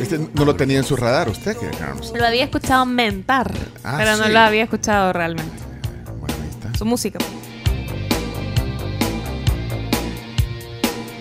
[0.00, 1.68] Este no lo tenía en su radar, usted, que.
[2.18, 3.52] Lo había escuchado mentar,
[3.84, 5.52] Ah, pero no lo había escuchado realmente.
[6.76, 7.18] Su música.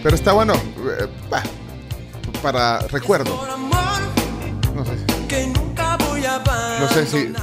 [0.03, 0.53] Pero está bueno.
[0.53, 1.43] eh, bah,
[2.41, 3.35] para recuerdo.
[4.75, 7.33] No sé, a no sé si,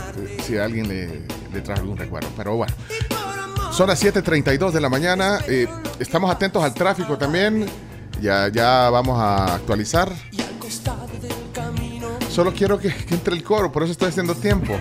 [0.43, 2.73] si a alguien le, le trae algún recuerdo, pero bueno.
[3.73, 5.41] Son las 7:32 de la mañana.
[5.49, 5.67] eh,
[5.99, 7.67] estamos atentos al tráfico también.
[8.21, 10.13] Ya, ya vamos a actualizar.
[12.35, 14.77] Solo quiero que, que entre el coro, por eso estoy haciendo tiempo.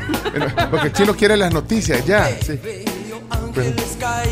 [0.72, 2.28] Porque el chino quiere las noticias, ya.
[2.44, 2.60] sí.
[3.54, 3.74] Pero-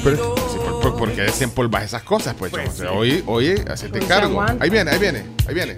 [0.03, 2.51] pero- sí, por- por- porque desempolvas esas cosas, pues.
[2.51, 4.41] yo, o sea, Oye, oye, hacete Pues cargo.
[4.59, 5.77] Ahí viene, ahí viene, ahí viene.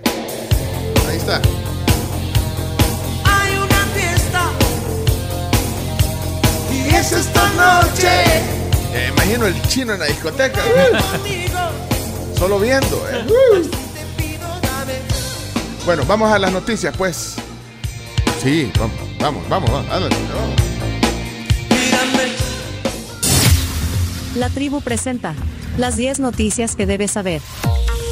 [1.10, 1.42] Ahí está.
[3.26, 4.44] Hay una fiesta
[6.72, 8.08] y es esta noche.
[8.94, 10.62] Eh, imagino el chino en la discoteca.
[12.38, 13.26] Solo viendo, eh.
[15.86, 17.36] Bueno, vamos a las noticias, pues.
[18.42, 20.74] Sí, vamos, vamos, vamos, vamos, adelante, vamos.
[24.36, 25.36] La tribu presenta
[25.78, 27.42] las 10 noticias que debes saber.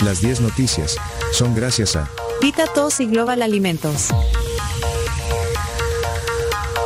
[0.04, 0.98] Las 10 noticias
[1.32, 2.10] son gracias a
[2.42, 4.10] Vita Tos y Global Alimentos.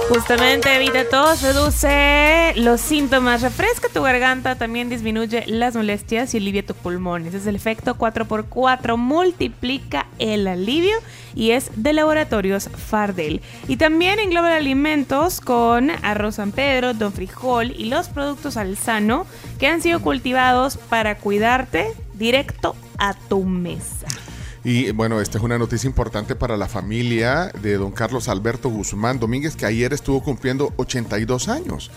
[0.09, 6.63] Justamente evita tos, reduce los síntomas, refresca tu garganta, también disminuye las molestias y alivia
[6.63, 7.33] tus pulmones.
[7.33, 10.95] Es el efecto 4x4, multiplica el alivio
[11.33, 13.41] y es de laboratorios Fardel.
[13.67, 19.25] Y también en Global Alimentos con arroz San Pedro, don frijol y los productos alzano
[19.59, 24.05] que han sido cultivados para cuidarte directo a tu mesa.
[24.67, 29.19] Y bueno, esta es una noticia importante para la familia de don Carlos Alberto Guzmán
[29.19, 31.91] Domínguez, que ayer estuvo cumpliendo 82 años.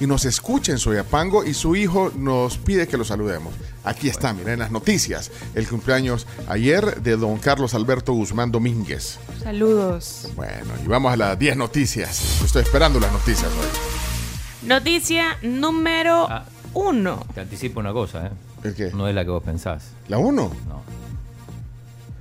[0.00, 3.52] Y nos escucha en Soyapango y su hijo nos pide que lo saludemos.
[3.84, 5.30] Aquí está, miren las noticias.
[5.54, 9.18] El cumpleaños ayer de don Carlos Alberto Guzmán Domínguez.
[9.42, 10.28] Saludos.
[10.34, 12.40] Bueno, y vamos a las 10 noticias.
[12.42, 14.66] Estoy esperando las noticias hoy.
[14.66, 16.46] Noticia número Ah.
[16.72, 17.22] uno.
[17.34, 18.30] Te anticipo una cosa, ¿eh?
[18.64, 18.90] ¿El qué?
[18.94, 19.90] No es la que vos pensás.
[20.08, 20.50] ¿La 1?
[20.66, 21.03] No.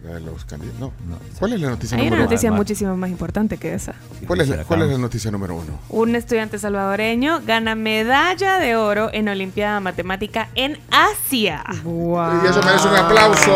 [0.04, 0.80] La de los candidatos.
[0.80, 0.92] No.
[1.40, 2.58] ¿Cuál es la noticia Hay una noticia uno?
[2.58, 3.94] muchísimo más importante que esa.
[4.28, 5.80] ¿Cuál es la, cuál es la noticia número uno?
[5.90, 11.64] Un estudiante salvadoreño gana medalla de oro en Olimpiada Matemática en Asia.
[11.70, 13.56] Y eso merece un aplauso.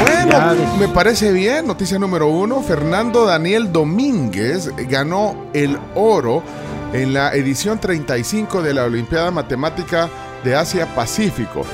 [0.00, 1.66] Bueno, me parece bien.
[1.66, 2.62] Noticia número uno.
[2.62, 6.42] Fernando Daniel Domínguez ganó el oro
[6.92, 10.08] en la edición 35 de la Olimpiada Matemática
[10.44, 11.64] de Asia Pacífico.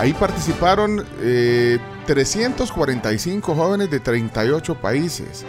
[0.00, 5.44] Ahí participaron eh, 345 jóvenes de 38 países.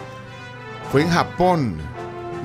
[0.90, 1.78] Fue en Japón.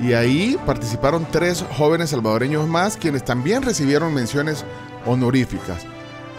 [0.00, 4.64] Y ahí participaron tres jóvenes salvadoreños más, quienes también recibieron menciones
[5.04, 5.84] honoríficas.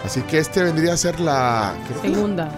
[0.03, 1.75] Así que este vendría a ser la...
[2.01, 2.49] Segunda.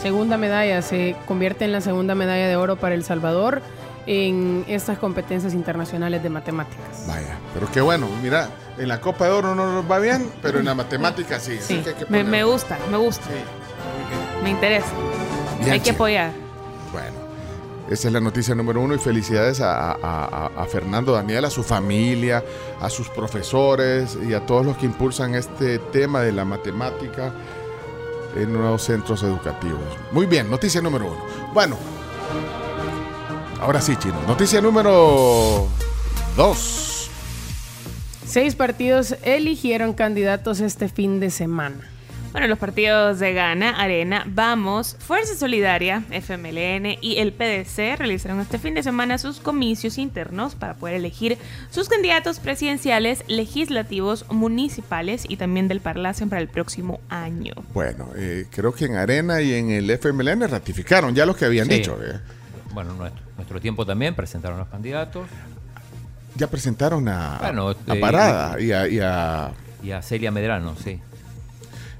[0.00, 0.80] Segunda medalla.
[0.80, 3.60] Se convierte en la segunda medalla de oro para El Salvador
[4.06, 7.04] en estas competencias internacionales de matemáticas.
[7.06, 8.08] Vaya, pero qué bueno.
[8.22, 8.48] Mira,
[8.78, 11.58] en la Copa de Oro no nos va bien, pero en la matemática sí.
[11.60, 13.24] Sí, que hay que me, me gusta, me gusta.
[14.42, 14.86] Me interesa.
[15.60, 16.32] Bien, Hay que apoyar.
[16.90, 17.16] Bueno,
[17.88, 21.50] Esa es la noticia número uno y felicidades a, a- a- a Fernando Daniel, a
[21.50, 22.42] su familia,
[22.80, 27.32] a sus profesores y a todos los que impulsan este tema de la matemática
[28.34, 29.80] en nuevos centros educativos.
[30.10, 31.24] Muy bien, noticia número uno.
[31.52, 31.76] Bueno,
[33.62, 34.20] ahora sí, chino.
[34.26, 35.68] Noticia número
[36.36, 37.10] dos.
[38.26, 41.88] Seis partidos eligieron candidatos este fin de semana.
[42.32, 48.58] Bueno, los partidos de Gana, Arena, Vamos, Fuerza Solidaria, FMLN y el PDC realizaron este
[48.58, 51.36] fin de semana sus comicios internos para poder elegir
[51.70, 57.52] sus candidatos presidenciales, legislativos, municipales y también del Parlacen para el próximo año.
[57.74, 61.66] Bueno, eh, creo que en Arena y en el FMLN ratificaron ya lo que habían
[61.68, 61.74] Sí.
[61.74, 61.98] dicho.
[62.02, 62.18] eh.
[62.72, 65.26] Bueno, nuestro, nuestro tiempo también presentaron los candidatos.
[66.36, 70.74] Ya presentaron a, Bueno, a eh, Parada y a, y a- Y a Celia Medrano,
[70.82, 70.98] sí.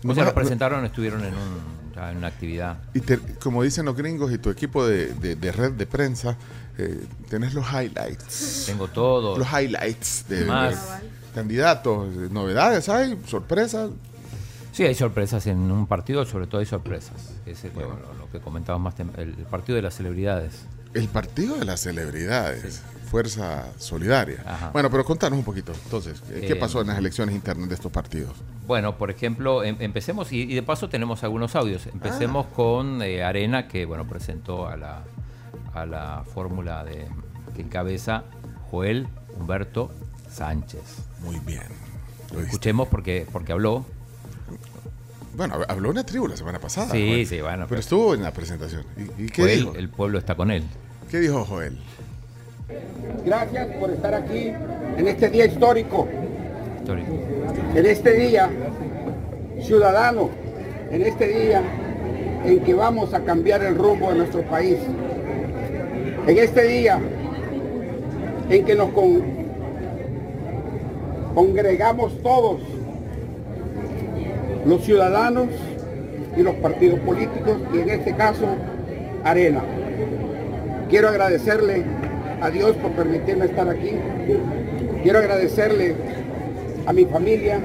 [0.02, 2.78] No O sea, lo presentaron, estuvieron en, un, en una actividad.
[2.94, 6.36] y te- como dicen los gringos y tu equipo de, de- de red de prensa,
[6.78, 8.64] eh, tenés los highlights.
[8.66, 9.36] Tengo todo.
[9.38, 10.72] Los highlights de, Más.
[11.02, 13.90] de candidatos, de novedades, hay sorpresas.
[14.72, 17.34] Sí, hay sorpresas en un partido, sobre todo hay sorpresas.
[17.44, 20.64] Ese, bueno, lo que comentabas más, el, partido de las celebridades.
[20.94, 24.42] El partido de las celebridades, Fuerza Solidaria.
[24.46, 24.70] Ajá.
[24.72, 27.92] Bueno, pero contanos un poquito, entonces, ¿qué Eh, pasó en las elecciones internas de estos
[27.92, 28.32] partidos?
[28.66, 31.86] Bueno, por ejemplo, em- empecemos y, y de paso tenemos algunos audios.
[31.86, 32.54] Empecemos Ah.
[32.54, 35.02] con eh, Arena, que bueno, presentó a la,
[35.74, 37.06] a la fórmula de
[37.54, 38.24] que encabeza
[38.70, 39.90] Joel Humberto
[40.30, 40.80] Sánchez.
[41.22, 41.62] Muy bien.
[42.38, 43.84] Escuchemos porque, porque habló.
[45.34, 46.90] Bueno, habló una tribu la semana pasada.
[46.92, 47.26] Sí, Joel.
[47.26, 48.84] sí, bueno, Pero pero- estuvo en la presentación.
[49.18, 49.74] ¿Y, y qué Joel, dijo?
[49.76, 50.62] el pueblo está con él.
[51.10, 51.78] ¿Qué dijo Joel?
[53.24, 54.52] Gracias por estar aquí
[54.96, 56.08] en este día histórico,
[56.78, 57.12] Histórico.
[57.74, 58.50] en este día
[59.62, 60.30] ciudadano,
[60.90, 61.62] en este día
[62.44, 64.78] en que vamos a cambiar el rumbo de nuestro país,
[66.26, 66.98] en este día
[68.50, 69.22] en que nos con-
[71.34, 72.60] congregamos todos,
[74.66, 75.48] los ciudadanos
[76.36, 78.46] y los partidos políticos, y en este caso,
[79.24, 79.62] Arena.
[80.88, 81.84] Quiero agradecerle
[82.40, 83.92] a Dios por permitirme estar aquí.
[85.02, 85.94] Quiero agradecerle
[86.86, 87.60] a mi familia,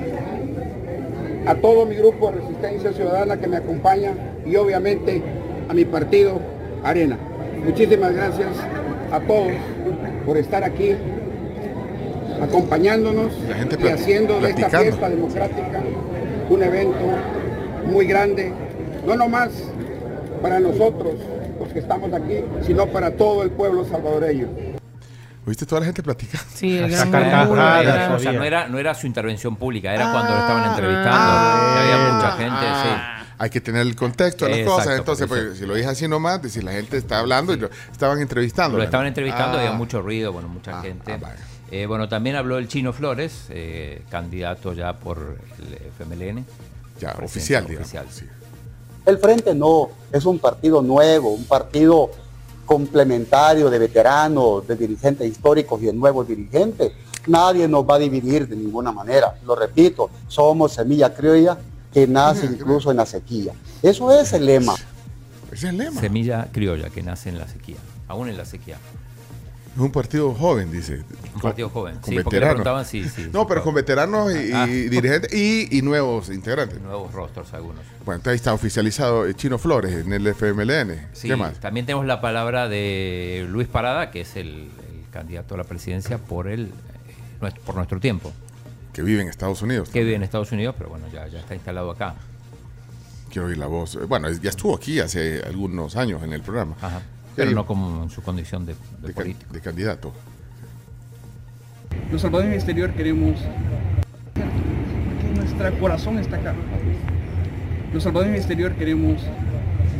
[1.45, 4.13] a todo mi grupo de Resistencia Ciudadana que me acompaña
[4.45, 5.21] y obviamente
[5.69, 6.39] a mi partido
[6.83, 7.17] Arena.
[7.65, 8.49] Muchísimas gracias
[9.11, 9.53] a todos
[10.25, 10.95] por estar aquí
[12.41, 13.33] acompañándonos
[13.83, 15.81] y haciendo de esta fiesta democrática
[16.49, 17.05] un evento
[17.85, 18.53] muy grande,
[19.05, 19.49] no nomás
[20.41, 21.13] para nosotros
[21.59, 24.47] los que estamos aquí, sino para todo el pueblo salvadoreño.
[25.45, 26.45] ¿Oíste toda la gente platicando?
[26.53, 27.05] Sí, O sea,
[28.15, 31.09] o sea, no era, no era su intervención pública, era cuando lo estaban entrevistando.
[31.13, 31.81] Ah.
[31.81, 33.13] había mucha gente, Ah.
[33.39, 34.97] Hay que tener el contexto de las Exacto, cosas.
[34.97, 38.19] Entonces, pues, si lo dije así nomás, decir la gente está hablando y lo estaban
[38.19, 38.77] entrevistando.
[38.77, 39.61] Lo estaban entrevistando, Ah.
[39.61, 41.17] había mucho ruido, bueno, mucha gente.
[41.71, 46.45] Eh, bueno, también habló el Chino Flores, eh, candidato ya por el FMLN.
[46.99, 47.93] Ya, oficial, digamos.
[47.93, 48.29] oficial.
[49.05, 52.11] El Frente no, es un partido nuevo, un partido
[52.65, 56.91] complementario de veteranos, de dirigentes históricos y de nuevos dirigentes.
[57.27, 59.35] Nadie nos va a dividir de ninguna manera.
[59.45, 61.57] Lo repito, somos semilla criolla
[61.93, 63.53] que nace incluso en la sequía.
[63.81, 64.73] Eso es el lema.
[65.51, 65.99] Ese es el lema.
[65.99, 67.77] Semilla criolla que nace en la sequía,
[68.07, 68.77] aún en la sequía.
[69.77, 71.03] Es un partido joven, dice.
[71.35, 72.49] Un partido joven, Con sí, porque le veteranos.
[72.63, 74.65] preguntaban si- si- no, pero con veteranos y, y Ah.
[74.65, 76.81] dirigentes y, y nuevos integrantes.
[76.81, 77.83] Nuevos rostros algunos.
[78.03, 81.09] Bueno, entonces ahí está oficializado eh, Chino Flores en el FMLN.
[81.13, 81.59] Sí, ¿Qué más?
[81.59, 86.17] También tenemos la palabra de Luis Parada, que es el, el candidato a la presidencia
[86.17, 86.71] por el eh,
[87.39, 88.33] nuestro- por nuestro tiempo.
[88.93, 89.89] Que vive en Estados Unidos.
[89.89, 92.15] Que vive en Estados Unidos, pero bueno, ya, ya está instalado acá.
[93.29, 93.95] Quiero oír la voz.
[94.07, 96.75] Bueno, ya estuvo aquí hace algunos años en el programa.
[96.81, 97.01] Ajá.
[97.37, 99.53] ¿Qué Pero no como en su condición de, de de, can- político.
[99.53, 100.11] de candidato.
[102.11, 103.39] Los salvadoreños del exterior queremos
[104.33, 106.55] que nuestro corazón está acá.
[107.93, 109.21] Los salvadoreños del exterior queremos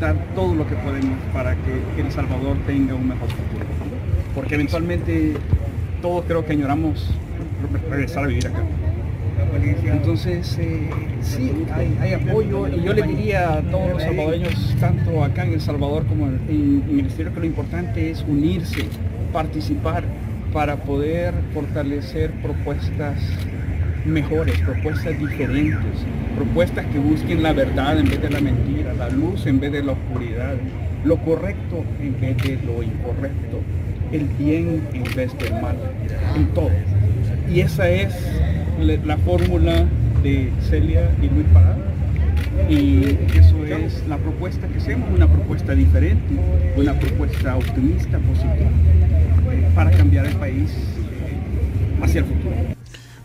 [0.01, 3.65] dar todo lo que podemos para que El Salvador tenga un mejor futuro.
[4.33, 5.33] Porque eventualmente
[6.01, 7.07] todos creo que añoramos
[7.71, 8.63] re- regresar a vivir acá.
[9.63, 10.89] Entonces, eh,
[11.21, 15.61] sí, hay, apoyo y yo le diría a todos los salvadoreños, tanto acá en El
[15.61, 18.85] Salvador como en, el exterior, que lo importante es unirse,
[19.33, 20.03] participar
[20.53, 23.17] para poder fortalecer propuestas
[24.05, 26.05] mejores, propuestas diferentes,
[26.35, 29.83] propuestas que busquen la verdad en vez de la mentira, la luz en vez de
[29.83, 30.55] la oscuridad,
[31.03, 33.59] lo correcto en vez de lo incorrecto,
[34.11, 35.75] el bien en vez del mal,
[36.35, 36.71] en todo.
[37.49, 38.13] Y esa es
[38.79, 39.85] la, la fórmula
[40.23, 41.77] de Celia y Luis Parada.
[42.69, 46.35] Y eso es la propuesta que hacemos, una propuesta diferente,
[46.75, 48.69] una propuesta optimista, positiva,
[49.75, 50.71] para cambiar el país
[52.01, 52.55] hacia el futuro.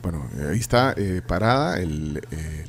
[0.02, 2.64] Bueno, eh, ahí está eh, Parada, el, eh,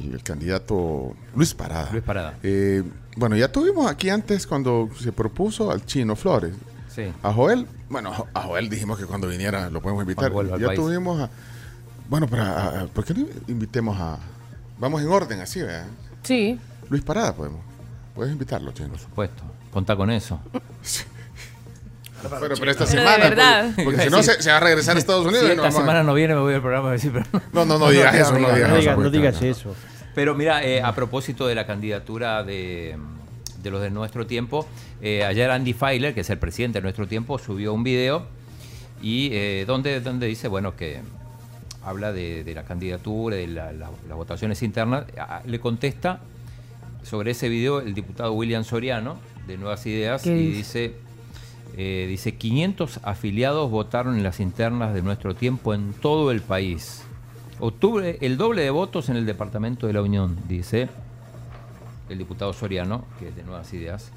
[0.00, 1.88] el- el candidato Luis Parada.
[1.90, 2.34] Luis Parada.
[2.42, 2.82] Eh,
[3.16, 6.52] bueno, ya tuvimos aquí antes cuando se propuso al Chino Flores.
[6.88, 7.02] Sí.
[7.22, 10.32] A Joel, bueno, a Jo- a Joel dijimos que cuando viniera lo podemos invitar.
[10.58, 10.78] Ya país.
[10.80, 11.30] tuvimos a...
[12.10, 14.18] Bueno, pero a- a- ¿por qué no invitemos a...
[14.78, 15.86] Vamos en orden así, ¿verdad?
[16.22, 16.58] Sí.
[16.90, 17.60] Luis Parada podemos.
[18.14, 18.88] Puedes invitarlo, Chino.
[18.90, 19.42] Por supuesto.
[19.72, 20.38] Contá con eso.
[22.22, 23.64] Pero, pero esta Pero de semana, verdad.
[23.66, 25.46] porque, porque si no se, se va a regresar a Estados Unidos.
[25.46, 27.24] Si y no esta semana no viene, me voy al programa a decir, pero
[27.54, 28.96] No, no, no digas eso, no digas eso.
[28.96, 29.74] no digas eso.
[30.14, 32.98] Pero mira, eh, a propósito de la candidatura de,
[33.62, 34.66] de los de nuestro tiempo,
[35.00, 38.26] eh, ayer Andy Feiler, que es el presidente de nuestro tiempo, subió un video
[39.00, 41.00] y eh, donde, donde dice, bueno, que
[41.84, 45.04] habla de, de la candidatura, de la- la- las votaciones internas.
[45.46, 46.20] Le contesta
[47.02, 49.16] sobre ese video el diputado William Soriano,
[49.46, 50.56] de Nuevas Ideas, ¿Qué y dice?
[50.58, 50.94] dice,
[51.76, 57.02] eh, dice, 500 afiliados votaron en las internas de nuestro tiempo en todo el país.
[57.58, 60.88] Obtuve el doble de votos en el departamento de la Unión, dice
[62.08, 64.10] el diputado Soriano, que es de Nuevas Ideas.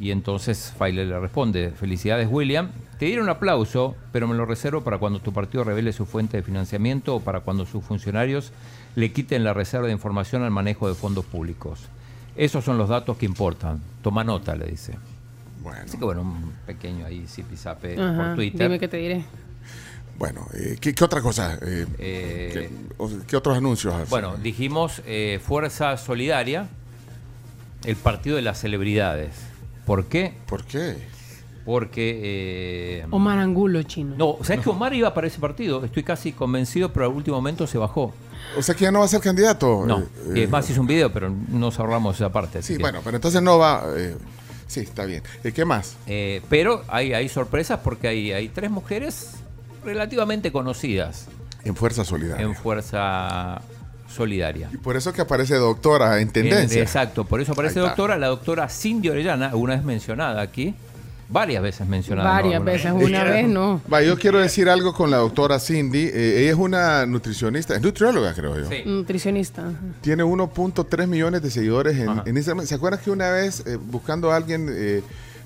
[0.00, 4.82] Y entonces Feiler le responde, felicidades William, te dieron un aplauso, pero me lo reservo
[4.82, 8.52] para cuando tu partido revele su fuente de financiamiento o para cuando sus funcionarios
[8.94, 11.80] le quiten la reserva de información al manejo de fondos públicos.
[12.36, 13.80] Esos son los datos que importan.
[14.02, 14.94] Toma nota, le dice.
[15.62, 15.80] Bueno.
[15.84, 18.68] Así que bueno, un pequeño ahí zipizape Ajá, por Twitter.
[18.68, 19.24] Dime qué te diré.
[20.16, 21.58] Bueno, eh, ¿qué, qué otra cosa?
[21.62, 24.08] Eh, Eh, ¿qué, qué otros anuncios?
[24.08, 26.66] Bueno, dijimos eh, Fuerza Solidaria,
[27.84, 29.30] el partido de las celebridades.
[29.88, 30.34] ¿Por qué?
[30.46, 30.96] ¿Por qué?
[31.64, 33.00] Porque...
[33.02, 34.14] eh, Omar Angulo, chino.
[34.16, 35.84] no, ¿sabes que Omar iba para ese partido?
[35.84, 38.14] Estoy casi convencido, pero al último momento se bajó.
[38.56, 39.84] O sea que ya no va a ser candidato.
[39.86, 40.04] No, eh,
[40.36, 42.62] y eh, es más hizo un video, pero nos ahorramos esa parte.
[42.62, 43.82] Sí, que- bueno, pero entonces no va.
[43.96, 44.14] eh,
[44.66, 45.22] sí, está bien.
[45.54, 45.96] ¿Qué más?
[46.06, 49.32] Eh, pero hay, hay sorpresas porque hay, hay tres mujeres
[49.84, 51.26] relativamente conocidas
[51.64, 52.44] En Fuerza Solidaria.
[52.46, 53.60] en Fuerza
[54.08, 54.70] Solidaria.
[54.72, 56.80] Y por eso que aparece doctora en tendencia.
[56.80, 60.74] Exacto, por eso aparece doctora, la doctora Cindy Orellana, una vez mencionada aquí,
[61.28, 62.28] varias veces mencionada.
[62.30, 63.04] Varias veces, vez.
[63.04, 63.80] una vez no.
[63.92, 66.06] Va, yo quiero decir algo con la doctora Cindy.
[66.06, 68.68] Eh, ella es una nutricionista, es nutrióloga, creo yo.
[68.68, 68.82] Sí.
[68.84, 69.64] Nutricionista.
[70.00, 72.66] Tiene 1.3 millones de seguidores en, en Instagram.
[72.66, 75.02] ¿Se acuerdan que una vez eh, buscando a alguien eh,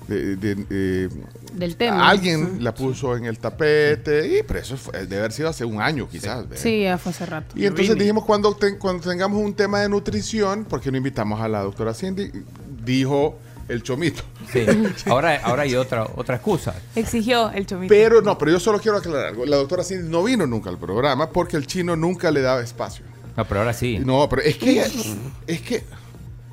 [0.07, 1.09] de, de-
[1.53, 2.09] Del tema.
[2.09, 4.39] alguien la puso en el tapete?
[4.39, 6.45] Y pero eso fue- debe haber sido hace un año quizás.
[6.55, 7.53] Sí, ya fue hace rato.
[7.57, 11.39] Y entonces dijimos cuando, ten- cuando tengamos un tema de nutrición, ¿por qué no invitamos
[11.41, 12.31] a la doctora Cindy?
[12.83, 13.37] Dijo
[13.69, 14.23] el chomito.
[14.51, 14.65] Sí.
[15.05, 16.75] Ahora, ahora hay otra, otra excusa.
[16.95, 17.93] Exigió el chomito.
[17.93, 19.45] Pero no, pero yo solo quiero aclarar algo.
[19.45, 23.05] La doctora Cindy no vino nunca al programa porque el chino nunca le daba espacio.
[23.37, 23.99] No, pero ahora sí.
[23.99, 24.83] No, pero es que
[25.47, 25.83] es que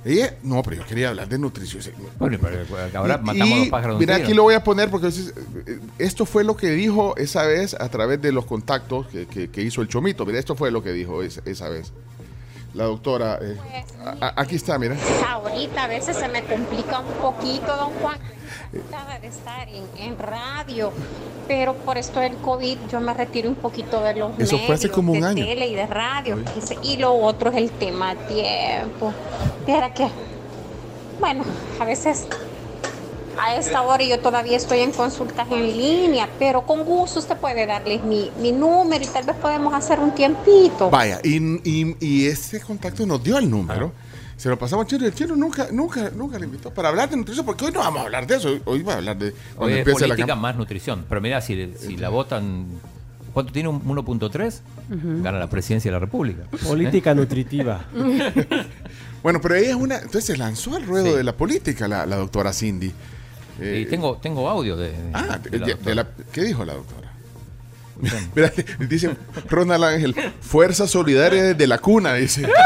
[0.04, 1.82] ella, no, pero yo quería hablar de nutrición.
[2.18, 2.58] Bueno, pero
[2.94, 5.78] ahora Y- matamos y a los pájaros Mira, aquí lo voy a poner porque eh,
[5.98, 9.62] esto fue lo que dijo esa vez a través de los contactos que, que- que
[9.62, 10.24] hizo el Chomito.
[10.24, 11.92] Mira, esto fue lo que dijo es- esa vez.
[12.72, 13.56] La doctora, eh,
[14.04, 14.96] a- a- aquí está, mira.
[15.28, 18.16] Ahorita a veces se me complica un poquito, don Juan.
[18.72, 20.92] Trataba de estar en, en radio,
[21.48, 24.84] pero por esto del COVID yo me retiro un poquito de los Eso fue hace
[24.88, 25.44] medios, como un de año.
[25.44, 26.38] tele y de radio.
[26.82, 29.12] Y lo otro es el tema tiempo.
[29.66, 30.06] Viera que,
[31.18, 31.44] bueno,
[31.80, 32.26] a veces
[33.42, 37.64] a esta hora yo todavía estoy en consultas en línea, pero con gusto usted puede
[37.64, 40.90] darles mi, mi número y tal vez podemos hacer un tiempito.
[40.90, 41.36] Vaya, y,
[41.68, 43.92] y- y ese contacto nos dio el número.
[44.40, 47.44] Se lo pasamos y el chino nunca, nunca, nunca le invitó para hablar de nutrición,
[47.44, 48.58] porque hoy no vamos a hablar de eso.
[48.64, 51.04] Hoy, va a hablar de cuando Hoy es empiece la política cam- más nutrición.
[51.06, 52.64] Pero mira, si, si la votan.
[53.34, 54.60] ¿Cuánto tiene un 1.3?
[54.88, 55.22] Ujú.
[55.22, 56.44] Gana la presidencia de la República.
[56.66, 57.14] Política ¿Eh?
[57.16, 57.84] nutritiva.
[59.22, 59.96] Bueno, pero ella es una.
[59.96, 61.12] Entonces se lanzó al ruedo Sí.
[61.18, 62.90] de la política, la, la doctora Cindy.
[63.60, 64.92] Eh, Y tengo, tengo audio de.
[64.92, 65.94] de- Ah, de de- la de doctora.
[65.96, 67.09] la- ¿qué dijo la doctora?
[68.34, 68.52] Mira,
[68.88, 69.10] dice
[69.48, 72.46] Ronald Ángel, fuerza solidaria desde la cuna, dice.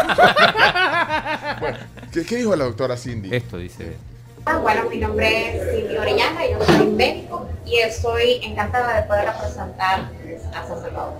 [1.61, 1.79] Bueno,
[2.13, 3.35] ¿qué, qué dijo la doctora Cindy?
[3.35, 3.97] Esto dice.
[4.45, 9.27] Ah, Bueno, mi nombre es Cindy Orellana, yo soy médico y estoy encantada de poder
[9.27, 10.11] representar
[10.55, 11.15] a San Salvador.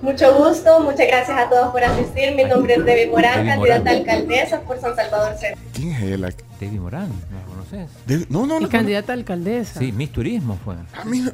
[0.00, 2.34] Mucho gusto, muchas gracias a todos por asistir.
[2.34, 5.60] Mi nombre es Debbie Morán, candidata alcaldesa por San Salvador Centro.
[5.72, 6.28] ¿Quién es ella?
[6.58, 7.88] Debbie Morán, ¿no la conoces?
[8.06, 8.68] De- no, no, Y no.
[8.68, 9.78] candidata a alcaldesa.
[9.78, 10.74] Sí, Miss Turismo fue.
[11.00, 11.32] A mí no-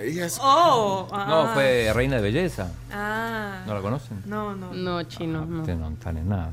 [0.00, 1.50] ella es- Oh, No, ah.
[1.54, 2.72] fue Reina de Belleza.
[2.92, 3.62] Ah.
[3.66, 4.22] ¿No la conocen?
[4.26, 4.72] No, no.
[4.72, 5.60] No, chino, no.
[5.60, 6.50] Ustedes no están en nada.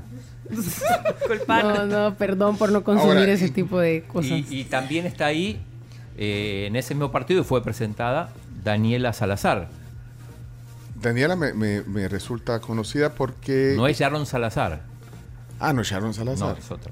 [1.48, 4.32] No, no, perdón por no consumir Ahora, ese tipo de cosas.
[4.32, 5.60] Y, y también está ahí,
[6.18, 8.30] eh, en ese mismo partido, y fue presentada
[8.64, 9.68] Daniela Salazar.
[11.02, 13.74] Daniela me, me- me resulta conocida porque...
[13.76, 14.82] No es Sharon Salazar.
[15.60, 16.50] Ah, no es Sharon Salazar.
[16.54, 16.92] No, es otra.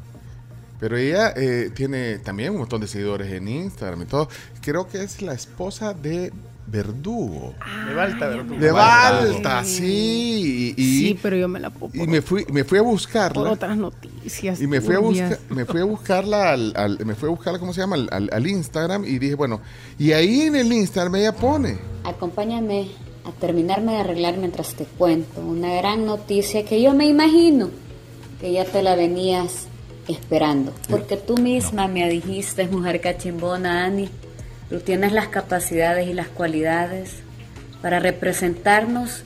[0.84, 4.28] Pero ella eh, tiene también un montón de seguidores en Instagram y todo.
[4.62, 6.34] Creo que es la esposa de
[6.68, 7.54] Verdugo.
[7.88, 8.60] De Balta, Verdugo.
[8.60, 9.64] De Balta.
[9.64, 10.74] Sí.
[10.76, 12.92] Y, y- Sí, pero yo me la puedo y me fui, me fui a por
[12.92, 13.52] buscarla.
[13.52, 14.60] otras noticias.
[14.62, 17.60] Y me fui a buscar, me fui a buscarla al, al- me fui a buscarla,
[17.60, 17.96] ¿cómo se llama?
[17.96, 19.62] Al, al- al Instagram y dije, bueno,
[19.98, 21.78] y ahí en el Instagram ella pone.
[22.04, 22.90] Acompáñame
[23.24, 27.70] a terminarme de arreglar mientras te cuento una gran noticia que yo me imagino
[28.42, 29.68] que ya te la venías
[30.08, 30.74] esperando.
[30.90, 34.10] Porque tú misma me dijiste, mujer cachimbona, Ani,
[34.70, 37.12] tú tienes las capacidades y las cualidades
[37.82, 39.24] para representarnos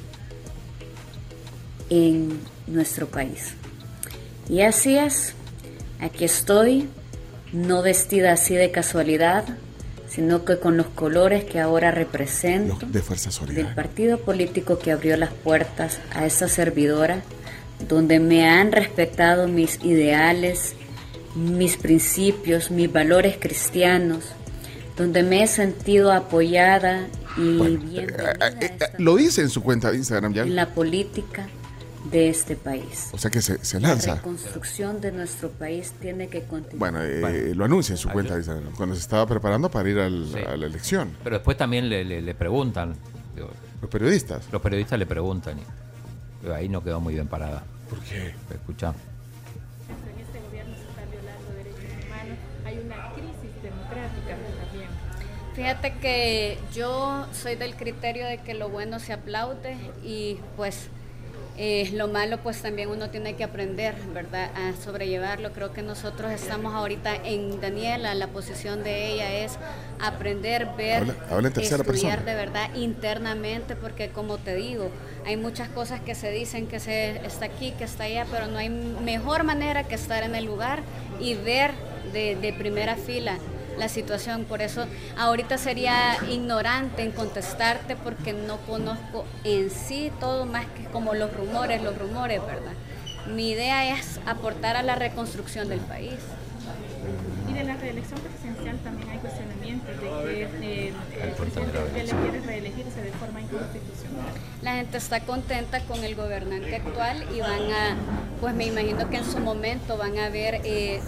[1.90, 3.54] en nuestro país.
[4.50, 5.34] Y así es,
[6.00, 6.90] aquí estoy,
[7.54, 9.46] no vestida así de casualidad,
[10.10, 15.18] sino que con los colores que ahora represento De Fuerza del partido político que abrió
[15.18, 17.22] las puertas a esa servidora,
[17.80, 20.76] donde me han respetado mis ideales,
[21.36, 24.24] mis principios, mis valores cristianos,
[24.98, 28.08] donde me he sentido apoyada y bien
[28.62, 30.42] Eh, Lo dice en su cuenta de Instagram ya.
[30.44, 31.48] en la política
[32.12, 33.10] de este país.
[33.12, 34.16] O sea que se, se La lanza.
[34.16, 36.92] reconstrucción de nuestro país tiene que continuar.
[36.94, 38.74] Bueno, eh, lo anuncia en su cuenta de Instagram.
[38.76, 40.40] Cuando se estaba preparando para ir al- Sí.
[40.40, 41.12] a la elección.
[41.24, 42.96] Pero después también le, le- le preguntan.
[43.36, 43.52] digo,
[43.82, 44.46] Los periodistas.
[44.52, 45.60] Los periodistas le preguntan.
[45.60, 45.64] Y,
[46.48, 47.62] pero ahí no quedó muy bien parada.
[47.90, 48.34] ¿Por qué?
[48.50, 48.94] Escucha.
[50.16, 54.90] en este gobierno se están violando derechos humanos, hay una crisis democrática también.
[55.56, 59.76] Fíjate que yo soy del criterio de que lo bueno se aplaude
[60.06, 60.88] y pues
[61.58, 64.52] eh, lo malo pues también uno tiene que aprender, ¿verdad?
[64.56, 65.52] A sobrellevarlo.
[65.54, 69.58] Creo que nosotros estamos ahorita en Daniela, la posición de ella es
[70.00, 72.32] aprender, ver, Habla- habla en tercera estudiar persona.
[72.32, 74.92] de verdad internamente, porque como te digo,
[75.26, 78.58] hay muchas cosas que se dicen que se está aquí, que está allá, pero no
[78.60, 80.82] hay mejor manera que estar en el lugar
[81.20, 81.72] y ver
[82.14, 83.38] de, de primera fila
[83.78, 84.46] la situación.
[84.46, 84.86] Por eso
[85.18, 91.34] ahorita sería ignorante en contestarte porque no conozco en sí todo más que como los
[91.34, 92.74] rumores, los rumores, ¿verdad?
[93.28, 96.14] Mi idea es aportar a la reconstrucción del país.
[97.50, 102.40] Y de la reelección presidencial también hay cuestionamientos de que eh, el presidente Bukele quiere
[102.42, 104.26] reelegirse de forma inconstitucional.
[104.62, 107.96] La gente está contenta con el gobernante actual y van a,
[108.42, 111.00] pues me imagino que en su momento van a ver eh,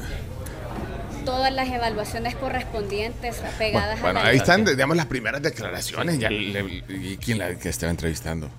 [1.30, 6.18] todas las evaluaciones correspondientes pegadas Bueno, a la ahí están, digamos, las primeras declaraciones.
[6.18, 8.50] Ya le- ¿Y quién la que estaba entrevistando?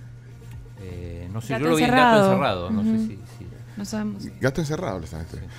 [0.80, 2.16] Eh, no sé, Gato yo lo vi en encerrado.
[2.20, 2.70] gato encerrado.
[2.70, 3.06] No sé si.
[3.38, 4.22] si- No sabemos.
[4.40, 5.56] Gato encerrado le están entrevistando.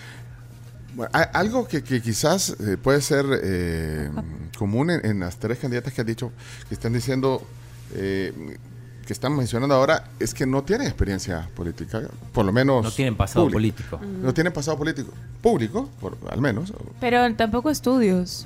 [0.94, 4.10] Bueno, algo que, que quizás eh, puede ser eh,
[4.58, 6.32] común en, en las tres candidatas que han dicho,
[6.68, 7.46] que están diciendo,
[7.96, 8.34] eh,
[9.06, 12.02] que están mencionando ahora, es que no tienen experiencia política,
[12.34, 12.84] por lo menos.
[12.84, 13.76] No tienen pasado público.
[13.98, 14.00] político.
[14.22, 15.12] No tienen pasado político.
[15.42, 16.72] Público, por, al menos.
[17.00, 18.46] Pero tampoco estudios.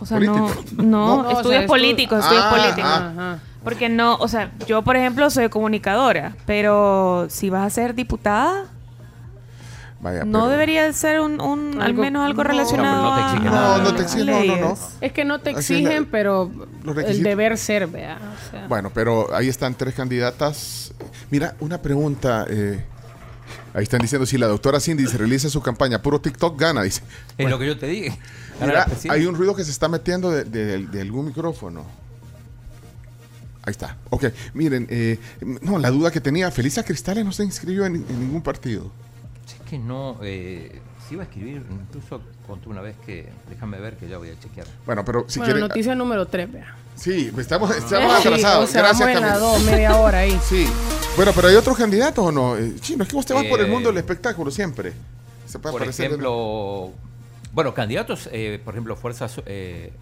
[0.00, 2.90] O sea, no, no, No, o sea, estudios estu- políticos, estudios Ah, políticos.
[2.90, 3.38] ah.
[3.62, 8.64] Porque no, o sea, yo por ejemplo soy comunicadora, pero si vas a ser diputada,
[10.04, 13.44] Vaya, no pero- debería ser un, un- al menos algo no, relacionado no te exigen.
[13.50, 14.54] No, no te exigen, no, no, no.
[14.68, 14.78] leyes.
[15.00, 16.50] Es que no te exigen, la- pero
[17.06, 18.18] el deber ser, vea.
[18.20, 18.66] o sea.
[18.68, 20.92] Bueno, pero ahí están tres candidatas.
[21.30, 22.44] Mira, una pregunta.
[22.50, 22.84] eh,
[23.72, 27.00] ahí están diciendo si la doctora Cindy se realiza su campaña, puro TikTok gana, dice.
[27.38, 28.16] Es lo que yo te dije.
[28.60, 31.82] Mira, hay un ruido que se está metiendo de, de- de algún micrófono.
[33.62, 33.96] Ahí está.
[34.10, 35.18] Ok, miren, eh,
[35.62, 38.92] no, la duda que tenía, Felisa Cristales no se inscribió en, en ningún partido.
[39.64, 40.18] Es que no.
[40.22, 43.28] Eh, se iba a escribir, incluso conté una vez que.
[43.48, 44.66] Déjame ver que ya voy a chequear.
[44.86, 46.76] Bueno, pero si bueno, noticia número 3, vea.
[46.96, 48.68] Sí, estamos, estamos Sí, atrasados.
[48.68, 49.38] o sea, Gracias, vamos en la Camila.
[49.38, 50.38] dos, media hora ahí.
[50.48, 50.66] Sí.
[51.16, 52.56] Bueno, pero hay otros candidatos o no?
[52.56, 54.92] Eh, Chino, es que vos te vas por el Eh, mundo del espectáculo siempre.
[55.46, 56.90] Se puede Por ejemplo,
[57.52, 59.92] bueno, candidatos, eh, por ejemplo, Fuerza eh,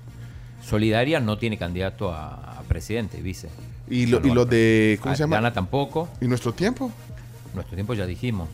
[0.65, 3.49] Solidaria no tiene candidato a, a presidente, vice.
[3.89, 4.99] Y, lo, y no los de.
[5.03, 5.37] ¿Cómo Ah, se llama?
[5.37, 6.09] Gana tampoco.
[6.21, 6.91] ¿Y nuestro tiempo?
[7.55, 8.49] Nuestro tiempo ya dijimos.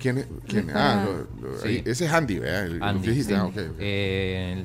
[0.00, 0.26] ¿Quién es?
[0.48, 0.76] quién es?
[0.76, 1.68] Ah, lo- lo- Sí.
[1.68, 2.64] ahí- ese es Andy, ¿verdad?
[2.66, 3.22] El- el Andy.
[3.22, 3.32] Sí.
[3.34, 3.48] Ah.
[3.78, 4.64] Eh,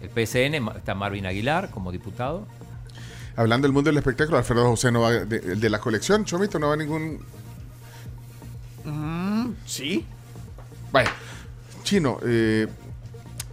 [0.00, 2.46] el, el PSN ma- está Marvin Aguilar como diputado.
[3.36, 5.10] Hablando del mundo del espectáculo, Alfredo José no va.
[5.12, 7.18] de- el de la colección, Chomito, no va a ningún.
[8.84, 10.04] Mm, sí.
[10.92, 11.12] Vaya.
[11.82, 12.66] Chino, eh,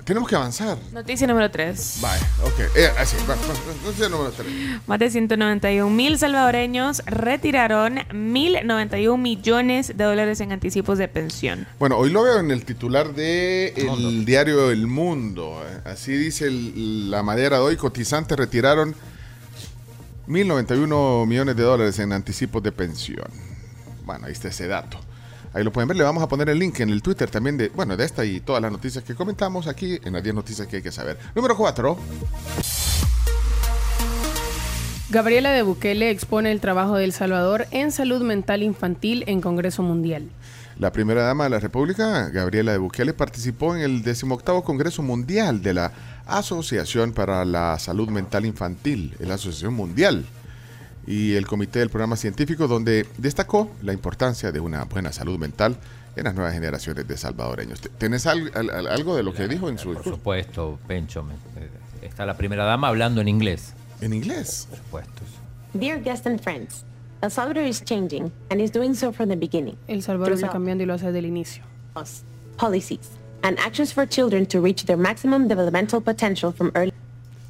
[0.08, 0.78] tenemos que avanzar.
[0.94, 2.00] Noticia número 3.
[2.02, 2.60] Vaya, ok.
[2.78, 4.48] Eh, así, va, va, noticia número tres.
[4.88, 11.68] Más de 191 mil salvadoreños retiraron 1.091 millones de dólares en anticipos de pensión.
[11.78, 15.62] Bueno, hoy lo veo en el titular de el diario El Mundo.
[15.84, 17.76] Así dice el- la madera de hoy.
[17.76, 18.96] Cotizantes retiraron
[20.28, 23.28] 1.091 millones de dólares en anticipos de pensión.
[24.06, 25.00] Bueno, ahí está ese dato.
[25.58, 27.70] Ahí lo pueden ver, le vamos a poner el link en el Twitter también de,
[27.70, 30.76] bueno, de esta y todas las noticias que comentamos aquí en las 10 noticias que
[30.76, 31.18] hay que saber.
[31.34, 31.98] Número 4.
[35.10, 39.82] Gabriela de Bukele expone el trabajo de El Salvador en salud mental infantil en Congreso
[39.82, 40.30] Mundial.
[40.78, 45.64] La primera dama de la República, Gabriela de Bukele, participó en el 18 Congreso Mundial
[45.64, 45.92] de la
[46.28, 50.24] Asociación para la Salud Mental Infantil, la Asociación Mundial,
[51.08, 55.78] y el Comité del Programa Científico, donde destacó la importancia de una buena salud mental
[56.16, 57.80] en las nuevas generaciones de salvadoreños.
[57.98, 61.24] ¿Tienes al- al- algo de lo que dijo en su Por supuesto, Pencho.
[61.24, 61.70] me- eh,
[62.02, 63.74] Está la primera dama hablando en inglés.
[64.02, 64.68] ¿En inglés?
[64.70, 65.22] Por supuesto.
[65.74, 66.84] Dear guests and friends,
[67.22, 69.76] El Salvador is changing and is doing so from the beginning.
[69.88, 71.64] El Salvador está cambiando y lo hace desde el inicio.
[72.58, 73.10] policies,
[73.44, 76.92] and actions for children to reach their maximum developmental potential from early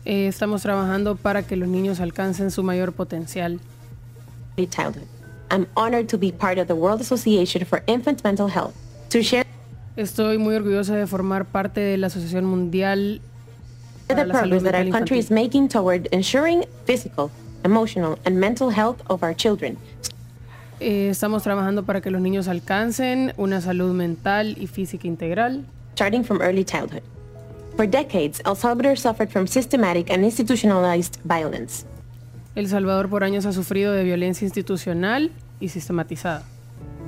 [0.09, 3.59] Eh, estamos trabajando para que los niños alcancen su mayor potencial.
[4.55, 5.03] childhood.
[5.51, 8.73] I'm honored to be part of the World Association for Infant Mental Health
[9.09, 9.45] to share
[9.97, 13.19] Estoy muy orgullosa de formar parte de la Asociación Mundial
[14.07, 17.29] para the la Salud progress that our country is making toward ensuring physical,
[17.65, 19.77] emotional, and mental health of our children.
[20.79, 25.65] Eh, estamos trabajando para que los niños alcancen una salud mental y física integral.
[25.95, 27.03] starting from early childhood.
[27.77, 31.85] For decades, El Salvador suffered from systematic and institutionalized violence.
[32.55, 36.43] El Salvador por años ha sufrido de violencia institucional y sistematizada.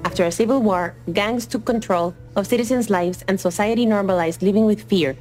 [0.03, 4.79] After a civil war, gangs took control of citizens' lives and society normalized living with
[4.87, 5.15] fear.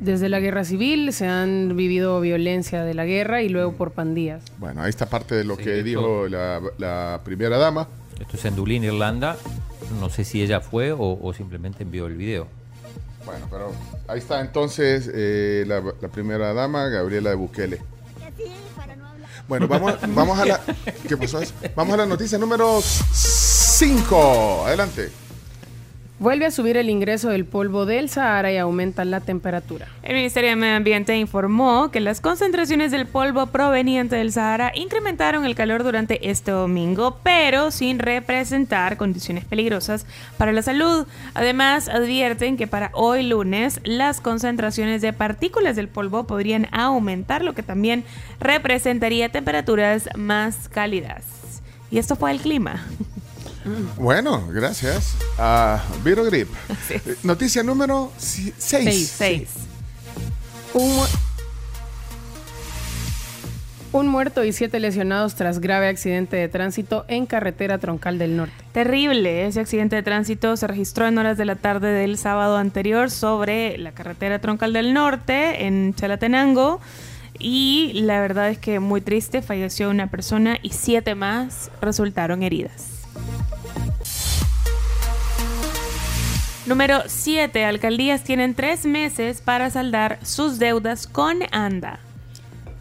[0.00, 4.42] Desde la guerra civil se han vivido violencia de la guerra y luego por pandillas.
[4.58, 7.88] Bueno, ahí está parte de lo que esto- dijo la, la primera dama.
[8.20, 9.36] Esto es en Dublín, Irlanda.
[10.00, 12.48] No sé si ella fue o, o simplemente envió el video.
[13.26, 13.72] Bueno, pero
[14.08, 17.82] ahí está entonces eh, la, la primera dama, Gabriela de Bukele.
[19.48, 20.60] Bueno, vamos, vamos a la.
[21.08, 21.40] ¿Qué pasó?
[21.74, 24.64] Vamos a la noticia número 5.
[24.66, 25.25] Adelante.
[26.18, 29.86] Vuelve a subir el ingreso del polvo del Sahara y aumenta la temperatura.
[30.02, 35.44] El Ministerio de Medio Ambiente informó que las concentraciones del polvo proveniente del Sahara incrementaron
[35.44, 40.06] el calor durante este domingo, pero sin representar condiciones peligrosas
[40.38, 41.06] para la salud.
[41.34, 47.54] Además, advierten que para hoy lunes las concentraciones de partículas del polvo podrían aumentar, lo
[47.54, 48.04] que también
[48.40, 51.24] representaría temperaturas más cálidas.
[51.90, 52.86] Y esto fue el clima.
[53.96, 56.48] Bueno, gracias a Viro Grip.
[56.90, 58.54] Eh, Noticia número 6.
[58.58, 59.14] Seis.
[59.16, 59.48] Seis.
[60.74, 61.04] Un, mu-
[63.92, 68.54] un muerto y siete lesionados tras grave accidente de tránsito en carretera troncal del norte.
[68.72, 73.10] Terrible, ese accidente de tránsito se registró en horas de la tarde del sábado anterior
[73.10, 76.80] sobre la carretera troncal del norte en Chalatenango
[77.38, 82.95] y la verdad es que muy triste, falleció una persona y siete más resultaron heridas.
[86.66, 87.64] Número 7.
[87.64, 92.00] Alcaldías tienen tres meses para saldar sus deudas con ANDA.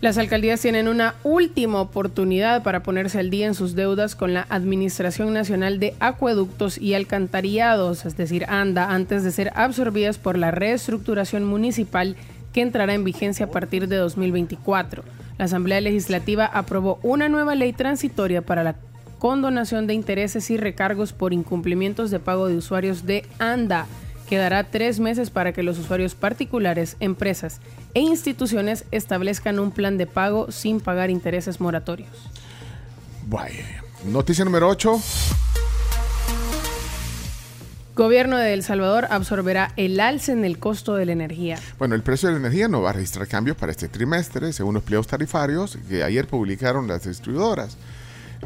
[0.02, 4.48] Las alcaldías tienen una última oportunidad para ponerse al día en sus deudas con la
[4.50, 10.50] Administración Nacional de Acueductos y Alcantarillados, es decir, ANDA, antes de ser absorbidas por la
[10.50, 12.16] reestructuración municipal
[12.54, 15.04] que entrará en vigencia a partir de 2024.
[15.38, 18.76] La Asamblea Legislativa aprobó una nueva ley transitoria para la
[19.26, 23.88] condonación de intereses y recargos por incumplimientos de pago de usuarios de ANDA,
[24.30, 27.60] que dará tres meses para que los usuarios particulares, empresas
[27.96, 32.30] e instituciones establezcan un plan de pago sin pagar intereses moratorios.
[33.26, 33.66] Vaya.
[34.04, 35.02] Noticia número 8.
[37.96, 41.58] Gobierno de El Salvador absorberá el alza en el costo de la energía.
[41.80, 44.76] Bueno, el precio de la energía no va a registrar cambios para este trimestre, según
[44.76, 47.76] los pliegos tarifarios que ayer publicaron las distribuidoras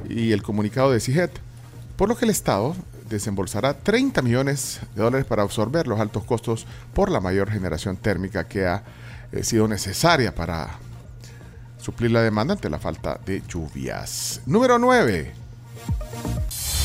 [0.08, 1.32] y el comunicado de CIGET,
[1.98, 2.76] por lo que el Estado
[3.10, 8.48] desembolsará 30 millones de dólares para absorber los altos costos por la mayor generación térmica
[8.48, 8.84] que ha
[9.32, 10.78] eh, sido necesaria para
[11.80, 14.42] suplir la demanda ante la falta de lluvias.
[14.46, 15.34] Número 9.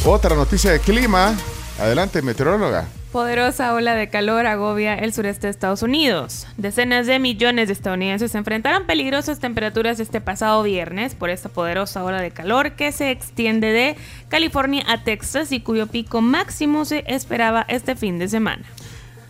[0.07, 1.35] Otra noticia de clima.
[1.79, 2.87] Adelante, meteoróloga.
[3.11, 6.47] Poderosa ola de calor agobia el sureste de Estados Unidos.
[6.57, 12.03] Decenas de millones de estadounidenses se enfrentaron peligrosas temperaturas este pasado viernes por esta poderosa
[12.03, 13.97] ola de calor que se extiende de
[14.29, 18.65] California a Texas y cuyo pico máximo se esperaba este fin de semana.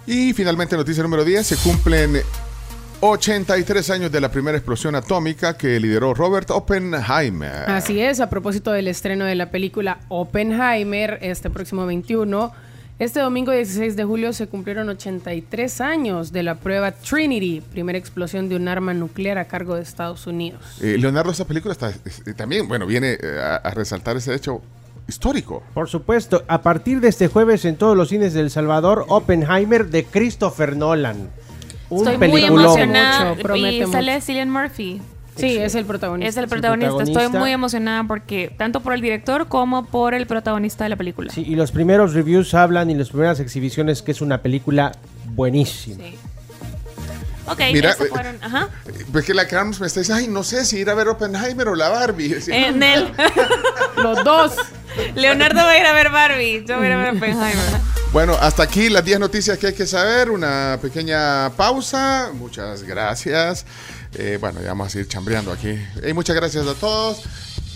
[0.07, 2.23] Y finalmente, noticia número 10, se cumplen
[3.11, 7.69] 83 años de la primera explosión atómica que lideró Robert Oppenheimer.
[7.69, 12.53] Así es, a propósito del estreno de la película Oppenheimer este próximo 21,
[12.99, 18.49] Este domingo 16 de julio se cumplieron 83 años de la prueba Trinity, primera explosión
[18.49, 20.63] de un arma nuclear a cargo de Estados Unidos.
[20.81, 24.63] Eh, Leonardo, esa película está, eh, también, bueno, viene eh, a, a resaltar ese hecho
[25.09, 25.63] histórico.
[25.75, 29.89] Por supuesto, a partir de este jueves en todos los cines de El Salvador, Oppenheimer
[29.89, 31.31] de Christopher Nolan.
[31.95, 32.65] Un Estoy muy peliculón.
[32.65, 33.31] emocionada.
[33.31, 34.21] Mucho, promete y sale.
[34.21, 35.01] Cillian Murphy.
[35.37, 36.29] Sí, es el protagonista.
[36.29, 36.91] Es el el protagonista.
[36.93, 37.39] Estoy protagonista.
[37.41, 41.33] muy emocionada porque tanto por el director como por el protagonista de la película.
[41.33, 44.93] Sí, y los primeros reviews hablan y las primeras exhibiciones que es una película
[45.35, 46.05] buenísima.
[47.47, 48.39] Ok, Mira, eso eh, fueron.
[48.43, 48.69] Ajá.
[49.09, 51.69] Ves que la Carms me está diciendo, ay, no sé si ir a ver Oppenheimer
[51.69, 52.29] o la Barbie.
[52.29, 53.13] Decía, En él.
[53.97, 54.53] Los dos.
[55.15, 56.65] Leonardo va a ir a ver Barbie.
[56.67, 57.81] Yo voy a ir a ver Oppenheimer.
[58.13, 60.31] Bueno, hasta aquí las 10 noticias que hay que saber.
[60.31, 62.31] Una pequeña pausa.
[62.33, 63.67] Muchas gracias.
[64.15, 65.77] Eh, bueno, ya vamos a seguir chambreando aquí.
[66.03, 67.23] Eh, muchas gracias a todos.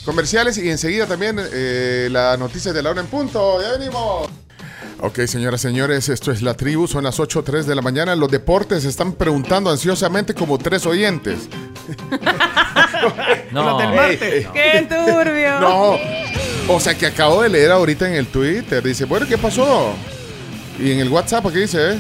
[0.05, 3.61] Comerciales y enseguida también eh, la noticia de la hora en punto.
[3.61, 4.31] Ya venimos.
[5.01, 8.17] Ok, señoras, señores, esto es La Tribu, son las 8.03 de la mañana.
[8.17, 11.49] Los deportes están preguntando ansiosamente como tres oyentes.
[13.53, 13.65] No.
[13.65, 14.23] Los del martes.
[14.23, 15.61] Ey, ¡Qué turbio!
[15.61, 15.97] No,
[16.75, 18.83] o sea que acabo de leer ahorita en el Twitter.
[18.83, 19.95] Dice, bueno, ¿qué pasó?
[20.79, 21.93] Y en el WhatsApp, ¿qué dice?
[21.95, 21.99] eh?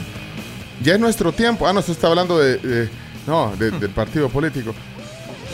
[0.82, 1.66] Ya es nuestro tiempo.
[1.66, 2.58] Ah, no, se está hablando de.
[2.58, 2.88] de-
[3.26, 4.74] no, de- del partido político.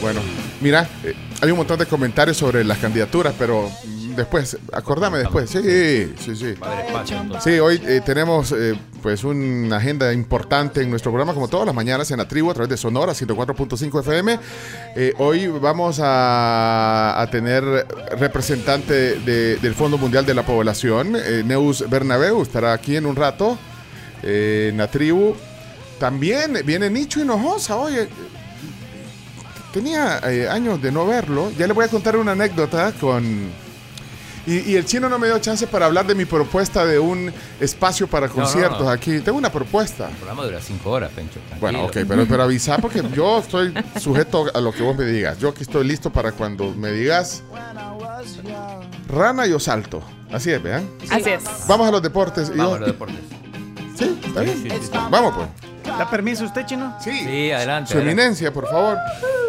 [0.01, 0.19] Bueno,
[0.61, 3.69] mira, eh, hay un montón de comentarios sobre las candidaturas, pero
[4.15, 5.49] después, acordame después.
[5.49, 5.61] Sí,
[6.19, 6.55] sí, sí.
[7.43, 11.75] Sí, hoy eh, tenemos eh, pues una agenda importante en nuestro programa, como todas las
[11.75, 14.39] mañanas en la tribu a través de Sonora 104.5 FM.
[14.95, 17.63] Eh, hoy vamos a, a tener
[18.17, 23.15] representante de- del Fondo Mundial de la Población, eh, Neus Bernabeu, estará aquí en un
[23.15, 23.57] rato
[24.23, 25.35] eh, en la tribu.
[25.99, 28.07] También viene Nicho Hinojosa, oye.
[29.73, 31.51] Tenía eh, años de no verlo.
[31.57, 33.64] Ya le voy a contar una anécdota con...
[34.47, 37.33] Y, y el chino no me dio chance para hablar de mi propuesta de un
[37.59, 38.89] espacio para no, conciertos no.
[38.89, 39.19] aquí.
[39.19, 40.07] Tengo una propuesta.
[40.09, 41.39] El programa dura cinco horas, Pencho.
[41.47, 41.59] tranquilo.
[41.61, 45.39] Bueno, ok, pero, pero avisa porque yo estoy sujeto a lo que vos me digas.
[45.39, 47.41] Yo aquí estoy listo para cuando me digas
[49.07, 50.01] rana yo salto.
[50.31, 50.87] Así es, vean.
[51.09, 51.43] Así es.
[51.67, 52.49] Vamos a los deportes.
[52.49, 53.19] Vamos yo- a los deportes.
[53.97, 54.57] Sí, está bien.
[54.61, 54.89] Sí, sí, sí.
[55.09, 55.97] Vamos pues.
[55.97, 56.95] ¿Da permiso usted, chino?
[57.01, 57.11] Sí.
[57.11, 57.91] Sí, adelante.
[57.91, 57.99] Su adelante.
[58.21, 58.97] eminencia, por favor.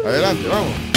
[0.05, 0.96] Adelante, vamos.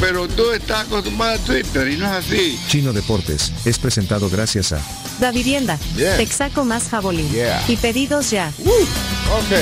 [0.00, 2.58] Pero tú estás acostumbrado a Twitter y no es así.
[2.68, 4.80] Chino Deportes es presentado gracias a
[5.18, 5.78] Da Vivienda.
[5.96, 7.28] Texaco más Jabolín.
[7.32, 7.62] Yeah.
[7.66, 8.52] Y pedidos ya.
[8.60, 9.58] Ok.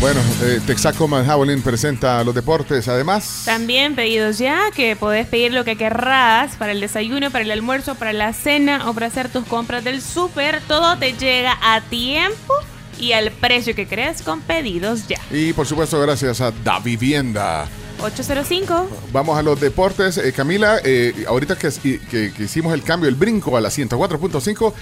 [0.00, 2.88] Bueno, eh, Texaco Manjabolín presenta los deportes.
[2.88, 7.50] Además, También pedidos ya, que podés pedir lo que querrás para el desayuno, para el
[7.50, 10.60] almuerzo, para la cena o para hacer tus compras del súper.
[10.68, 12.54] Todo te llega a tiempo
[12.98, 15.18] y al precio que crees con pedidos ya.
[15.30, 17.66] y por supuesto, gracias a Da Vivienda.
[18.02, 18.88] 805.
[19.12, 20.18] Vamos a los deportes.
[20.18, 21.68] Eh, Camila, eh, ahorita que,
[22.10, 24.72] que- que hicimos el cambio, el brinco a la 104.5,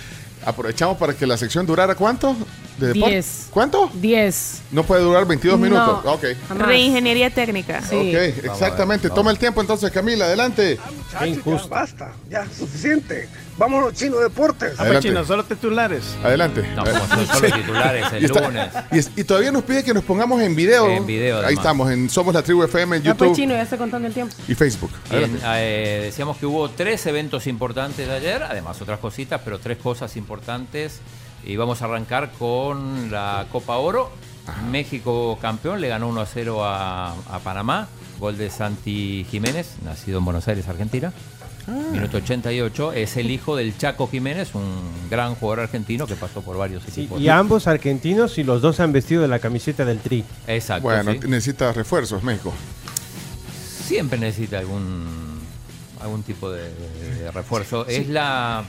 [0.44, 2.34] aprovechamos para que la sección durara cuánto?
[2.78, 3.10] ¿De deporte?
[3.10, 3.46] 10.
[3.50, 3.90] ¿Cuánto?
[3.94, 4.62] 10.
[4.72, 5.64] No puede durar 22 No.
[5.64, 6.00] minutos.
[6.04, 6.24] Ok.
[6.48, 6.66] Jamás.
[6.66, 7.78] Reingeniería técnica.
[7.86, 7.92] Ok,
[8.44, 9.08] exactamente.
[9.10, 10.78] Toma el tiempo entonces, Camila, adelante.
[11.12, 13.28] Ya basta, ya, suficiente.
[13.58, 14.80] Vámonos, Chino Deportes.
[14.80, 15.08] Adelante.
[15.08, 16.16] chino, solo titulares.
[16.24, 16.62] Adelante.
[16.74, 18.68] No, como son solo titulares el y, está- lunes.
[18.90, 20.88] y es- y todavía nos pide que nos pongamos en video.
[20.88, 21.62] En video, Ahí además.
[21.64, 24.14] estamos, en Somos la Tribu FM, en Ya pues YouTube Chino, ya está contando el
[24.14, 24.34] tiempo.
[24.48, 24.90] y Facebook.
[25.10, 25.38] Adelante.
[25.44, 30.16] eh, decíamos que hubo tres eventos importantes de ayer, además otras cositas, pero tres cosas
[30.16, 31.00] importantes.
[31.44, 34.10] Y vamos a arrancar con la Copa Oro.
[34.70, 37.88] México campeón, le ganó 1 a 0 a, a Panamá.
[38.18, 41.12] Gol de Santi Jiménez, nacido en Buenos Aires, Argentina.
[41.66, 42.92] Minuto 88.
[42.92, 47.20] Es el hijo del Chaco Jiménez, un gran jugador argentino que pasó por varios equipos.
[47.20, 50.24] Y ambos argentinos y los dos han vestido de la camiseta del Tri.
[50.46, 50.82] Exacto.
[50.82, 51.20] Bueno, sí.
[51.28, 52.52] necesita refuerzos, México.
[53.86, 55.32] siempre necesita algún
[56.00, 57.84] algún tipo de, de refuerzo.
[57.88, 57.94] Sí.
[57.94, 58.64] Es la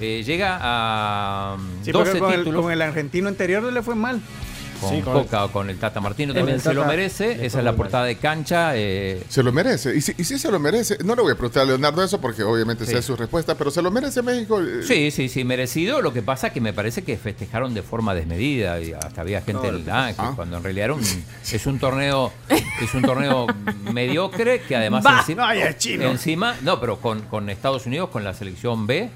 [0.00, 3.94] eh, llega a Sí, 12 porque con el, con el argentino anterior no le fue
[3.94, 4.20] mal.
[4.76, 7.44] Con Sí, con Coca o con el Tata Martino también el se lo merece.
[7.44, 8.72] Esa es la portada de cancha.
[8.74, 9.94] eh, Se lo merece.
[9.96, 10.98] Y sí, y sí se lo merece.
[11.04, 12.92] No le voy a preguntar a Leonardo eso porque obviamente Sí.
[12.92, 14.60] sea su respuesta, pero se lo merece México.
[14.60, 16.00] eh, Sí, sí, sí, merecido.
[16.02, 19.70] Lo que pasa que me parece que festejaron de forma desmedida y hasta había gente
[19.72, 20.32] No, en ah, ah.
[20.36, 22.32] cuando en realidad era un, es un torneo
[22.82, 23.46] es un torneo
[23.92, 28.34] mediocre que además Va, encima, no, encima no, pero con, con Estados Unidos con la
[28.34, 29.08] selección B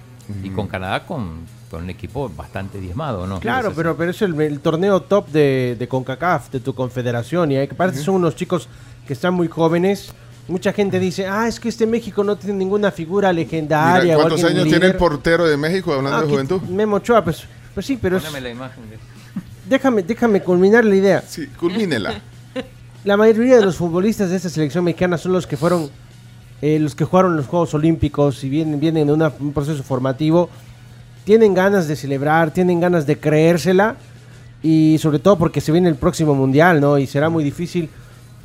[0.42, 3.38] y con Canadá con con un equipo bastante diezmado, ¿no?
[3.40, 7.56] Claro, pero, pero es el, el torneo top de, de CONCACAF, de tu confederación, y
[7.58, 8.68] hay que parece que son unos chicos
[9.06, 10.12] que están muy jóvenes.
[10.48, 14.02] Mucha gente dice, ah, es que este México no tiene ninguna figura legendaria.
[14.02, 14.96] Mira, ¿Cuántos años tiene el líder".
[14.98, 16.60] portero de México hablando Ah, de juventud?
[16.62, 18.98] Memo Ochoa, pues, pues sí, pero es- la imagen de...
[19.68, 21.22] déjame, déjame culminar la idea.
[21.26, 22.20] Sí, culmínela.
[23.04, 25.88] La mayoría de los futbolistas de esta selección mexicana son los que fueron,
[26.60, 30.50] eh, los que jugaron los Juegos Olímpicos y vienen, vienen de una- un proceso formativo.
[31.24, 33.96] Tienen ganas de celebrar, tienen ganas de creérsela
[34.62, 36.98] y sobre todo porque se viene el próximo mundial, ¿no?
[36.98, 37.88] Y será muy difícil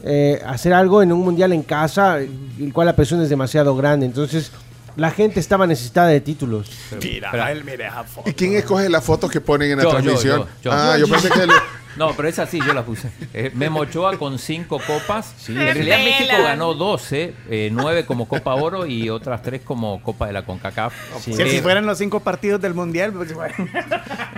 [0.04, 4.06] eh, hacer algo en un mundial en casa, el cual la presión es demasiado grande.
[4.06, 4.52] Entonces,
[4.98, 6.70] la gente estaba necesitada de títulos.
[7.02, 8.30] Mira, él mira esa foto.
[8.30, 10.40] ¿Y quién escoge las fotos que ponen en la Yo, yo, transmisión?
[10.42, 10.72] yo, yo.
[10.74, 11.46] ah, yo pensé que...
[11.48, 11.54] lo-
[11.98, 13.10] No, pero esa sí, yo la puse.
[13.34, 15.34] Eh, Memo Ochoa con cinco copas.
[15.48, 15.98] en realidad.
[16.00, 20.46] México ganó 12, eh, 9 como Copa Oro y otras 3 como Copa de la
[20.46, 20.94] CONCACAF.
[21.22, 23.54] Si Eh, así fueran los cinco partidos del mundial, pues bueno.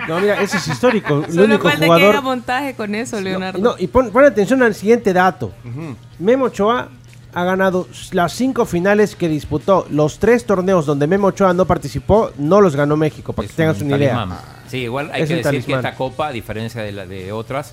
[0.06, 1.24] No, mira, ese es histórico.
[1.26, 2.10] el Solo único falta que jugador.
[2.10, 3.58] haga montaje con eso, Leonardo.
[3.60, 5.52] No, y pon, pon atención al siguiente dato.
[6.18, 6.88] Memo Ochoa
[7.34, 9.86] ha ganado las cinco finales que disputó.
[9.90, 13.80] Los tres torneos donde Memo Ochoa no participó, no los ganó México, para que tengas
[13.80, 14.26] un una idea.
[14.70, 17.72] Sí, igual hay Es que decir que esta copa, a diferencia de, la, de otras,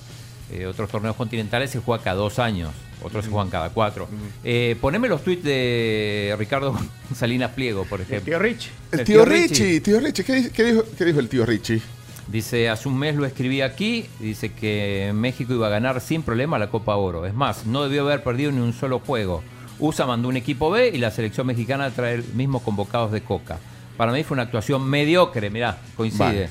[0.52, 2.72] eh, otros torneos continentales, se juega cada dos años.
[3.02, 4.08] Otros se juegan cada cuatro.
[4.42, 6.74] Eh, poneme los tweets de Ricardo
[7.14, 8.24] Salinas Pliego, por ejemplo.
[8.24, 8.70] tío Rich.
[8.92, 11.80] El tío Richie, tío Richie, ¿qué, di- qué dijo, qué dijo el tío Richie?
[12.26, 16.58] Dice, hace un mes lo escribí aquí, dice que México iba a ganar sin problema
[16.58, 17.24] la Copa Oro.
[17.26, 19.44] Es más, no debió haber perdido ni un solo juego.
[19.78, 23.58] USA mandó un equipo B y la selección mexicana trae el mismo convocados de Coca.
[23.96, 26.24] Para mí fue una actuación mediocre, mirá, coincide.
[26.24, 26.48] Vale.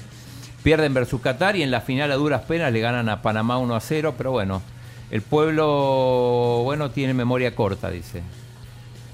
[0.66, 3.76] Pierden versus Qatar y en la final a duras penas le ganan a Panamá 1
[3.76, 4.64] a 0, pero bueno,
[5.12, 8.24] el pueblo, bueno, tiene memoria corta, dice.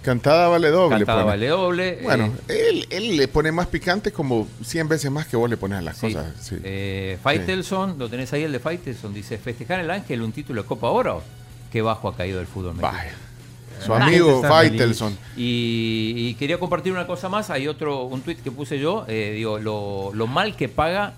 [0.01, 0.97] Cantada vale doble.
[0.99, 1.29] Cantada pone.
[1.31, 1.99] vale doble.
[2.03, 5.57] Bueno, eh, él, él le pone más picante como 100 veces más que vos le
[5.57, 6.07] pones a las Sí.
[6.07, 6.33] cosas.
[6.39, 6.55] Sí.
[6.63, 10.67] Eh, Faitelson, lo tenés ahí el de Faitelson, dice, festejar el Ángel un título de
[10.67, 11.21] Copa Oro.
[11.71, 13.09] Qué bajo ha caído el fútbol mexicano.
[13.85, 15.17] Su amigo Faitelson.
[15.35, 17.49] Y, y quería compartir una cosa más.
[17.49, 19.05] Hay otro, un tuit que puse yo.
[19.07, 21.13] eh, digo, lo, lo mal que paga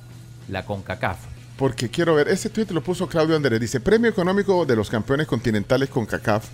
[0.49, 1.17] la CONCACAF.
[1.57, 3.59] Porque quiero ver, ese tweet lo puso Claudio Andrés.
[3.59, 6.45] Dice, premio económico de los campeones continentales con CACAF.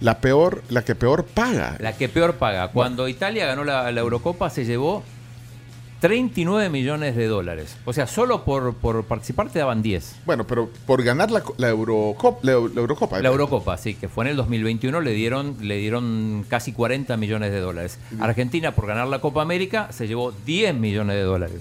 [0.00, 1.76] La peor, la que peor paga.
[1.80, 2.68] La que peor paga.
[2.68, 5.02] Cuando Italia ganó la, la Eurocopa se llevó
[6.00, 7.76] 39 millones de dólares.
[7.84, 10.16] O sea, solo por, por participar te daban 10.
[10.24, 13.20] Bueno, pero por ganar la, la, Eurocop- la, la Eurocopa.
[13.20, 17.50] La Eurocopa, sí, que fue en el 2021, le dieron, le dieron casi 40 millones
[17.50, 17.98] de dólares.
[18.20, 21.56] Argentina, por ganar la Copa América, se llevó 10 millones de dólares.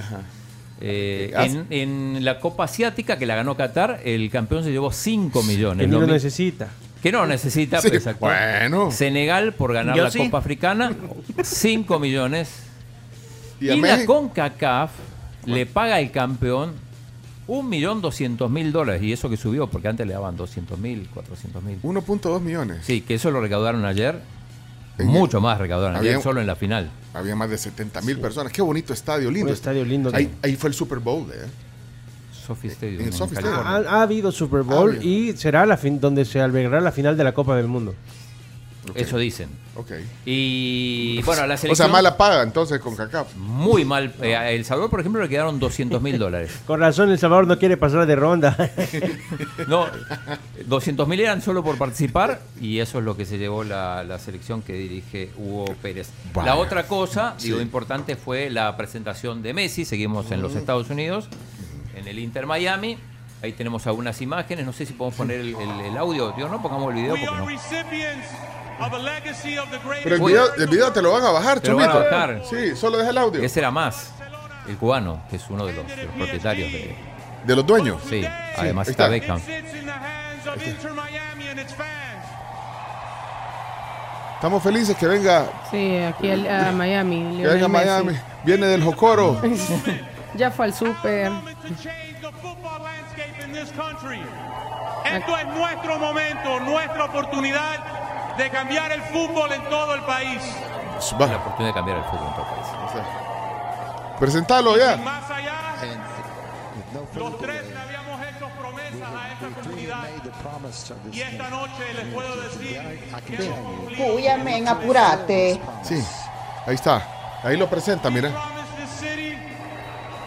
[0.80, 5.44] Eh, en, en la Copa Asiática, que la ganó Qatar, el campeón se llevó 5
[5.44, 5.88] millones.
[5.88, 6.68] Que ni Lo necesita.
[7.02, 8.26] que no necesita, Sí, exacto.
[8.28, 8.92] bueno.
[8.92, 10.20] Senegal, por ganar Yo la sí.
[10.20, 10.94] Copa Africana,
[11.42, 12.50] 5 millones.
[13.60, 14.92] Y la CONCACAF
[15.46, 16.74] le paga al campeón
[17.48, 19.02] 1.200.000 dólares.
[19.04, 21.82] Y eso que subió, porque antes le daban 200.000, 400.000.
[21.82, 22.80] 1.2 millones.
[22.84, 24.20] Sí, que eso lo recaudaron ayer.
[25.00, 26.90] En- Mucho más recaudaron ayer, Había- solo en la final.
[27.14, 28.52] Había más de 70 mil personas.
[28.52, 29.48] Qué bonito estadio, lindo.
[29.48, 30.12] Un estadio lindo.
[30.14, 31.46] Ahí, ahí fue el Super Bowl, ¿eh?
[32.32, 32.96] Sophie Stadium.
[33.02, 33.62] En el en Sophie California.
[33.72, 33.94] Stadium.
[33.94, 37.18] Ha, ha habido Super Bowl Ah, y será la fin donde se albergará la final
[37.18, 37.94] de la Copa del Mundo.
[38.96, 39.50] Eso dicen.
[39.78, 39.92] Ok.
[40.26, 41.76] Y bueno, la O selección.
[41.76, 43.36] sea, mala paga entonces con CACAF.
[43.36, 44.12] Muy mal.
[44.24, 46.52] Eh, a El Salvador, por ejemplo, le quedaron 200 mil dólares.
[46.66, 48.56] Con razón, El Salvador no quiere pasar de ronda.
[49.68, 49.86] No,
[50.66, 54.18] 200 mil eran solo por participar y eso es lo que se llevó la, la
[54.18, 56.10] selección que dirige Hugo Pérez.
[56.34, 56.54] Vaya.
[56.54, 59.86] La otra cosa, digo, importante fue la presentación de Messi.
[59.86, 61.28] Seguimos en los Estados Unidos,
[61.96, 62.98] en el Inter Miami.
[63.44, 64.66] Ahí tenemos algunas imágenes.
[64.66, 66.32] No sé si podemos poner el, el- el audio.
[66.36, 67.46] Digo, no pongamos el video porque no.
[70.04, 72.42] Pero el video, el video te lo van a bajar, Te lo van a bajar.
[72.50, 73.42] Sí, solo deja el audio.
[73.42, 74.12] Ese era más,
[74.68, 76.96] el cubano, que es uno de los, de los propietarios de.
[77.46, 78.02] ¿De los dueños?
[78.10, 78.26] Sí,
[78.58, 79.10] además está está.
[79.10, 79.42] Beckham.
[84.36, 87.38] Estamos felices que venga, Sí, aquí a Miami.
[87.42, 87.86] que venga a Messi.
[87.86, 88.20] Miami.
[88.44, 89.42] Viene del Jocoro.
[90.36, 91.32] ya fue al súper.
[95.06, 98.07] Esto es nuestro momento, nuestra oportunidad
[98.38, 100.42] de cambiar el fútbol en todo el país.
[101.20, 103.08] La oportunidad de cambiar el fútbol en todo el país.
[104.20, 104.98] Presentalo ya.
[104.98, 105.58] Más allá,
[107.16, 110.08] los tres le habíamos hecho promesas a esta comunidad.
[111.12, 112.80] Y esta noche les puedo decir
[113.28, 114.16] que hemos cumplido.
[114.16, 115.62] Uy, amén, apurate.
[115.84, 116.04] Sí,
[116.66, 117.40] ahí está.
[117.44, 118.30] Ahí lo presenta, mira.
[118.32, 119.38] promised this city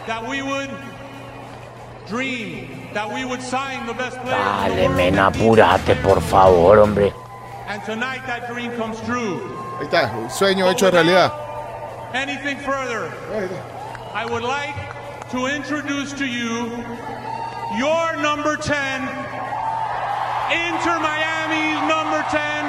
[0.07, 0.69] that we would
[2.07, 4.39] dream, that we would sign the best players.
[4.39, 7.13] Dale, men, apúrate, por favor, hombre.
[7.67, 9.39] And tonight that dream comes true.
[9.79, 11.31] Ahí está, un sueño hecho realidad.
[12.13, 13.11] Anything further,
[14.13, 14.75] I would like
[15.31, 16.67] to introduce to you
[17.77, 19.01] your number 10,
[20.51, 22.65] Inter Miami's number 10,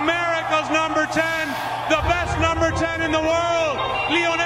[0.00, 1.48] America's number 10,
[1.90, 3.76] the best number 10 in the world,
[4.08, 4.43] Lionel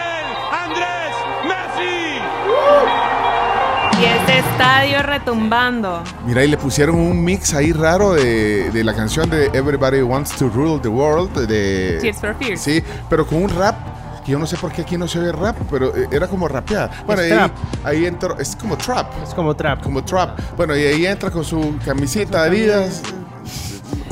[4.39, 6.03] estadio retumbando.
[6.27, 10.33] Mira, y le pusieron un mix ahí raro de, de la canción de Everybody Wants
[10.37, 11.47] to Rule the World.
[11.47, 12.61] De, Tears for Fears.
[12.61, 13.77] Sí, pero con un rap.
[14.25, 16.47] que Yo no sé por qué aquí no se oye rap, pero eh, era como
[16.49, 16.91] rapeada.
[17.07, 17.53] Bueno, Es ahí, trap.
[17.85, 19.07] ahí entró, es como trap.
[19.23, 19.83] Es como trap.
[19.83, 20.39] Como trap.
[20.57, 23.03] Bueno, y ahí entra con su camisita Adidas,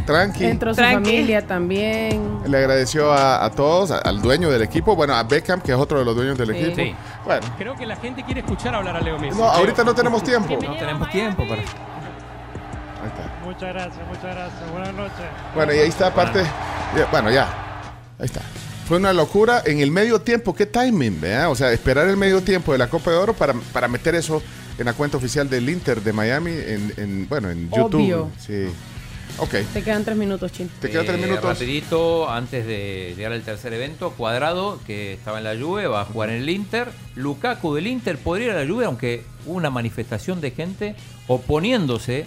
[0.06, 0.44] tranqui.
[0.46, 0.94] Entró su Tranqui.
[1.10, 2.38] familia también.
[2.46, 5.78] Le agradeció a, a todos, a- al dueño del equipo, bueno, a Beckham, que es
[5.78, 6.56] otro de los dueños del Sí.
[6.58, 6.76] equipo.
[6.76, 6.94] Sí.
[7.24, 9.36] Bueno, Creo que la gente quiere escuchar hablar a Leo Messi.
[9.36, 10.56] no, ahorita no tenemos tiempo.
[10.62, 11.60] No tenemos tiempo para.
[11.60, 13.44] Ahí está.
[13.44, 14.70] Muchas gracias, muchas gracias.
[14.72, 15.26] Buenas noches.
[15.54, 16.42] Bueno, y ahí está aparte.
[16.96, 17.44] ya, Bueno, ya.
[18.18, 18.40] Ahí está.
[18.88, 20.54] Fue una locura en el medio tiempo.
[20.54, 21.48] ¿Qué timing, vea?
[21.50, 24.40] O sea, esperar el medio tiempo de la Copa de Oro para, para meter eso
[24.78, 27.94] en la cuenta oficial del Inter de Miami en, en, bueno, en YouTube.
[27.96, 28.30] Obvio.
[28.38, 28.68] Sí.
[29.38, 29.54] Ok.
[29.72, 30.70] Te quedan tres minutos, Chin.
[30.80, 31.44] Te quedan tres Eh, minutos.
[31.44, 36.04] Rapidito, antes de llegar al tercer evento, Cuadrado, que estaba en la Juve, va a
[36.04, 36.88] jugar en el Inter.
[37.16, 40.94] Lukaku del Inter podría ir a la Juve, aunque hubo una manifestación de gente
[41.26, 42.26] oponiéndose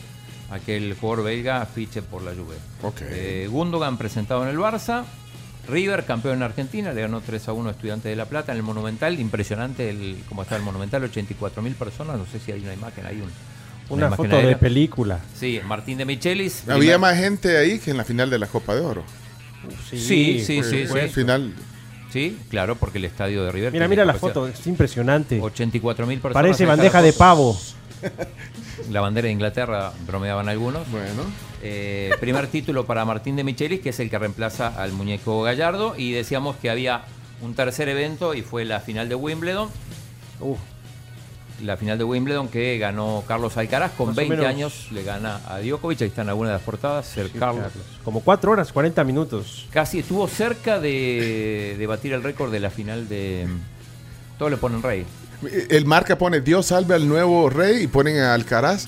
[0.52, 2.56] a que el jugador belga fiche por la Juve.
[2.84, 3.02] Ok.
[3.02, 5.04] Eh, Gundogan presentado en el Barça.
[5.68, 8.58] River, campeón en Argentina, le ganó 3 a 1 a Estudiantes de La Plata en
[8.58, 9.20] el Monumental.
[9.20, 12.18] Impresionante el, cómo está el Monumental, 84 mil personas.
[12.18, 13.30] No sé si hay una imagen, hay un,
[13.90, 15.20] Una foto de película.
[15.36, 16.62] Sí, Martín de Michelis.
[16.64, 19.04] Había primer- más gente ahí que en la final de la Copa de Oro.
[19.90, 20.88] Sí, sí, sí, Fue- sí.
[20.88, 21.54] fue el final.
[22.12, 23.72] Sí, claro, porque el estadio de River.
[23.72, 25.40] Mira, mira la foto, es impresionante.
[25.42, 26.42] 84 mil personas.
[26.44, 27.60] Parece bandeja de pavo.
[28.90, 30.90] La bandera de Inglaterra, bromeaban algunos.
[30.90, 31.24] Bueno.
[31.62, 35.96] Eh, primer título para Martín de Michelis, que es el que reemplaza al muñeco Gallardo.
[35.98, 37.04] Y decíamos que había
[37.42, 39.70] un tercer evento y fue la final de Wimbledon.
[41.64, 44.50] La final de Wimbledon que ganó Carlos Alcaraz con Más o 20 menos.
[44.50, 44.88] años.
[44.92, 46.02] Le gana a Djokovic.
[46.02, 47.18] Ahí están algunas de las portadas.
[47.18, 47.66] El Carlos.
[48.04, 49.68] Como 4 horas, 40 minutos.
[49.72, 53.48] Casi estuvo cerca de, de batir el récord de la final de.
[54.38, 55.06] Todos le ponen rey.
[55.70, 58.88] El marca pone Dios salve al nuevo rey y ponen a Alcaraz.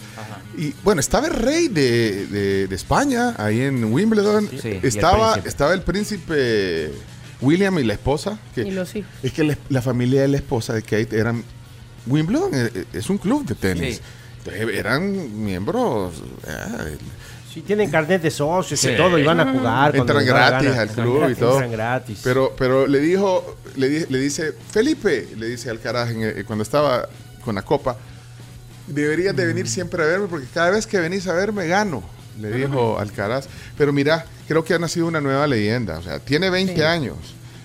[0.58, 4.50] Y bueno, estaba el rey de, de- de España ahí en Wimbledon.
[4.50, 6.92] Sí, y el estaba, estaba el príncipe
[7.42, 8.38] William y la esposa.
[8.54, 9.10] Que, Y los hijos.
[9.24, 11.44] Es que la, la familia de la esposa de Kate eran.
[12.08, 13.96] Wimbledon eh, es un club de tenis.
[13.98, 14.02] Sí.
[14.40, 16.14] Entonces, eran miembros.
[16.48, 16.98] eh,
[17.54, 18.92] Sí, tienen carnet de socios Sí.
[18.92, 19.92] y todo, y van a jugar.
[19.94, 21.52] cuando Entran gratis al Entran club y todo.
[21.56, 22.22] entran gratis.
[22.24, 27.10] Pero, pero le dijo, le, di- le dice, Felipe, le dice Alcaraz en cuando estaba
[27.44, 27.98] con la copa,
[28.88, 29.48] deberías de Mm.
[29.48, 32.02] venir siempre a verme porque cada vez que venís a verme gano,
[32.40, 33.48] le dijo Alcaraz.
[33.78, 35.98] Pero mira, creo que ha nacido una nueva leyenda.
[35.98, 36.82] O sea, tiene 20 Sí.
[36.82, 37.18] años,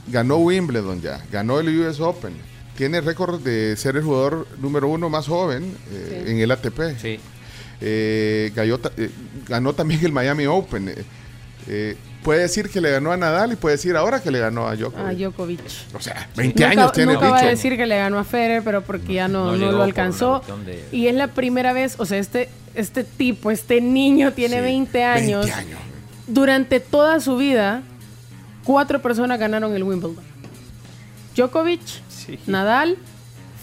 [0.09, 2.35] ganó Wimbledon ya, ganó el US Open,
[2.77, 6.31] tiene récord de ser el jugador número uno más joven eh, Sí.
[6.33, 7.19] en el ATP.
[7.81, 9.11] Eh, ganó, ta- eh,
[9.49, 10.89] ganó también el Miami Open.
[10.89, 11.05] eh,
[11.69, 14.67] eh, puede decir que le ganó a Nadal y puede decir ahora que le ganó
[14.67, 15.07] a Djokovic.
[15.07, 15.61] A Djokovic.
[15.95, 17.51] O sea, 20 Nunca- años tiene Nunca va a dicho.
[17.51, 20.43] decir que le ganó a Federer, pero porque ya no, no lo alcanzó.
[20.65, 24.63] de- Y es la primera vez, o sea, este, este tipo, este niño tiene Sí,
[24.63, 25.45] 20 años.
[25.47, 25.81] 20 años.
[26.27, 27.83] Durante toda su vida,
[28.65, 30.17] cuatro personas ganaron el Wimbledon.
[31.37, 31.81] Djokovic,
[32.47, 32.97] Nadal,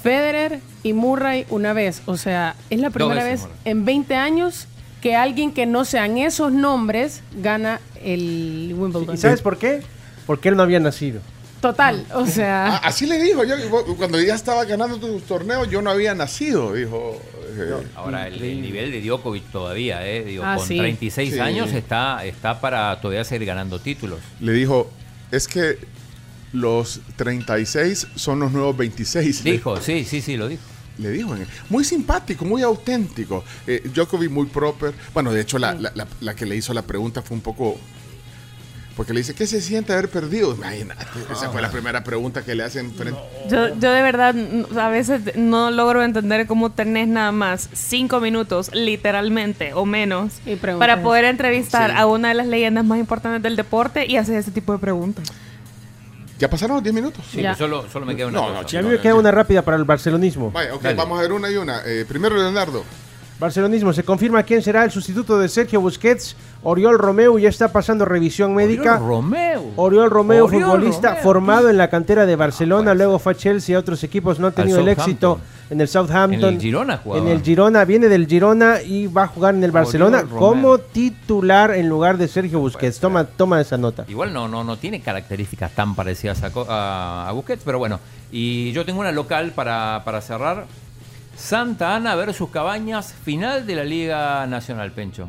[0.01, 2.01] Federer y Murray una vez.
[2.05, 4.67] O sea, es la primera veces vez en 20 años
[5.01, 9.15] que alguien que no sean esos nombres gana el Wimbledon.
[9.15, 9.81] ¿Y sabes por qué?
[10.25, 11.21] Porque él no había nacido.
[11.61, 12.75] Total, o sea...
[12.75, 13.43] Ah, así le dijo.
[13.45, 13.55] Yo,
[13.97, 17.21] cuando ya estaba ganando tus torneos, yo no había nacido, dijo.
[17.57, 20.25] eh, Ahora, el, el nivel de Djokovic todavía, ¿eh?
[20.25, 20.77] Digo, Ah, con sí.
[20.77, 21.39] 36 Sí.
[21.39, 24.19] años está, está para todavía seguir ganando títulos.
[24.41, 24.89] le dijo,
[25.31, 25.77] es que
[26.53, 29.43] los 36 son los nuevos 26.
[29.43, 30.61] Le- Dijo, sí, sí, sí, lo dijo.
[30.99, 33.43] Le dijo, eh, muy simpático, muy auténtico.
[33.67, 34.93] Eh, Djokovic muy proper.
[35.13, 37.77] Bueno, de hecho, la, la- la- la que le hizo la pregunta fue un poco...
[38.95, 40.53] Porque le dice, ¿qué se siente haber perdido?
[40.53, 43.19] Imagínate, esa fue la primera pregunta que le hacen frente.
[43.49, 44.35] Yo, yo de verdad
[44.79, 50.33] a veces no logro entender cómo tenés nada más cinco minutos, literalmente, o menos,
[50.77, 51.95] para poder entrevistar Sí.
[51.97, 55.27] a una de las leyendas más importantes del deporte y hacer ese tipo de preguntas.
[56.43, 57.23] ¿Ya pasaron los 10 minutos?
[57.31, 57.55] Sí, Ya.
[57.55, 58.61] solo, solo me queda una No, cosa.
[58.63, 60.51] no, Y a mí me queda una rápida para el barcelonismo.
[60.51, 60.95] Vaya, ok, Dale.
[60.97, 61.79] vamos a ver una y una.
[61.85, 62.83] Eh, primero, Leonardo.
[63.39, 66.35] Barcelonismo, se confirma quién será el sustituto de Sergio Busquets.
[66.63, 68.95] Oriol Romeu ya está pasando revisión médica.
[68.95, 69.71] Oriol Romeu.
[69.77, 71.23] Oriol Romeu, Oriol futbolista Romeu.
[71.23, 74.79] formado en la cantera de Barcelona, luego fue a Chelsea otros equipos, no ha tenido
[74.79, 75.39] el éxito
[75.73, 76.43] en el Southampton.
[76.49, 77.21] En el Girona jugaba.
[77.21, 81.71] En el Girona, viene del Girona y va a jugar en el Barcelona como titular
[81.75, 82.99] en lugar de Sergio Busquets.
[82.99, 84.05] Toma, toma esa nota.
[84.07, 87.99] Igual no, no, no tiene características tan parecidas a, Co- a, a Busquets, pero bueno.
[88.31, 90.65] Y yo tengo una local para, para cerrar.
[91.35, 95.27] Santa Ana versus Cabañas, final de la Liga Nacional, Pencho.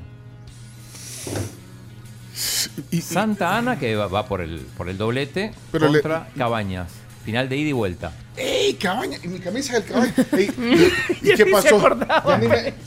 [3.02, 6.88] Santa Ana, que va, va por, el, por el doblete, Pero le- contra Cabañas.
[7.24, 8.12] Final de ida y vuelta.
[8.36, 9.16] ¡Ey, cabaña!
[9.22, 10.12] ¿Y mi camisa del cabaña?
[10.32, 10.50] Ey,
[11.22, 11.80] ¿Y, y qué pasó?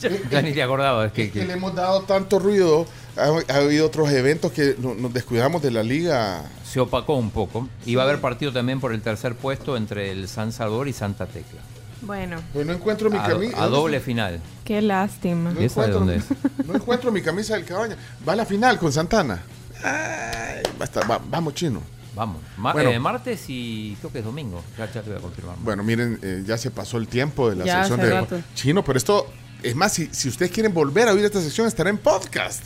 [0.00, 1.06] Ya Ya ni te acordaba.
[1.06, 2.86] Es que, que le hemos dado tanto ruido.
[3.16, 6.44] Ha, ha habido otros eventos que no- nos descuidamos de la liga.
[6.64, 7.68] se opacó un poco.
[7.84, 10.92] Y va a haber partido también por el tercer puesto entre el San Salvador y
[10.92, 11.60] Santa Tecla.
[12.02, 13.60] Bueno, Pero no encuentro mi A, camisa.
[13.60, 14.38] a doble final.
[14.64, 15.50] qué lástima.
[15.50, 16.66] No ¿Y esa de encuentro, dónde es?
[16.68, 17.96] no encuentro mi camisa del cabaña.
[18.26, 19.42] Va a la final con Santana.
[19.82, 21.82] Ay, basta, va- vamos, chino.
[22.18, 22.42] Vamos.
[22.56, 22.90] Ma- Bueno.
[22.90, 24.60] eh, martes y creo que es domingo.
[24.76, 25.54] Ya, ya te voy a confirmar.
[25.60, 28.40] Bueno, miren, eh, ya se pasó el tiempo de la Ya, sección hace de rato.
[28.56, 29.30] chino, pero esto,
[29.62, 32.64] es más, si, si ustedes quieren volver a oír esta sección, estará en podcast.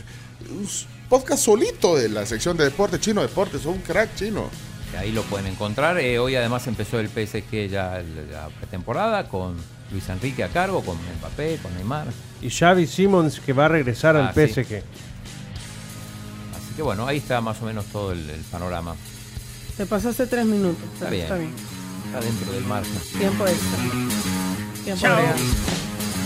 [0.50, 0.66] Un
[1.10, 4.48] podcast solito de la sección de deporte chino, deporte, son un crack chino.
[4.98, 5.98] Ahí lo pueden encontrar.
[5.98, 9.56] Eh, hoy además empezó el PSG ya la pretemporada con
[9.90, 12.06] Luis Enrique a cargo, con Mbappé, con Neymar.
[12.40, 14.40] Y Xavi Simons que va a regresar Ah, al sí.
[14.48, 14.82] PSG.
[16.56, 18.94] Así que bueno, ahí está más o menos todo el, el panorama.
[19.82, 20.78] Te pasaste tres minutos.
[20.94, 21.22] Está pero bien.
[21.24, 21.50] Está bien.
[22.06, 22.92] Está dentro del margen.
[23.18, 23.78] Tiempo extra.
[24.84, 25.12] Tiempo Chao.
[25.16, 25.38] agregado.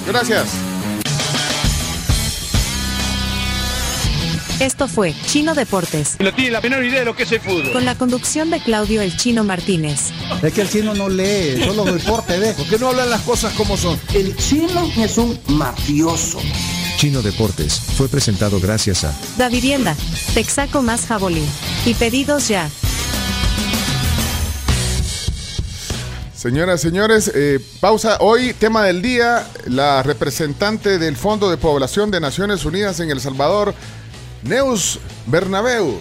[0.09, 0.47] Gracias.
[4.61, 7.73] Esto fue Chino Deportes, No tiene la menor idea de lo que es el fútbol.
[7.73, 10.11] con la conducción de Claudio El Chino Martínez.
[10.43, 12.53] Es que el chino no lee, solo deporte ve.
[12.53, 13.99] ¿Por qué no hablan las cosas como son?
[14.12, 16.41] El chino es un mafioso.
[16.99, 19.97] Chino Deportes fue presentado gracias a Da Vivienda,
[20.35, 21.47] Texaco más Jabolín.
[21.87, 22.69] Y pedidos ya.
[26.47, 28.18] Señoras, señores, eh, pausa.
[28.20, 33.20] Hoy, tema del día, la representante del Fondo de Población de Naciones Unidas en El
[33.20, 33.74] Salvador,
[34.44, 35.98] Neus Bernabeu.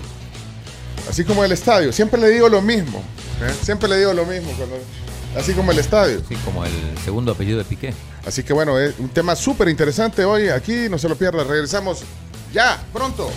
[1.09, 1.91] Así como el estadio.
[1.91, 2.99] Siempre le digo lo mismo.
[3.41, 3.51] ¿eh?
[3.63, 4.51] Siempre le digo lo mismo.
[4.55, 4.77] cuando-
[5.35, 6.21] así como el estadio.
[6.29, 6.71] Sí, como el
[7.03, 7.95] segundo apellido de Piqué.
[8.23, 10.89] Así que bueno, es un tema súper interesante hoy aquí.
[10.91, 11.43] No se lo pierda.
[11.43, 12.03] Regresamos
[12.53, 13.31] ya, pronto.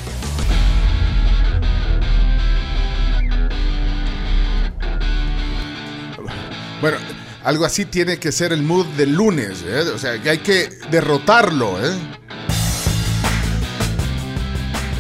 [6.80, 6.98] Bueno,
[7.44, 9.64] algo así tiene que ser el mood del lunes.
[9.66, 9.80] ¿eh?
[9.94, 11.76] O sea, que hay que derrotarlo.
[11.84, 11.96] ¿eh?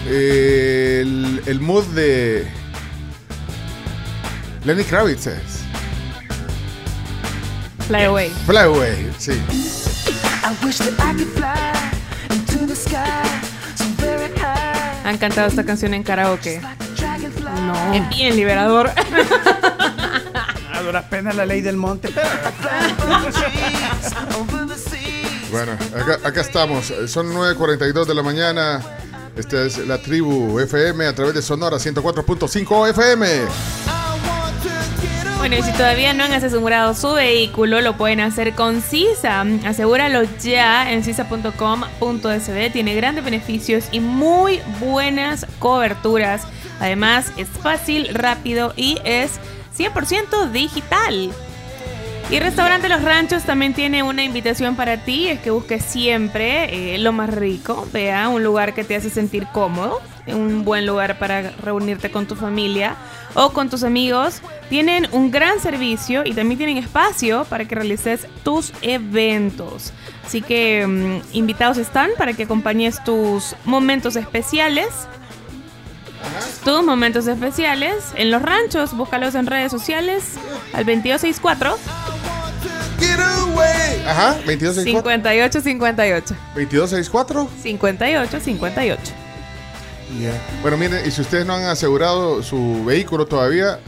[0.08, 2.46] El, el mood de
[4.64, 5.58] Lenny Kravitz es.
[7.86, 8.30] Fly away.
[8.46, 9.32] Fly Away, sí.
[9.32, 11.90] I wish that I could fly
[12.30, 13.22] into the sky
[13.76, 15.00] so very high.
[15.04, 16.60] Han cantado esta canción en karaoke.
[17.66, 17.94] No.
[17.94, 18.90] Es bien liberador.
[20.88, 22.08] Duras penas la ley del monte.
[25.50, 26.92] Bueno, acá, acá estamos.
[27.06, 28.82] Son 9.42 de la mañana.
[29.34, 33.26] Esta es la tribu FM a través de Sonora 104.5 FM.
[35.38, 39.42] Bueno, y si todavía no han asegurado su vehículo, lo pueden hacer con CISA.
[39.66, 42.72] Asegúralo ya en cisa.com.sb.
[42.72, 46.42] Tiene grandes beneficios y muy buenas coberturas.
[46.80, 49.40] Además, es fácil, rápido y es
[49.78, 51.32] 100% digital.
[52.30, 56.98] Y Restaurante Los Ranchos también tiene una invitación para ti, es que busques siempre eh,
[56.98, 61.52] lo más rico, vea, un lugar que te hace sentir cómodo, un buen lugar para
[61.62, 62.96] reunirte con tu familia
[63.32, 64.42] o con tus amigos.
[64.68, 69.94] Tienen un gran servicio y también tienen espacio para que realices tus eventos.
[70.22, 75.08] Así que mm, invitados están para que acompañes tus momentos especiales
[76.64, 78.96] tus momentos especiales en los ranchos.
[78.96, 80.24] Búscalos en redes sociales
[80.72, 81.76] al 2264
[84.06, 85.62] Ajá, 2264.
[85.62, 86.34] 5858.
[86.54, 87.48] 2264.
[87.62, 89.12] 5858.
[90.62, 93.78] Bueno, miren, y si ustedes no han asegurado su vehículo todavía,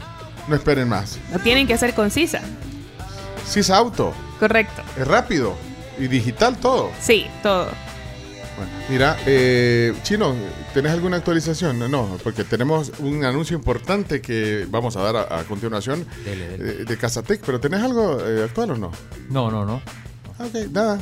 [0.47, 1.17] no esperen más.
[1.31, 2.41] Lo tienen que hacer concisa.
[3.47, 4.83] CIS Auto, Correcto.
[4.97, 5.55] es rápido
[5.97, 6.91] y digital todo.
[7.01, 7.69] Sí, todo.
[8.61, 10.35] Bueno, mira, eh, Chino,
[10.73, 11.79] ¿tenés alguna actualización?
[11.79, 16.47] No, No, porque tenemos un anuncio importante que vamos a dar a, a continuación Dele,
[16.49, 16.81] dele.
[16.81, 18.91] eh, de Casatec, pero ¿tenés algo eh, actual o no?
[19.29, 19.81] No, no, no.
[20.45, 20.99] Ok, nada.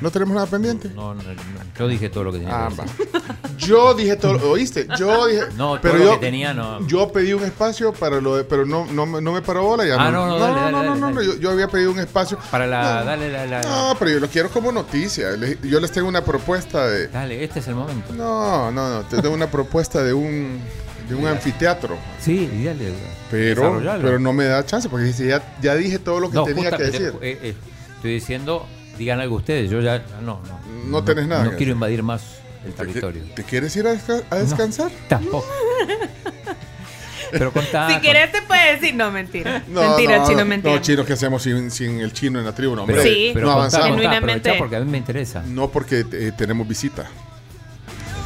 [0.00, 0.88] ¿No tenemos nada pendiente?
[0.94, 1.30] No, no, no.
[1.78, 3.22] Yo dije todo lo que tenía Ah, que decir.
[3.58, 4.86] Yo dije todo, ¿oíste?
[4.98, 5.42] Yo dije.
[5.56, 6.84] No, todo pero lo yo, que tenía no.
[6.88, 9.86] Yo pedí un espacio para lo de, pero no, no, me- no me paró bola
[9.86, 9.94] ya.
[9.98, 11.26] Ah, no, no, dale, dale, no, no, dale, no, dale.
[11.26, 12.38] Yo, yo había pedido un espacio.
[12.50, 13.04] Para la.
[13.04, 15.28] Dale, la, la- No, pero yo lo quiero como noticia.
[15.62, 17.08] Yo les tengo una propuesta de.
[17.08, 18.12] Dale, este es el momento.
[18.14, 19.00] No, no, no.
[19.02, 20.60] Te tengo una propuesta de un,
[21.08, 21.96] de un anfiteatro.
[22.20, 22.92] Sí, dale.
[23.30, 24.02] Pero, desarrollalo.
[24.02, 26.70] pero no me da chance porque dice, ya, ya dije todo lo que No, tenía
[26.70, 27.18] que justamente, decir.
[27.22, 27.54] eh, eh,
[27.96, 28.66] estoy diciendo
[29.02, 30.60] digan algo ustedes, yo ya no, no.
[30.86, 32.22] No tenés nada No que quiero invadir más
[32.66, 33.22] el territorio.
[33.36, 34.90] ¿Te quieres ir a, desca- a descansar?
[35.08, 35.46] Tampoco.
[37.30, 37.88] Pero contá.
[37.88, 39.62] Si quieres te puedes decir, no, mentira.
[39.68, 40.74] No, mentira, no, chino, no, mentira.
[40.74, 42.74] No, chino, ¿qué hacemos sin, sin el chino en la tribu?
[42.76, 43.30] No, hombre, Pero- Sí.
[43.32, 43.86] pero no avanzamos.
[43.88, 44.54] contá, Genuinamente.
[44.58, 45.42] porque a mí me interesa.
[45.46, 47.06] No porque eh, tenemos visita.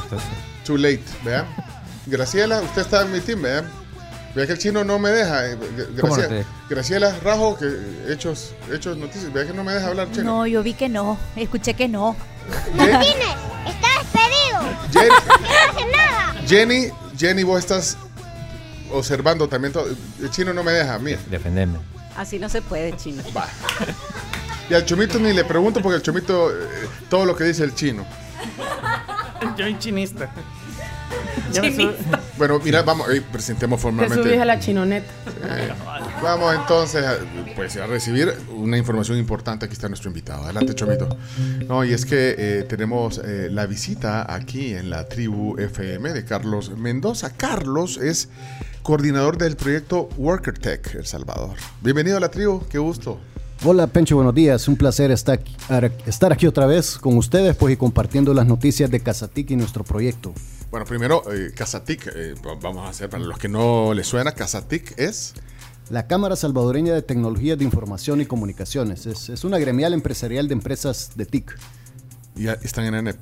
[0.05, 0.29] Entonces,
[0.65, 1.47] Too late, ¿vea?
[2.07, 3.65] Graciela, usted está en mi team, ¿vea?
[4.37, 5.47] Vea que el chino no me deja.
[5.51, 6.45] eh, Gra- ¿Cómo no Graciela?
[6.69, 9.33] Graciela Rajo, que hechos, hechos noticias.
[9.33, 10.25] Vea que no me deja hablar chino.
[10.25, 11.17] No, yo vi que no.
[11.37, 12.15] Escuché que no.
[12.79, 12.91] Ye-
[13.67, 14.61] ¡Está despedido!
[14.93, 16.35] Jenny, ¡No hace nada!
[16.47, 16.89] Jenny,
[17.19, 17.97] Jenny, vos estás
[18.93, 19.87] observando también todo.
[20.21, 21.17] El chino no me deja a mí.
[21.31, 21.79] defendeme.
[22.17, 23.23] Así no se puede, chino.
[23.37, 23.49] Va.
[24.69, 26.55] Y al chomito ni le pregunto porque el chomito, eh,
[27.09, 28.05] todo lo que dice el chino.
[29.57, 30.29] Yo soy chinista.
[32.39, 34.23] Bueno, mira, vamos, eh, presentemos Te formalmente.
[34.23, 35.07] subís a la chinoneta.
[35.49, 35.73] Eh,
[36.23, 37.17] vamos entonces a,
[37.55, 39.65] pues, a recibir una información importante.
[39.67, 40.45] Aquí está nuestro invitado.
[40.45, 41.09] Adelante, Chomito.
[41.69, 46.25] No, y es que eh, tenemos eh, la visita aquí en la tribu FM de
[46.25, 47.31] Carlos Mendoza.
[47.37, 48.29] Carlos es
[48.83, 51.57] coordinador del proyecto Worker Tech El Salvador.
[51.83, 53.19] Bienvenido a la tribu, qué gusto.
[53.65, 54.69] Hola Pencho, buenos días.
[54.69, 58.47] Un placer estar aquí, ar- estar aquí otra vez con ustedes pues, y compartiendo las
[58.47, 60.35] noticias de Casatic y nuestro proyecto.
[60.77, 64.33] Bueno, primero, eh, Casatic, eh, va- vamos a hacer, para los que no les suena,
[64.33, 65.33] Casatic es...
[65.89, 70.53] La Cámara Salvadoreña de Tecnologías de Información y Comunicaciones es, es una gremial empresarial de
[70.53, 71.57] empresas de TIC.
[72.35, 73.17] Ya están en ANEP.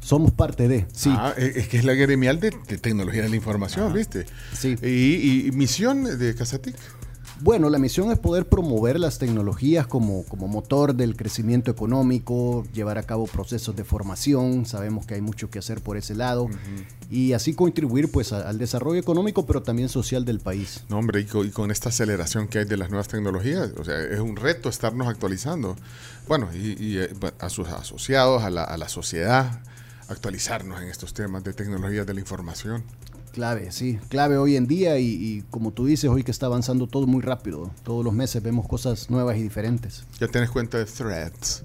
[0.00, 1.10] Somos parte de, sí.
[1.16, 4.26] Ah, eh, es que es la gremial de, de tecnología de la información, ¿viste?
[4.52, 4.74] Sí.
[4.82, 6.74] Y, y misión de Casatic.
[7.42, 12.98] Bueno, la misión es poder promover las tecnologías como, como motor del crecimiento económico, llevar
[12.98, 16.48] a cabo procesos de formación, sabemos que hay mucho que hacer por ese lado,
[17.10, 20.84] y así contribuir pues a- al desarrollo económico, pero también social del país.
[20.88, 23.84] No, hombre, y con, y con esta aceleración que hay de las nuevas tecnologías, o
[23.84, 25.74] sea, es un reto estarnos actualizando.
[26.28, 27.10] Bueno, y, y, eh,
[27.40, 29.60] a sus asociados, a la, a la sociedad,
[30.08, 32.84] actualizarnos en estos temas de tecnologías de la información.
[33.32, 36.86] Clave, sí, clave hoy en día y, y como tú dices, hoy que está avanzando
[36.86, 40.04] todo muy rápido, todos los meses vemos cosas nuevas y diferentes.
[40.20, 41.62] Ya tienes cuenta de Threads.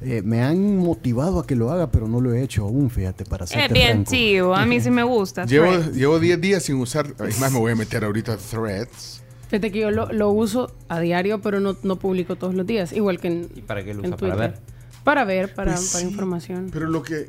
[0.00, 3.24] Eh, me han motivado a que lo haga, pero no lo he hecho aún, fíjate,
[3.24, 4.10] para Es serte bien franco.
[4.10, 5.44] chivo, a mí sí me gusta.
[5.44, 5.96] Llevo Threads.
[5.96, 9.22] llevo 10 días sin usar, es más, me voy a meter ahorita a Threads.
[9.48, 12.92] Fíjate que yo lo, lo uso a diario, pero no, no publico todos los días.
[12.92, 13.48] Igual que en.
[13.54, 14.16] ¿Y para qué lo usa?
[14.16, 14.58] ¿Para ver?
[15.04, 16.68] Para ver, para, Pues para sí, información.
[16.72, 17.28] Pero lo que.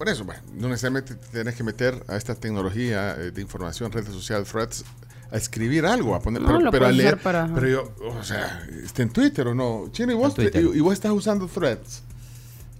[0.00, 3.92] Por eso, bueno, no necesariamente te tienes que meter a esta tecnología eh, de información,
[3.92, 4.82] redes sociales, threads,
[5.30, 7.14] a escribir algo, a poner, No, pero, lo pero a puedes leer.
[7.16, 9.88] usar para- Pero yo, o sea, está en Twitter o no.
[9.92, 12.02] Chino, ¿y vos, y, y vos estás usando threads?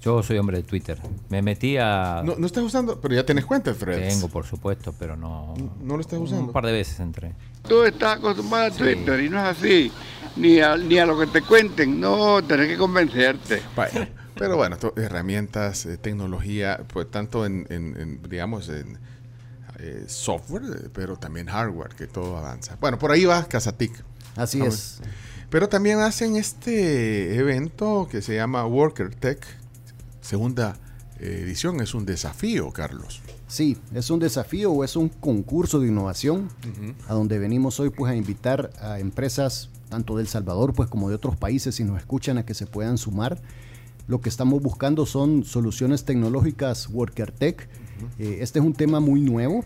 [0.01, 0.97] Yo soy hombre de Twitter.
[1.29, 2.23] Me metí a.
[2.25, 4.15] No, no estás usando, pero ya tenés cuenta de threads.
[4.15, 5.53] Tengo, por supuesto, pero no.
[5.83, 6.45] ¿No lo estás usando?
[6.47, 7.35] Un par de veces entré.
[7.69, 9.93] Tú estás acostumbrado a Twitter y no es así.
[10.37, 12.01] Ni a, ni a lo que te cuenten.
[12.01, 13.61] No, tenés que convencerte.
[14.41, 18.99] Pero bueno, herramientas, eh, tecnología, pues tanto en, en- en, digamos, en
[19.79, 22.77] eh, software, eh, pero también hardware, que todo avanza.
[22.81, 23.93] Bueno, por ahí va Casatic.
[24.37, 25.01] Así es.
[25.51, 29.45] Pero también hacen este evento que se llama Worker Tech,
[30.21, 30.77] segunda
[31.19, 31.81] edición.
[31.81, 33.21] Es un desafío, Carlos.
[33.49, 36.49] Sí, es un desafío o es un concurso de innovación
[37.09, 41.09] a donde venimos hoy pues a invitar a empresas tanto de El Salvador pues como
[41.09, 43.41] de otros países si nos escuchan a que se puedan sumar.
[44.11, 47.69] Lo que estamos buscando son soluciones tecnológicas Worker Tech.
[48.19, 49.65] Eh, este es un tema muy nuevo.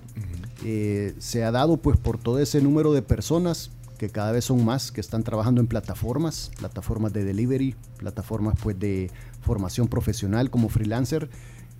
[0.62, 4.62] Eh, se ha dado pues por todo ese número de personas que cada vez son
[4.62, 9.10] más que están trabajando en plataformas, plataformas de delivery, plataformas pues de
[9.40, 11.30] formación profesional como freelancer,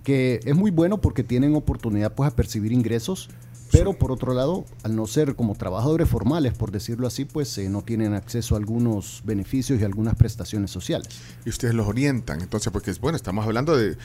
[0.03, 3.29] que es muy bueno porque tienen oportunidad pues a percibir ingresos,
[3.77, 7.69] pero por otro lado, al no ser como trabajadores formales, por decirlo así, pues eh,
[7.69, 11.07] no tienen acceso a algunos beneficios y algunas prestaciones sociales.
[11.45, 12.41] Y ustedes los orientan.
[12.41, 13.97] Entonces, porque es bueno, estamos hablando de,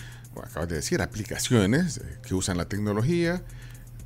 [0.42, 3.42] acabas de decir, aplicaciones eh, que usan la tecnología,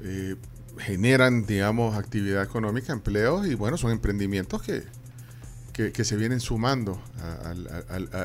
[0.01, 0.37] eh,
[0.79, 4.83] generan, digamos, actividad económica, empleos, y bueno, son emprendimientos que,
[5.75, 7.01] que, se vienen sumando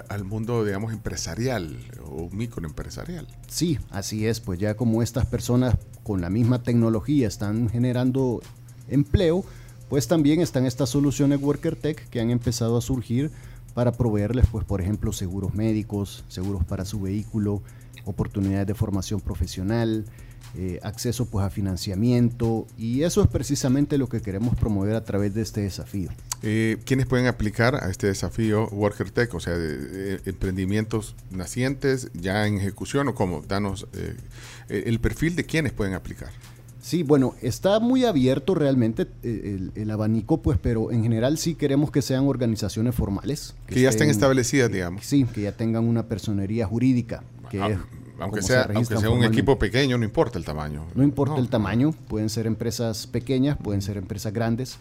[0.07, 3.27] al mundo, digamos, empresarial o microempresarial.
[3.47, 8.41] Sí, así es, pues ya como estas personas con la misma tecnología están generando
[8.87, 9.43] empleo,
[9.89, 13.31] pues también están estas soluciones Worker Tech que han empezado a surgir
[13.73, 17.63] para proveerles, pues por ejemplo, seguros médicos, seguros para su vehículo,
[18.05, 20.05] oportunidades de formación profesional,
[20.57, 25.33] eh, acceso pues a financiamiento y eso es precisamente lo que queremos promover a través
[25.33, 26.09] de este desafío.
[26.41, 29.33] Eh, ¿Quiénes pueden aplicar a este desafío Worker Tech?
[29.33, 33.41] O sea, de- de emprendimientos nacientes, ya en ejecución o cómo?
[33.47, 34.15] Danos eh,
[34.69, 36.29] eh, el perfil de quiénes pueden aplicar.
[36.81, 41.55] Sí, bueno, está muy abierto realmente eh, el, el abanico, pues, pero en general sí
[41.55, 43.53] queremos que sean organizaciones formales.
[43.67, 45.05] Que ya estén establecidas, digamos.
[45.05, 47.21] Sí, que ya tengan una personería jurídica.
[47.51, 47.77] Que Ah, es
[48.19, 50.85] Aunque sea, se registran aunque sea un equipo pequeño, no importa el tamaño.
[50.95, 54.77] No importa el tamaño, pueden ser empresas pequeñas, pueden ser empresas grandes,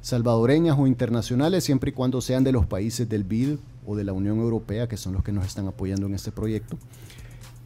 [0.00, 3.56] salvadoreñas o internacionales, siempre y cuando sean de los países del BID
[3.86, 6.78] o de la Unión Europea, que son los que nos están apoyando en este proyecto.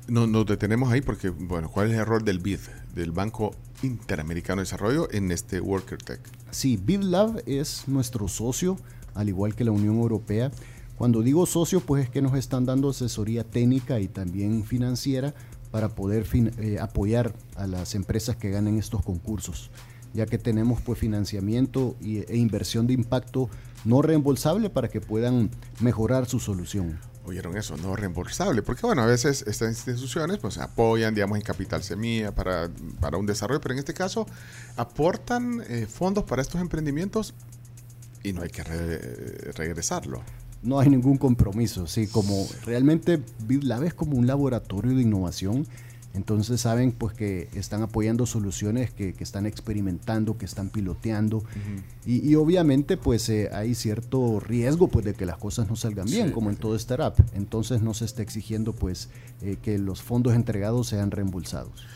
[0.09, 2.61] No, nos detenemos ahí porque, bueno, ¿cuál es el rol del BID,
[2.95, 6.21] del Banco Interamericano de Desarrollo, en este Worker Tech?
[6.53, 8.79] Sí, BidLab es nuestro socio,
[9.15, 10.53] al igual que la Unión Europea.
[10.97, 15.35] Cuando digo socio, pues es que nos están dando asesoría técnica y también financiera
[15.71, 16.27] para poder
[16.59, 19.71] eh, apoyar a las empresas que ganen estos concursos,
[20.15, 23.51] ya que tenemos pues financiamiento e inversión de impacto
[23.85, 25.51] no reembolsable para que puedan
[25.81, 26.99] mejorar su solución.
[27.27, 31.83] Oyeron eso, no reembolsable, porque bueno, a veces estas instituciones pues apoyan, digamos, en capital
[31.83, 32.71] semilla para,
[33.01, 34.27] para un desarrollo, pero en este caso
[34.77, 37.35] aportan eh, fondos para estos emprendimientos
[38.23, 40.23] y no hay que re- regresarlo.
[40.67, 45.67] No hay ningún compromiso, sí, como realmente BitLab es como un laboratorio de innovación,
[46.17, 51.45] entonces saben pues que están apoyando soluciones que, que están experimentando, que están piloteando
[52.07, 56.07] y, y obviamente pues eh, hay cierto riesgo pues de que las cosas no salgan
[56.07, 59.11] bien, Sí, como en todo startup, entonces no se está exigiendo pues
[59.43, 61.87] eh, que los fondos entregados sean reembolsados.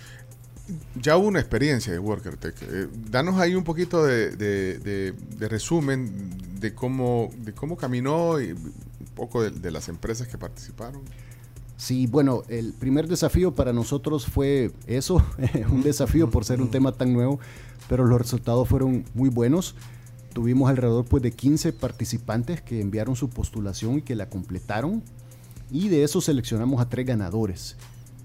[1.01, 2.55] Ya hubo una experiencia de Worker Tech.
[2.63, 6.11] Eh, danos ahí un poquito de, de- de- de resumen
[6.61, 8.73] de cómo, de cómo caminó y un
[9.15, 11.01] poco de, de las empresas que participaron.
[11.77, 15.25] Sí, bueno, el primer desafío para nosotros fue eso,
[15.71, 17.41] un desafío por ser un tema tan nuevo,
[17.89, 19.75] pero los resultados fueron muy buenos.
[20.35, 25.03] Tuvimos alrededor pues, de 15 participantes que enviaron su postulación y que la completaron.
[25.73, 27.77] Y de eso seleccionamos a tres ganadores.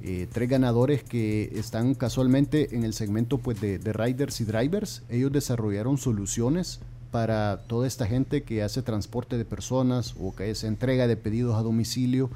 [0.02, 5.04] Eh, tres ganadores que están casualmente en el segmento pues, de, de riders y drivers.
[5.10, 6.80] Ellos desarrollaron soluciones
[7.12, 11.56] para toda esta gente que hace transporte de personas o que hace entrega de pedidos
[11.56, 12.30] a domicilio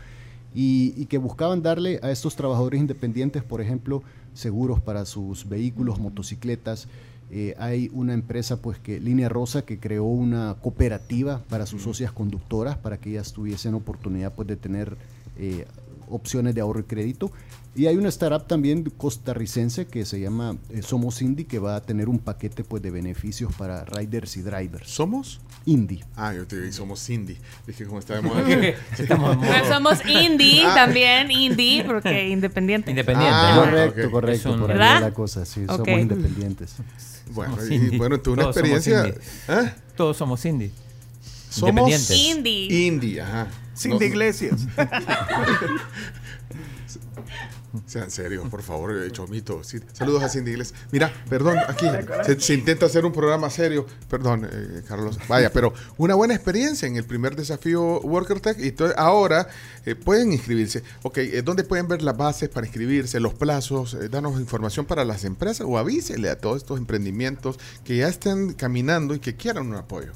[0.55, 4.01] y, y que buscaban darle a estos trabajadores independientes, por ejemplo,
[4.33, 6.87] seguros para sus vehículos, motocicletas.
[7.31, 12.11] Eh, hay una empresa, pues que Línea Rosa, que creó una cooperativa para sus socias
[12.11, 14.97] conductoras, para que ellas tuviesen oportunidad pues, de tener
[15.37, 15.65] eh,
[16.09, 17.31] opciones de ahorro y crédito.
[17.75, 21.81] Y hay una startup también costarricense que se llama eh, Somos Indie, que va a
[21.81, 24.89] tener un paquete pues, de beneficios para riders y drivers.
[24.89, 25.39] ¿Somos?
[25.65, 26.03] Indie.
[26.15, 27.37] Ah, yo te dije, somos Cindy.
[27.67, 28.53] Dije, como estábamos aquí.
[28.97, 30.73] Pero somos indie Ah.
[30.75, 32.89] también, indie, porque independiente.
[32.89, 33.35] Independiente.
[33.35, 34.11] Ah, correcto, ok.
[34.11, 34.95] correcto, Es un- por ahí ¿Verdad?
[34.95, 36.73] va la cosa, sí, somos independientes.
[37.31, 37.97] Bueno, Somos y, indie.
[37.99, 39.07] bueno, tú una Todos somos experiencia.
[39.47, 39.67] indie.
[39.69, 39.73] ¿eh?
[39.95, 40.71] Todos somos indie.
[41.51, 42.11] Somos Independientes.
[42.17, 42.87] Indie.
[42.87, 43.47] Indie, ajá.
[43.79, 44.61] Cindy No- Iglesias.
[47.85, 49.63] Sean serios, por favor, eh, Chomito.
[49.63, 50.79] Sí, Saludos a Cindy Iglesias.
[50.91, 51.85] Mira, perdón, aquí
[52.25, 53.85] se, se intenta hacer un programa serio.
[54.09, 55.19] Perdón, eh, Carlos.
[55.27, 58.57] Vaya, pero una buena experiencia en el primer desafío Worker Tech.
[58.59, 59.47] Y ahora
[59.85, 60.81] eh, pueden inscribirse.
[61.03, 63.93] Ok, eh, ¿dónde pueden ver las bases para inscribirse, los plazos?
[63.93, 68.53] Eh, danos información para las empresas o avísele a todos estos emprendimientos que ya estén
[68.53, 70.13] caminando y que quieran un apoyo.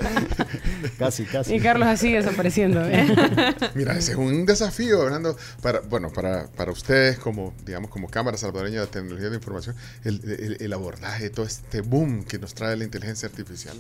[0.98, 1.56] Casi, casi.
[1.56, 2.82] Y Carlos así desapareciendo.
[2.86, 3.08] ¿eh?
[3.76, 8.38] Mira, ese es un desafío, Fernando, para, bueno, para, para ustedes como, digamos, como Cámara
[8.38, 12.54] Salvadoreña de Tecnología de Información, el, el- el abordaje de todo este boom que nos
[12.54, 13.78] trae la inteligencia artificial.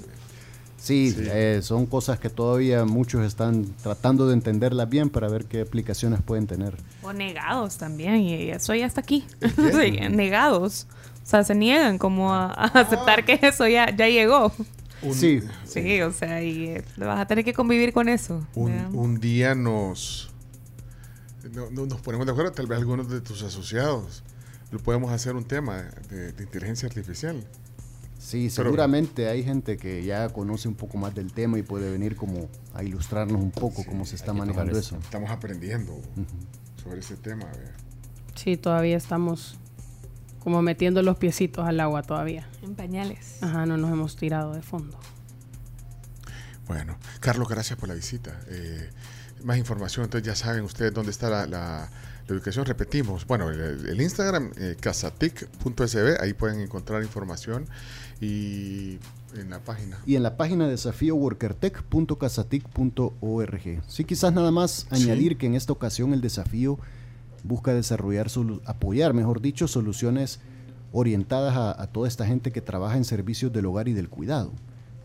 [0.77, 5.61] Sí, eh, son cosas que todavía muchos están tratando de entenderlas bien para ver qué
[5.61, 6.73] aplicaciones pueden tener.
[7.03, 9.25] O negados también, y eso ya está aquí.
[9.55, 10.87] Sí, negados.
[11.23, 14.51] O sea, se niegan como a, a aceptar que eso ya, ya llegó.
[15.13, 15.41] Sí.
[15.65, 18.45] Sí, o sea, y eh, vas a tener que convivir con eso.
[18.53, 20.31] Un, día nos,
[21.53, 24.23] no- no- nos ponemos de acuerdo, tal vez algunos de tus asociados,
[24.71, 27.43] lo podemos hacer un tema de, de inteligencia artificial.
[28.19, 31.89] Sí, Pero- seguramente hay gente que ya conoce un poco más del tema y puede
[31.89, 34.97] venir como a ilustrarnos un poco cómo se está manejando eso.
[34.97, 35.99] Estamos aprendiendo
[36.83, 37.45] sobre ese tema.
[38.35, 39.57] Sí, todavía estamos
[40.41, 42.47] como metiendo los piecitos al agua todavía.
[42.61, 43.37] En pañales.
[43.41, 44.97] Ajá, no nos hemos tirado de fondo.
[46.67, 48.39] Bueno, Carlos, gracias por la visita.
[48.47, 48.89] Eh,
[49.43, 51.89] más información, entonces ya saben ustedes dónde está la, la-
[52.27, 52.65] la ubicación.
[52.65, 57.65] Repetimos, bueno, el, el Instagram, eh, casatic.sb, ahí pueden encontrar información
[58.21, 58.99] y
[59.35, 59.97] en la página.
[60.05, 63.81] Y en la página desafío workertech.casatic.org.
[63.87, 65.03] Sí, quizás nada más Sí.
[65.03, 66.77] añadir que en esta ocasión el desafío
[67.43, 68.27] busca desarrollar,
[68.65, 70.39] apoyar, mejor dicho, soluciones
[70.91, 74.51] orientadas a, a toda esta gente que trabaja en servicios del hogar y del cuidado.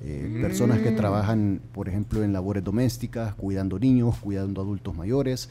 [0.02, 0.96] Eh, Personas que Mm.
[0.96, 5.48] trabajan, por ejemplo, en labores domésticas, cuidando niños, cuidando adultos mayores.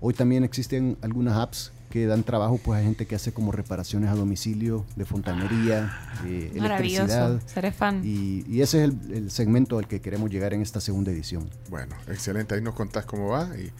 [0.00, 4.10] Hoy también existen algunas apps que dan trabajo pues, a gente que hace como reparaciones
[4.10, 5.90] a domicilio de fontanería,
[6.26, 7.04] eh, Maravilloso.
[7.04, 7.40] electricidad.
[7.46, 8.02] Seré fan.
[8.04, 11.48] Y, y ese es el, el segmento al que queremos llegar en esta segunda edición.
[11.70, 12.54] Bueno, excelente.
[12.54, 13.72] Ahí nos contás cómo va y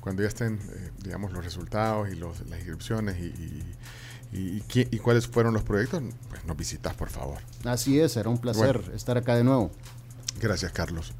[0.00, 3.76] cuando ya estén, eh, digamos, los resultados y los- las inscripciones y, y-
[4.32, 7.38] y- y cuáles fueron los proyectos, pues nos visitas, por favor.
[7.64, 8.94] Así es, será un placer Bueno.
[8.96, 9.70] estar acá de nuevo.
[10.40, 11.12] Gracias, Carlos.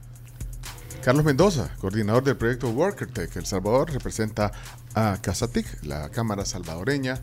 [1.02, 4.52] Carlos Mendoza, coordinador del proyecto WorkerTech El Salvador, representa
[4.94, 7.20] a Casatic, la Cámara Salvadoreña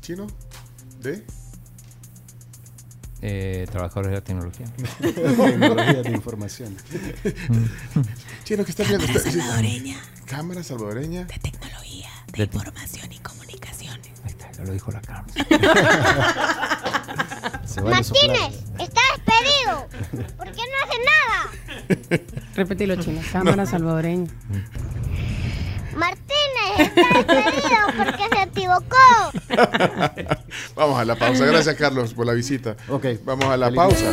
[0.00, 0.26] Chino
[1.02, 1.24] de
[3.22, 4.66] Eh, trabajadores de la tecnología.
[5.00, 6.76] Tecnología de información.
[8.44, 9.06] Chino, ¿qué está viendo?
[9.06, 9.96] Cámara salvadoreña.
[10.26, 11.24] Cámara Salvadoreña.
[11.24, 14.08] De tecnología, de información y comunicaciones.
[14.24, 15.34] Ahí está, ya lo dijo la Carmen.
[17.84, 19.88] Martínez, está despedido.
[20.36, 21.50] ¿Por qué no hace nada?
[22.54, 23.20] Repetilo, Chino.
[23.32, 24.30] Cámara salvadoreña.
[25.96, 26.25] Martínez
[26.82, 28.96] está porque se equivocó.
[30.74, 31.44] Vamos a la pausa.
[31.44, 32.76] Gracias, Carlos, por la visita.
[32.88, 33.06] Ok.
[33.24, 34.06] Vamos a la pausa.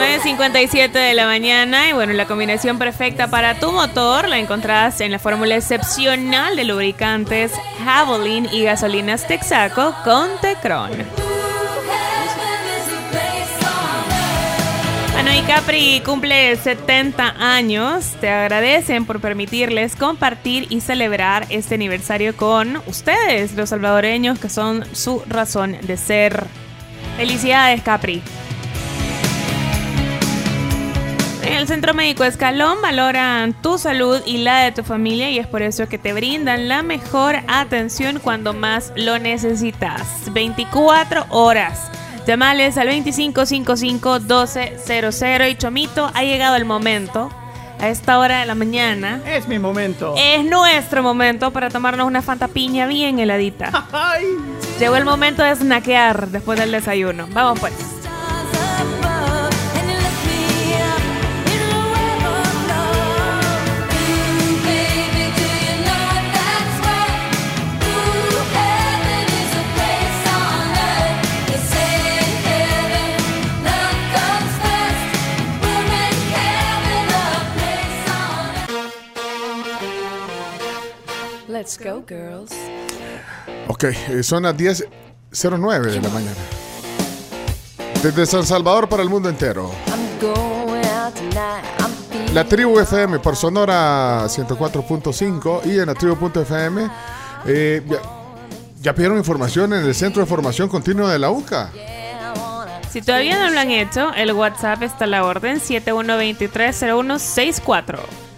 [0.00, 5.12] 9.57 de la mañana y bueno, la combinación perfecta para tu motor la encontrás en
[5.12, 7.52] la fórmula excepcional de lubricantes
[7.84, 11.19] Javelin y gasolinas Texaco con Tecron.
[15.30, 18.16] Bueno, y Capri cumple 70 años.
[18.20, 24.84] Te agradecen por permitirles compartir y celebrar este aniversario con ustedes, los salvadoreños, que son
[24.92, 26.46] su razón de ser.
[27.16, 28.24] Felicidades, Capri.
[31.44, 35.46] En el Centro Médico Escalón valoran tu salud y la de tu familia y es
[35.46, 40.02] por eso que te brindan la mejor atención cuando más lo necesitas.
[40.32, 41.88] 24 horas.
[42.26, 47.30] Llamales al 2555-1200 y Chomito, ha llegado el momento.
[47.78, 49.22] A esta hora de la mañana.
[49.26, 50.14] Es mi momento.
[50.18, 53.70] Es nuestro momento para tomarnos una Fanta piña bien heladita.
[54.78, 57.26] Llegó el momento de snackear después del desayuno.
[57.32, 57.72] Vamos pues.
[81.60, 82.50] Let's go, girls.
[83.68, 86.38] Ok, eh, son las 10.09 de la mañana.
[88.02, 89.70] Desde San Salvador para el mundo entero.
[92.32, 96.88] La tribu FM por Sonora 104.5 y en la tribu.fm.
[97.44, 97.98] eh, ya,
[98.80, 101.72] ya pidieron información en el Centro de Formación Continua de la UCA.
[102.90, 108.29] Si todavía no lo han hecho, el WhatsApp está a la orden 71230164.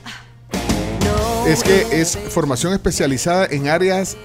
[1.47, 4.17] Es que es formación especializada en áreas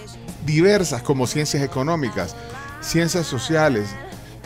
[0.46, 2.36] diversas como ciencias económicas,
[2.80, 3.90] ciencias sociales,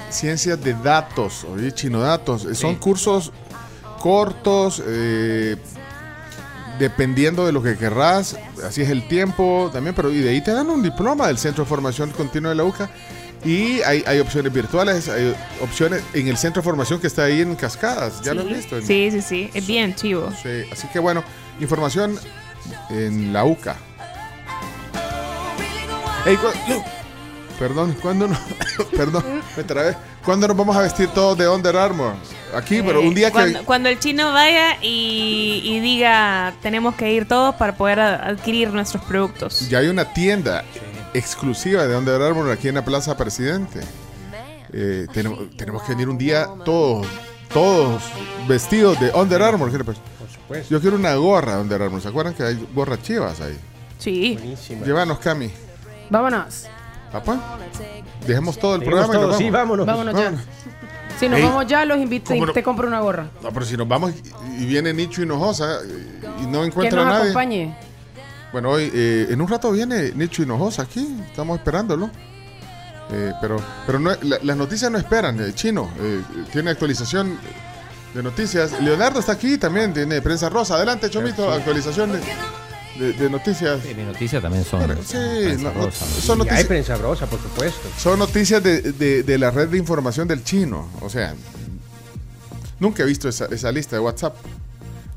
[0.09, 2.45] ciencias de datos, oye, chino datos.
[2.45, 3.31] Eh, Son cursos
[3.99, 5.57] cortos, eh,
[6.79, 10.51] dependiendo de lo que querrás, así es el tiempo también, pero y de ahí te
[10.51, 12.89] dan un diploma del Centro de Formación Continua de la UCA.
[13.43, 17.41] Y hay, hay opciones virtuales, hay opciones en el Centro de Formación que está ahí
[17.41, 18.81] en Cascadas, ya lo has visto.
[18.81, 19.49] Sí, sí, sí.
[19.53, 20.31] Es bien chivo.
[20.41, 21.23] Sí, así que bueno,
[21.59, 22.17] información
[22.89, 23.75] en la UCA.
[26.25, 26.83] Ey, cu- no.
[27.57, 28.37] Perdón, ¿cuándo no?
[28.95, 29.23] Perdón,
[29.55, 29.95] me trabé.
[30.25, 32.13] ¿Cuándo nos vamos a vestir todos de Under Armour?
[32.55, 33.33] Aquí, pero un día que...
[33.33, 38.69] cuando, cuando el chino vaya y, y diga tenemos que ir todos para poder adquirir
[38.73, 39.69] nuestros productos.
[39.69, 40.63] Ya hay una tienda
[41.13, 43.79] exclusiva de Under Armour aquí en la Plaza Presidente.
[44.73, 47.05] Eh, tenemos, tenemos que venir un día todos,
[47.53, 48.01] todos
[48.47, 49.71] vestidos de Under Armour.
[50.51, 50.69] ¿Qué le parece?
[50.73, 52.01] Yo quiero una gorra de Under Armour.
[52.01, 53.57] ¿Se acuerdan que hay gorras chivas ahí?
[53.97, 54.37] Sí.
[54.85, 55.51] Llévanos, Cami.
[56.09, 56.67] Vámonos.
[57.11, 57.57] ¿Papá?
[58.25, 59.85] Dejemos todo el Dejemos programa y nos todo, vamos.
[59.85, 59.85] vámonos.
[59.85, 60.33] Vámonos ya.
[61.19, 62.53] Si nos Ey, vamos ya, los invito y ¿cómo no?
[62.53, 63.27] te compro una gorra.
[63.43, 64.11] No, pero si nos vamos
[64.57, 65.79] y y viene Nicho Hinojosa
[66.41, 67.23] y no Que encuentra nos a nadie.
[67.31, 67.77] acompañe.
[68.51, 72.09] Bueno, hoy eh, en un rato viene Nicho Hinojosa aquí, estamos esperándolo.
[73.13, 76.21] Eh, pero pero no, la- las noticias no esperan, eh, Chino eh,
[76.51, 77.37] tiene actualización
[78.13, 78.79] de noticias.
[78.81, 80.75] Leonardo está aquí también, tiene prensa rosa.
[80.75, 82.11] Adelante, Chomito, actualización
[82.97, 83.79] de, noticias.
[83.85, 84.81] mis noticias también son.
[85.05, 86.05] Sí, prensa no- no- rosa.
[86.05, 86.59] son noticias.
[86.59, 87.87] hay prensa brosa, por supuesto.
[87.97, 90.89] Son noticias de, de- de la red de información del chino.
[91.01, 91.33] O sea,
[92.79, 94.35] nunca he visto esa, esa lista de WhatsApp.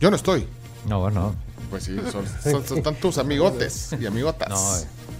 [0.01, 0.47] Yo no estoy.
[0.89, 1.35] No, bueno.
[1.71, 4.49] Pues sí, son, son, son tantos amigotes y amigotas.
[4.49, 4.57] No,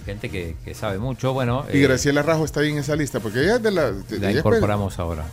[0.05, 1.33] gente que, que sabe mucho.
[1.33, 3.91] Bueno, y eh, Graciela Rajo está ahí en esa lista, porque ella es de la...
[4.09, 5.25] la incorporamos ahora.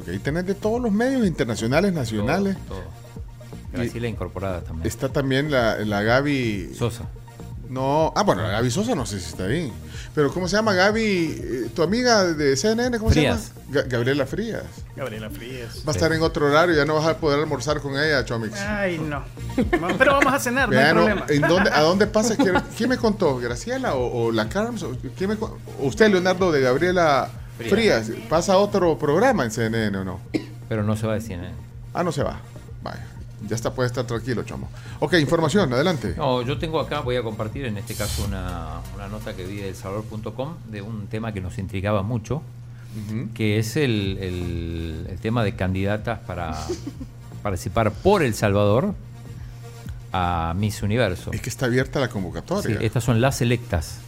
[0.00, 2.56] Porque ahí tenés de todos los medios internacionales, nacionales.
[2.66, 2.82] Todo.
[3.72, 4.86] Graciela incorporada también.
[4.86, 6.72] Está también la, la Gaby...
[6.74, 7.04] Sosa.
[7.68, 9.70] No, ah, bueno, la Gaby Sosa no sé si está ahí.
[10.12, 11.02] Pero ¿cómo se llama Gaby?
[11.40, 13.40] eh, tu amiga de CNN, ¿cómo Frías.
[13.40, 13.70] se llama?
[13.70, 14.64] Ga- Gabriela Frías.
[14.96, 15.82] Gabriela Frías.
[15.86, 18.58] Va a estar en otro horario, ya no vas a poder almorzar con ella, Chomix.
[18.58, 19.22] Ay, no.
[19.98, 21.26] Pero vamos a cenar, no hay problema.
[21.28, 22.34] ¿en dónde, ¿A dónde pasa?
[22.76, 23.38] ¿Quién, me contó?
[23.38, 24.82] ¿Graciela o, o la Carms?
[24.82, 27.30] ¿O quién me con- o usted, Leonardo, de Gabriela
[27.68, 28.06] Frías.
[28.06, 28.26] Frías?
[28.28, 30.20] ¿Pasa otro programa en CNN o no?
[30.68, 31.50] Pero no se va de CNN.
[31.94, 32.40] Ah, no se va.
[32.82, 33.04] Vaya.
[33.48, 34.68] Ya está, puede estar tranquilo, Chomo.
[35.00, 36.14] Ok, información, adelante.
[36.16, 39.56] No, yo tengo acá, voy a compartir en este caso una, una nota que vi
[39.56, 42.42] de elsalvador.com de un tema que nos intrigaba mucho,
[43.34, 46.54] que es el, el- el tema de candidatas para
[47.42, 48.94] participar por El Salvador
[50.12, 51.30] a Miss Universo.
[51.32, 52.78] Es que está abierta la convocatoria.
[52.78, 53.98] Sí, estas son las selectas.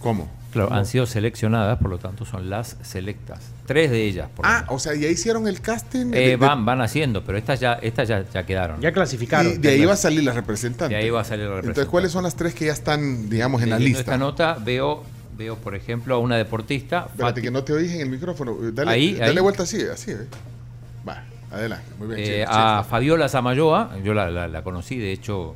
[0.00, 0.28] ¿Cómo?
[0.66, 3.40] Claro, han sido seleccionadas, por lo tanto son las selectas.
[3.66, 4.28] Tres de ellas.
[4.34, 6.06] Por Ah, o sea, ya hicieron el casting.
[6.06, 8.80] Eh, de- de- van, van haciendo, pero estas ya, estas ya, ya quedaron.
[8.80, 9.52] Ya clasificaron.
[9.52, 10.94] y de ahí va a salir la representante.
[10.94, 11.90] De ahí va a salir la Entonces, representante.
[11.90, 14.00] ¿cuáles son las tres que ya están, digamos, en la lista?
[14.00, 15.02] esta nota veo,
[15.36, 17.06] veo, por ejemplo, a una deportista.
[17.10, 18.56] Espérate, Fati- que no te oís en el micrófono.
[18.72, 19.38] Dale, Ahí, dale ahí.
[19.40, 20.10] vuelta así, así.
[20.12, 20.16] ¿eh?
[21.08, 21.84] Va, adelante.
[21.98, 22.18] Muy bien.
[22.20, 22.84] eh, a.
[22.88, 25.54] Fabiola Zamayoa, yo la, la- la conocí, de hecho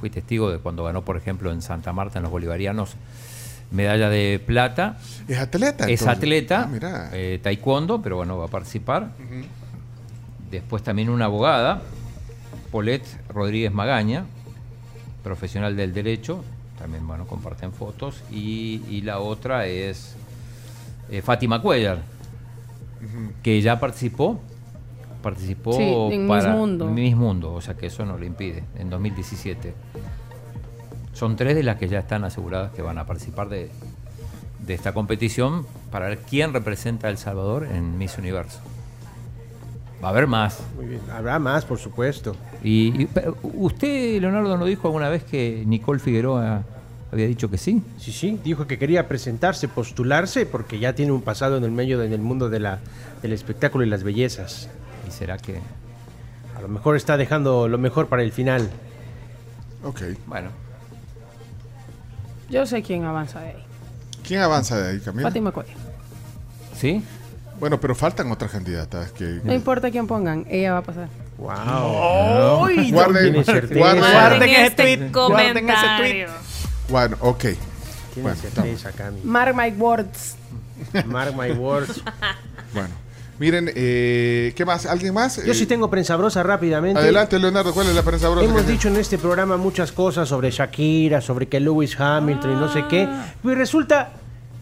[0.00, 2.96] fui testigo de cuando ganó, por ejemplo, en Santa Marta, en los Bolivarianos,
[3.70, 4.98] medalla de plata.
[5.28, 5.84] Es atleta.
[5.84, 6.08] Es entonces.
[6.08, 7.10] atleta, Ah, mira.
[7.12, 9.10] eh, taekwondo, pero bueno, va a participar.
[10.50, 11.82] Después también una abogada,
[12.70, 14.24] Paulette Rodríguez Magaña,
[15.24, 16.44] profesional del derecho,
[16.78, 18.22] también bueno, comparten fotos.
[18.30, 20.14] Y, y la otra es
[21.10, 21.98] eh, Fátima Cuellar,
[23.42, 24.40] que ya participó.
[25.22, 25.82] Participó Sí,
[26.14, 26.86] en Miss Mundo.
[26.86, 29.74] Miss Mundo, o sea que eso no le impide, en 2017.
[31.16, 33.70] Son tres de las que ya están aseguradas que van a participar de,
[34.66, 38.60] de esta competición para ver quién representa a El Salvador en Miss Universo.
[40.04, 40.60] Va a haber más.
[40.76, 41.00] Muy bien.
[41.10, 42.36] Habrá más, por supuesto.
[42.62, 43.08] Y,
[43.42, 46.64] ¿Usted, Leonardo, no dijo alguna vez que Nicole Figueroa
[47.10, 47.82] había dicho que sí?
[47.96, 48.38] Sí, sí.
[48.44, 52.20] Dijo que quería presentarse, postularse, porque ya tiene un pasado en el medio, en el
[52.20, 52.80] mundo de la,
[53.22, 54.68] del espectáculo y las bellezas.
[55.08, 55.60] ¿Y será que...?
[56.58, 58.68] A lo mejor está dejando lo mejor para el final.
[59.82, 60.02] Ok.
[60.26, 60.65] Bueno.
[62.48, 63.64] Yo sé quién avanza de ahí.
[64.26, 65.28] ¿Quién avanza de ahí, Camila?
[65.28, 65.74] Fátima Cuellar.
[66.78, 67.02] ¿Sí?
[67.58, 69.40] Bueno, pero faltan otras candidatas que...
[69.42, 71.08] No importa quién pongan, ella va a pasar.
[71.38, 72.64] ¡Wow!
[72.64, 73.74] Uy, Guarden- certeza.
[73.80, 75.10] guarden- Guarden ese este tweet.
[75.12, 76.24] Guarden ese tweet.
[76.24, 76.28] comentario.
[76.88, 77.38] Bueno, ok.
[77.40, 77.58] Tiene
[78.22, 79.20] Bueno, certeza, Cami.
[79.24, 80.36] Mark my words.
[81.06, 82.02] Mark my words.
[82.74, 82.88] Bueno,
[83.38, 84.86] miren, eh, ¿qué más?
[84.86, 85.44] ¿Alguien más?
[85.44, 86.98] Yo Eh, sí tengo prensa brosa rápidamente.
[87.00, 88.44] Adelante, Leonardo, ¿cuál es la prensa brosa?
[88.48, 92.72] Hemos dicho en este programa muchas cosas sobre Shakira, sobre que Lewis Hamilton y no
[92.72, 93.08] sé qué.
[93.42, 94.12] Pues resulta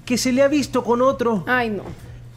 [0.04, 1.44] que se le ha visto con otro.
[1.46, 1.82] Ay, no.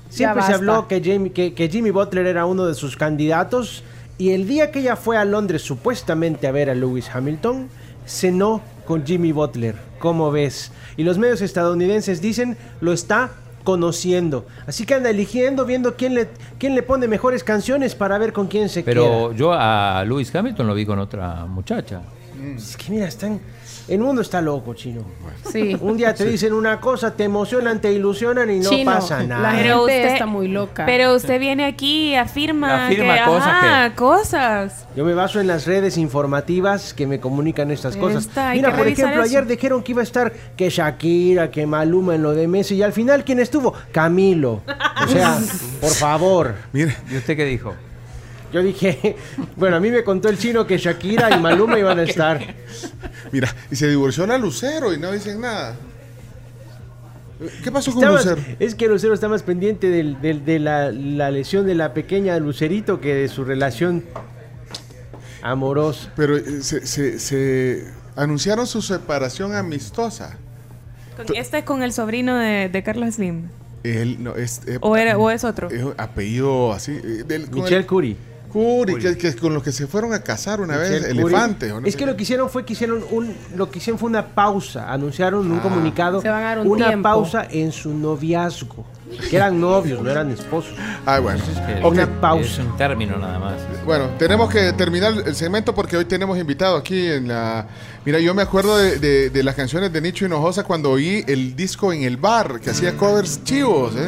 [0.09, 3.84] Siempre se habló que, Jamie- que- que Jimmy Butler era uno de sus candidatos
[4.18, 7.68] y el día que ella fue a Londres supuestamente a ver a Lewis Hamilton,
[8.05, 9.76] cenó con Jimmy Butler.
[9.99, 10.72] ¿Cómo ves?
[10.95, 13.31] Y los medios estadounidenses dicen lo está
[13.68, 14.45] conociendo.
[14.65, 18.48] Así que anda eligiendo, viendo quién le, quién le pone mejores canciones para ver con
[18.48, 21.99] quién se Pero yo a Lewis Hamilton lo vi con otra muchacha.
[22.34, 22.56] queda.
[22.56, 23.41] Es que mira, están...
[23.88, 25.01] El mundo está loco, chino.
[25.51, 25.77] Sí.
[25.80, 29.41] Un día te dicen una cosa, te emocionan, te ilusionan y no Chino, pasa nada.
[29.53, 30.85] la Pero gente usted- está muy loca.
[30.85, 34.85] Pero usted viene aquí y afirma, Afirma que, cosas ajá, cosas.
[34.95, 38.27] Yo me baso en las redes informativas que me comunican estas cosas.
[38.53, 39.23] Mira, por ejemplo, eso.
[39.23, 42.84] ayer dijeron que iba a estar que Shakira, que Maluma en lo de Messi y
[42.84, 43.73] al final quién estuvo?
[43.93, 44.61] Camilo.
[45.03, 45.38] O sea,
[45.81, 46.55] por favor.
[46.73, 47.73] Mire, ¿Y usted qué dijo?
[48.53, 49.15] Yo dije,
[49.55, 52.55] bueno, a mí me contó el chino que Shakira y Maluma iban a estar.
[53.31, 55.75] Mira, y se divorció la Lucero y no dicen nada.
[57.63, 58.41] ¿Qué pasó con Lucero?
[58.59, 62.37] es que Lucero está más pendiente del- del- de la, la lesión de la pequeña
[62.39, 64.03] Lucerito que de su relación
[65.41, 66.11] amorosa.
[66.15, 70.37] Pero eh, se, se- se anunciaron su separación amistosa.
[71.15, 73.49] Con- este es con el sobrino de, de Carlos Slim.
[73.83, 74.61] Él no es.
[74.67, 75.69] eh, ¿O, era, ¿O es otro?
[75.69, 76.93] es apellido así.
[76.93, 78.15] eh, del- con Michelle el- Curie.
[78.47, 81.11] Curie, que, que con los que se fueron a casar una vez, Curie.
[81.21, 81.71] elefantes.
[81.71, 84.09] ¿o no Es que lo que hicieron fue que hicieron un, lo que hicieron fue
[84.09, 85.61] una pausa, anunciaron un Ah.
[85.61, 87.03] comunicado, Se van a dar un una tiempo.
[87.09, 88.85] pausa en su noviazgo,
[89.29, 90.73] que eran novios, no eran esposos.
[91.05, 91.41] Ah, bueno.
[91.83, 92.45] Una pausa.
[92.45, 93.53] Es un término nada más.
[93.85, 97.67] Bueno, tenemos que terminar el segmento porque hoy tenemos invitado aquí en la...
[98.05, 101.55] Mira, yo me acuerdo de, de- de las canciones de Nicho Hinojosa cuando oí el
[101.55, 104.07] disco en el bar, que hacía covers chivos, ¿eh?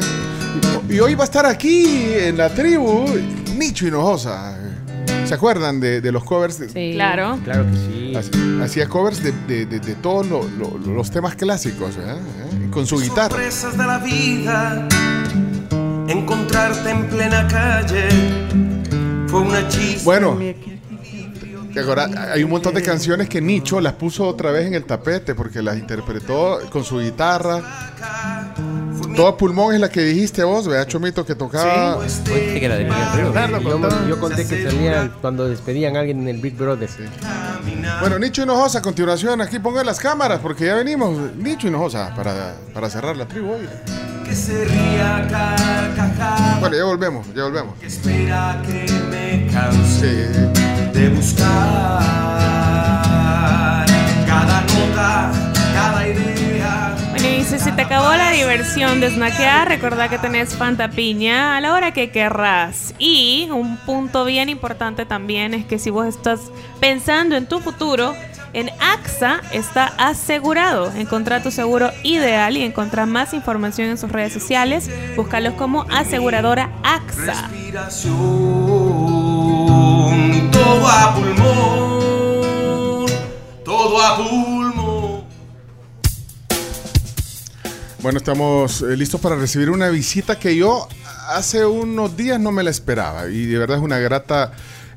[0.88, 3.04] Y hoy va a estar aquí en la tribu
[3.60, 4.56] Nicho Hinojosa.
[5.26, 6.58] ¿Se acuerdan de, de los covers?
[6.58, 6.92] de- Sí.
[6.94, 7.38] Claro.
[7.44, 8.12] Claro que sí.
[8.16, 12.00] Hac- Hacía covers de, de- de- de todos lo- lo- los temas clásicos, ¿eh?
[12.16, 12.68] ¿Eh?
[12.70, 13.28] Con su guitarra.
[13.28, 14.88] sorpresas de la vida.
[16.08, 18.08] Encontrarte en plena calle
[19.28, 20.04] fue una chispa.
[20.04, 20.38] Bueno,
[21.86, 25.34] ahora hay un montón de canciones que Nicho las puso otra vez en el tapete
[25.34, 27.60] porque las interpretó con su guitarra.
[29.20, 31.26] Todo pulmón es la que dijiste vos, ¿verdad, Chomito?
[31.26, 31.96] Que tocaba.
[31.96, 32.88] Oíste que de.
[32.88, 36.88] Yo, yo conté que salía cuando despedían a alguien en el Big Brother.
[38.00, 41.34] Bueno, Nicho Hinojosa, a continuación, aquí pongan las cámaras porque ya venimos.
[41.36, 43.68] Nicho Hinojosa, para, para cerrar la tribu hoy.
[44.24, 46.56] que se ría carcajada.
[46.60, 47.78] Bueno, ya volvemos, ya volvemos.
[47.78, 50.28] que espera que me canse
[50.94, 52.00] de buscar
[54.26, 55.30] cada nota,
[57.50, 61.74] si se te acabó la diversión de snackear, recordá que tenés Fanta Piña a la
[61.74, 62.94] hora que querrás.
[62.96, 68.14] Y un punto bien importante también es que si vos estás pensando en tu futuro,
[68.52, 70.92] en AXA está asegurado.
[70.92, 74.88] Encontrá tu seguro ideal y encontrá más información en sus redes sociales.
[75.16, 77.48] Búscalos como aseguradora AXA.
[77.48, 78.12] Respiración,
[80.52, 83.06] todo a pulmón,
[83.64, 84.59] todo a pulmón.
[88.02, 90.88] Bueno, estamos eh, listos para recibir una visita que yo
[91.28, 94.52] hace unos días no me la esperaba y de verdad es una grata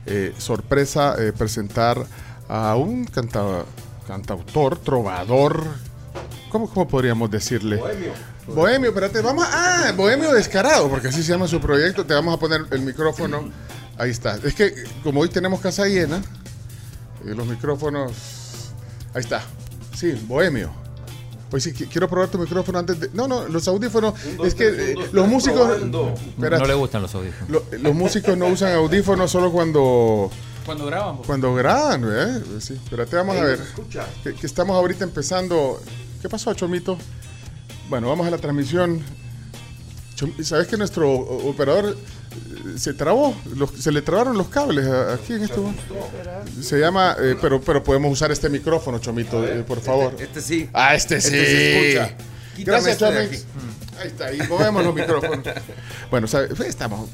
[0.06, 2.06] eh, sorpresa eh, presentar
[2.48, 3.66] a un canta-
[4.08, 5.66] cantautor, trovador,
[6.50, 7.76] ¿cómo, cómo podríamos decirle?
[7.78, 8.12] Bohemio.
[8.48, 9.88] Bohemio, espérate, vamos a...
[9.90, 13.50] Ah, Bohemio Descarado, porque así se llama su proyecto, te vamos a poner el micrófono,
[13.98, 14.38] ahí está.
[14.44, 14.74] Es que
[15.04, 16.22] como hoy tenemos casa llena,
[17.24, 18.14] los micrófonos,
[19.14, 19.42] ahí está,
[19.94, 20.83] sí, Bohemio.
[21.54, 23.10] Hoy sí, qui- quiero probar tu micrófono antes de...
[23.14, 25.80] No, no, los audífonos, es que eh, los músicos...
[25.88, 27.48] No le gustan los audífonos.
[27.52, 30.32] Lo- los músicos no usan audífonos solo cuando
[30.66, 31.18] Cuando graban.
[31.18, 32.42] cuando graban, ¿eh?
[32.60, 33.60] Sí, espérate, vamos a ver.
[34.24, 35.80] Que, que estamos ahorita empezando.
[36.24, 36.98] ¿Qué pasó, Chomito?
[37.88, 39.00] Bueno, vamos a la transmisión.
[40.18, 41.96] Chom- ¿Sabes que nuestro operador
[42.78, 43.36] se trabó?
[43.56, 45.56] Los- se le trabaron los cables aquí en este.
[46.62, 50.16] Se llama, eh, pero, pero podemos usar este micrófono, Chomito, eh, por favor.
[50.20, 50.70] Este sí.
[50.74, 51.28] Ah, este sí.
[51.36, 52.18] Este se escucha.
[52.56, 53.44] Quítame Gracias, este Chomix.
[53.44, 54.00] aquí.
[54.02, 55.40] Ahí está, ahí movemos los micrófonos.
[56.10, 56.48] Bueno, ¿sabe?
[56.56, 57.10] Pues estamos.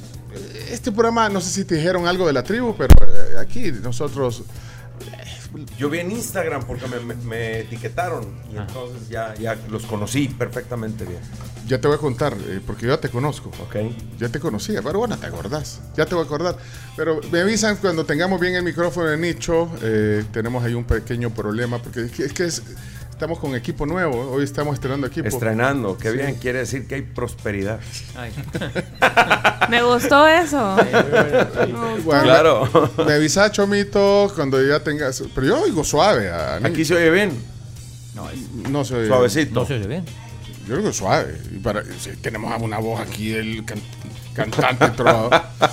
[0.69, 4.43] Este programa, no sé si te dijeron algo de la tribu, pero eh, aquí nosotros.
[5.77, 10.27] Yo vi en Instagram porque me, me- me etiquetaron y entonces ya, ya los conocí
[10.27, 11.19] perfectamente bien.
[11.67, 13.49] Ya te voy a contar, eh, porque yo ya te conozco.
[13.63, 13.75] Ok.
[14.19, 15.81] Ya te conocía, pero bueno, te acordás.
[15.95, 16.57] Ya te voy a acordar.
[16.95, 19.69] Pero me avisan cuando tengamos bien el micrófono de nicho.
[19.81, 22.63] eh, tenemos ahí un pequeño problema, porque es que, es que es-
[23.19, 24.31] estamos con equipo nuevo.
[24.31, 25.27] Hoy estamos estrenando equipo.
[25.27, 26.17] Estrenando, qué Sí.
[26.19, 27.81] bien, quiere decir que hay prosperidad.
[29.69, 30.77] Me gustó eso.
[32.05, 32.91] Bueno, Claro.
[32.97, 35.21] Me, me avisa Chomito cuando ya tengas.
[35.35, 36.29] Pero yo oigo suave.
[36.29, 37.31] a- Aquí se oye bien.
[38.69, 39.53] No se oye Suavecito.
[39.59, 40.05] No se oye bien.
[40.65, 41.37] Yo creo que suave.
[41.51, 43.81] Y para, si tenemos una voz aquí del can-
[44.39, 45.41] cantante trovador.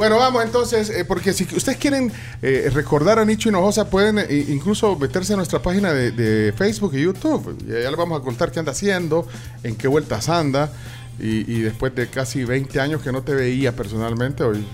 [0.00, 4.46] Bueno, vamos entonces, eh, porque si ustedes quieren eh, recordar a Nicho Hinojosa, pueden eh,
[4.48, 7.54] incluso meterse a nuestra página de, Facebook y YouTube.
[7.66, 9.28] Y ya les vamos a contar qué anda haciendo,
[9.62, 10.72] en qué vueltas anda.
[11.18, 14.64] Y, después de casi 20 años que no te veía personalmente, hoy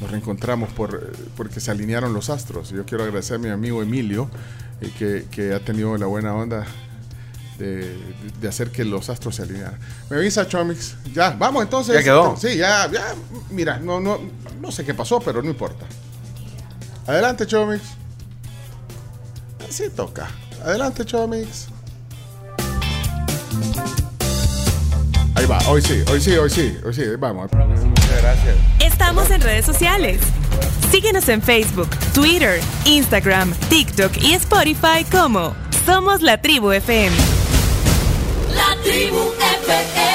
[0.00, 2.70] nos reencontramos por, porque se alinearon los astros.
[2.70, 4.28] Yo quiero agradecer a mi amigo Emilio,
[4.98, 6.66] que ha tenido la buena onda
[7.58, 7.96] de,
[8.40, 9.78] de hacer que los astros se alinearan.
[10.10, 10.96] Me avisa Chomix.
[11.12, 11.94] Ya, vamos entonces.
[11.94, 12.36] Ya quedó.
[12.36, 13.14] Sí, ya, ya.
[13.50, 14.18] Mira, no, no,
[14.60, 15.86] no sé qué pasó, pero no importa.
[17.06, 17.82] Adelante, Chomix.
[19.68, 20.28] Así toca.
[20.64, 21.68] Adelante, Chomix.
[25.36, 27.50] Ahí va, hoy sí, hoy sí, hoy sí, hoy sí, vamos.
[27.52, 28.56] Muchas gracias.
[28.78, 30.20] Estamos en redes sociales.
[30.92, 37.33] Síguenos en Facebook, Twitter, Instagram, TikTok y Spotify como Somos la Tribu FM.
[38.54, 40.13] La tribu FM.